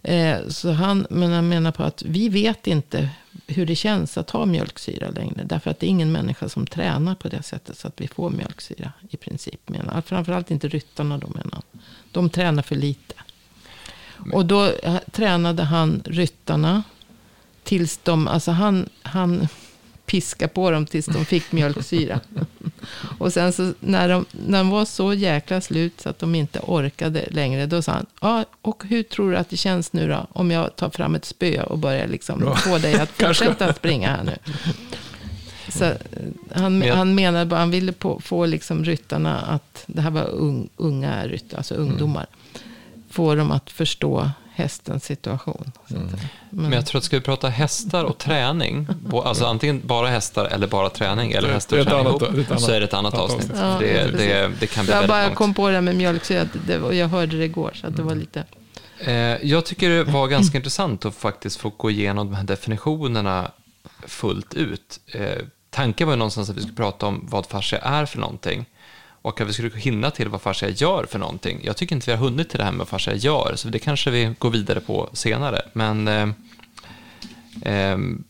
Eh, 0.03 0.47
så 0.47 0.71
han, 0.71 1.07
men 1.09 1.31
han 1.31 1.49
menar 1.49 1.71
på 1.71 1.83
att 1.83 2.03
vi 2.05 2.29
vet 2.29 2.67
inte 2.67 3.09
hur 3.47 3.65
det 3.65 3.75
känns 3.75 4.17
att 4.17 4.29
ha 4.29 4.45
mjölksyra 4.45 5.09
längre. 5.09 5.43
Därför 5.43 5.71
att 5.71 5.79
det 5.79 5.86
är 5.86 5.89
ingen 5.89 6.11
människa 6.11 6.49
som 6.49 6.67
tränar 6.67 7.15
på 7.15 7.27
det 7.27 7.43
sättet 7.43 7.77
så 7.77 7.88
att 7.88 8.01
vi 8.01 8.07
får 8.07 8.29
mjölksyra 8.29 8.91
i 9.09 9.17
princip. 9.17 9.69
Menar. 9.69 10.01
Framförallt 10.01 10.51
inte 10.51 10.67
ryttarna 10.67 11.17
då 11.17 11.27
menar 11.27 11.51
han. 11.51 11.81
De 12.11 12.29
tränar 12.29 12.63
för 12.63 12.75
lite. 12.75 13.13
Och 14.33 14.45
då 14.45 14.65
eh, 14.65 14.97
tränade 15.11 15.63
han 15.63 16.01
ryttarna 16.05 16.83
tills 17.63 17.99
de, 18.03 18.27
alltså 18.27 18.51
han, 18.51 18.89
han 19.01 19.47
piskade 20.05 20.53
på 20.53 20.71
dem 20.71 20.86
tills 20.86 21.05
de 21.05 21.25
fick 21.25 21.51
mjölksyra. 21.51 22.19
Och 23.17 23.33
sen 23.33 23.53
så 23.53 23.73
när 23.79 24.09
de, 24.09 24.25
när 24.31 24.57
de 24.57 24.69
var 24.69 24.86
så 24.86 25.13
jäkla 25.13 25.61
slut 25.61 26.01
så 26.01 26.09
att 26.09 26.19
de 26.19 26.36
inte 26.36 26.59
orkade 26.59 27.25
längre, 27.31 27.65
då 27.65 27.81
sa 27.81 27.91
han, 27.91 28.05
ja, 28.21 28.45
och 28.61 28.83
hur 28.88 29.03
tror 29.03 29.31
du 29.31 29.38
att 29.38 29.49
det 29.49 29.57
känns 29.57 29.93
nu 29.93 30.07
då, 30.07 30.27
om 30.33 30.51
jag 30.51 30.75
tar 30.75 30.89
fram 30.89 31.15
ett 31.15 31.25
spö 31.25 31.63
och 31.63 31.77
börjar 31.79 32.07
liksom 32.07 32.39
Bra. 32.39 32.55
få 32.55 32.77
dig 32.77 32.95
att 32.99 33.09
fortsätta 33.21 33.73
springa 33.73 34.09
här 34.09 34.23
nu. 34.23 34.38
Så 35.69 35.91
han, 36.53 36.79
Men 36.79 36.88
jag- 36.88 36.95
han 36.95 37.15
menade 37.15 37.45
bara, 37.45 37.59
han 37.59 37.71
ville 37.71 37.91
på, 37.91 38.19
få 38.19 38.45
liksom 38.45 38.86
ryttarna 38.86 39.39
att, 39.41 39.83
det 39.88 40.01
här 40.01 40.11
var 40.11 40.29
ung, 40.29 40.69
unga 40.75 41.27
ryttare, 41.27 41.57
alltså 41.57 41.73
ungdomar, 41.75 42.25
få 43.09 43.36
dem 43.36 43.51
att 43.51 43.69
förstå 43.71 44.29
hästens 44.56 45.06
situation. 45.06 45.72
Att, 45.84 45.89
säga. 45.89 46.01
Men 46.49 46.72
jag 46.72 46.86
tror 46.86 46.99
att 46.99 47.03
ska 47.03 47.18
vi 47.18 47.22
prata 47.22 47.49
hästar 47.49 48.03
och 48.03 48.18
träning, 48.18 48.88
alltså 49.26 49.45
antingen 49.45 49.82
bara 49.88 50.08
hästar 50.08 50.45
eller 50.45 50.68
bara 50.68 50.89
träning, 50.89 51.32
eller 51.32 51.53
hästar 51.53 51.80
och 51.80 51.88
träning 51.88 52.08
annat- 52.08 52.22
ihop, 52.22 52.60
så 52.60 52.72
är 52.72 52.80
det 52.80 52.86
ett 52.86 52.93
annat 52.93 53.14
avsnitt. 53.14 53.51
Ja, 53.56 53.78
det, 53.80 54.18
det, 54.18 54.51
det 54.60 54.68
kan 54.68 54.86
bli 54.86 54.93
jag 54.93 55.08
bara 55.08 55.24
långt. 55.24 55.36
kom 55.36 55.53
på 55.53 55.68
det 55.68 55.74
här 55.74 55.82
med 55.82 55.95
mjölksyra, 55.95 56.47
jag 56.91 57.08
hörde 57.08 57.38
det 57.38 57.45
igår, 57.45 57.72
så 57.76 57.88
att 57.88 57.95
det 57.95 58.03
var 58.03 58.16
lite... 58.16 58.43
Eh, 58.99 59.14
jag 59.47 59.66
tycker 59.66 59.89
det 59.89 60.03
var 60.03 60.28
ganska 60.28 60.58
intressant 60.58 61.06
att 61.06 61.16
faktiskt 61.16 61.58
få 61.58 61.70
gå 61.70 61.91
igenom 61.91 62.28
de 62.28 62.36
här 62.36 62.43
definitionerna 62.43 63.51
fullt 64.08 64.53
ut. 64.53 64.99
Eh, 65.08 65.41
tanken 65.70 66.08
var 66.08 66.14
ju 66.14 66.18
någonstans 66.18 66.49
att 66.49 66.58
vi 66.58 66.62
skulle 66.62 66.76
prata 66.76 67.06
om 67.06 67.28
vad 67.30 67.45
fascia 67.45 67.80
är 67.80 68.06
för 68.06 68.20
någonting 68.20 68.66
och 69.26 69.41
att 69.41 69.47
vi 69.47 69.53
skulle 69.53 69.78
hinna 69.78 70.11
till 70.11 70.30
vad 70.30 70.41
fascia 70.41 70.69
gör 70.69 71.05
för 71.05 71.19
någonting. 71.19 71.59
Jag 71.63 71.78
tycker 71.78 71.95
inte 71.95 72.11
vi 72.11 72.17
har 72.17 72.23
hunnit 72.23 72.49
till 72.49 72.57
det 72.57 72.63
här 72.63 72.71
med 72.71 72.80
vad 72.80 72.88
fascia 72.88 73.15
gör, 73.15 73.53
så 73.55 73.67
det 73.67 73.80
kanske 73.80 74.11
vi 74.11 74.36
går 74.39 74.49
vidare 74.49 74.80
på 74.80 75.09
senare. 75.13 75.61
Men 75.73 76.07
eh, 76.07 76.30
ehm, 77.61 78.23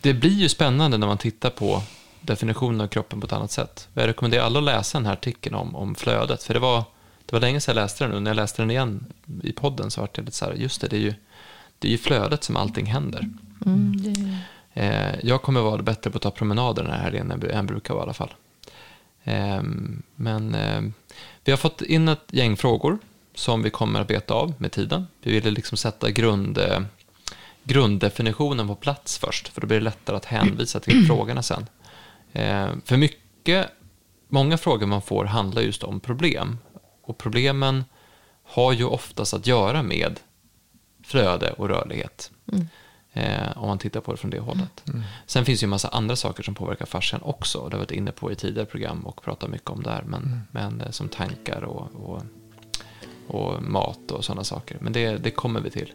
det 0.00 0.14
blir 0.14 0.30
ju 0.30 0.48
spännande 0.48 0.98
när 0.98 1.06
man 1.06 1.18
tittar 1.18 1.50
på 1.50 1.82
definitionen 2.20 2.80
av 2.80 2.86
kroppen 2.86 3.20
på 3.20 3.26
ett 3.26 3.32
annat 3.32 3.50
sätt. 3.50 3.88
Jag 3.94 4.06
rekommenderar 4.06 4.44
alla 4.44 4.58
att 4.58 4.64
läsa 4.64 4.98
den 4.98 5.06
här 5.06 5.12
artikeln 5.12 5.54
om, 5.54 5.76
om 5.76 5.94
flödet, 5.94 6.42
för 6.42 6.54
det 6.54 6.60
var, 6.60 6.84
det 7.26 7.32
var 7.32 7.40
länge 7.40 7.60
sedan 7.60 7.76
jag 7.76 7.82
läste 7.82 8.04
den 8.04 8.14
och 8.14 8.22
när 8.22 8.30
jag 8.30 8.36
läste 8.36 8.62
den 8.62 8.70
igen 8.70 9.06
i 9.42 9.52
podden 9.52 9.90
så 9.90 10.00
var 10.00 10.08
det 10.12 10.22
lite 10.22 10.36
så 10.36 10.44
här, 10.44 10.52
just 10.52 10.80
det, 10.80 10.88
det 10.88 10.96
är 10.96 11.00
ju, 11.00 11.14
det 11.78 11.88
är 11.88 11.92
ju 11.92 11.98
flödet 11.98 12.44
som 12.44 12.56
allting 12.56 12.86
händer. 12.86 13.28
Mm, 13.66 14.02
det, 14.02 14.38
Eh, 14.74 15.14
jag 15.22 15.42
kommer 15.42 15.60
vara 15.60 15.82
bättre 15.82 16.10
på 16.10 16.16
att 16.16 16.22
ta 16.22 16.30
promenader 16.30 16.82
den 16.82 16.92
här 16.92 17.02
helgen 17.02 17.30
än 17.30 17.50
jag 17.52 17.66
brukar 17.66 17.94
vara 17.94 18.02
i 18.02 18.06
alla 18.06 18.14
fall. 18.14 18.34
Eh, 19.24 19.62
men 20.16 20.54
eh, 20.54 20.82
vi 21.44 21.52
har 21.52 21.56
fått 21.56 21.82
in 21.82 22.08
ett 22.08 22.24
gäng 22.32 22.56
frågor 22.56 22.98
som 23.34 23.62
vi 23.62 23.70
kommer 23.70 24.00
att 24.00 24.08
beta 24.08 24.34
av 24.34 24.54
med 24.58 24.72
tiden. 24.72 25.06
Vi 25.20 25.32
ville 25.32 25.50
liksom 25.50 25.78
sätta 25.78 26.10
grund, 26.10 26.58
eh, 26.58 26.80
grunddefinitionen 27.64 28.68
på 28.68 28.74
plats 28.74 29.18
först, 29.18 29.48
för 29.48 29.60
då 29.60 29.66
blir 29.66 29.78
det 29.78 29.84
lättare 29.84 30.16
att 30.16 30.24
hänvisa 30.24 30.80
till 30.80 31.06
frågorna 31.06 31.42
sen. 31.42 31.66
Eh, 32.32 32.68
för 32.84 32.96
mycket, 32.96 33.68
många 34.28 34.58
frågor 34.58 34.86
man 34.86 35.02
får 35.02 35.24
handlar 35.24 35.62
just 35.62 35.82
om 35.82 36.00
problem. 36.00 36.58
Och 37.02 37.18
problemen 37.18 37.84
har 38.44 38.72
ju 38.72 38.84
oftast 38.84 39.34
att 39.34 39.46
göra 39.46 39.82
med 39.82 40.20
flöde 41.04 41.50
och 41.50 41.68
rörlighet. 41.68 42.30
Eh, 43.16 43.56
om 43.56 43.68
man 43.68 43.78
tittar 43.78 44.00
på 44.00 44.12
det 44.12 44.18
från 44.18 44.30
det 44.30 44.38
hållet. 44.38 44.84
Sen 45.26 45.44
finns 45.44 45.60
det 45.60 45.64
ju 45.64 45.66
en 45.66 45.70
massa 45.70 45.88
andra 45.88 46.16
saker 46.16 46.42
som 46.42 46.54
påverkar 46.54 46.86
fascian 46.86 47.20
också. 47.22 47.58
Det 47.58 47.64
har 47.64 47.70
vi 47.70 47.76
varit 47.76 47.90
inne 47.90 48.12
på 48.12 48.32
i 48.32 48.34
tidigare 48.34 48.66
program 48.66 49.06
och 49.06 49.22
pratat 49.22 49.50
mycket 49.50 49.70
om 49.70 49.82
där. 49.82 50.02
Men, 50.06 50.40
men 50.50 50.80
eh, 50.80 50.90
som 50.90 51.08
tankar 51.08 51.62
och, 51.62 51.88
och, 51.94 52.22
och 53.26 53.62
mat 53.62 54.10
och 54.10 54.24
sådana 54.24 54.44
saker. 54.44 54.76
Men 54.80 54.92
det, 54.92 55.16
det 55.16 55.30
kommer 55.30 55.60
vi 55.60 55.70
till. 55.70 55.92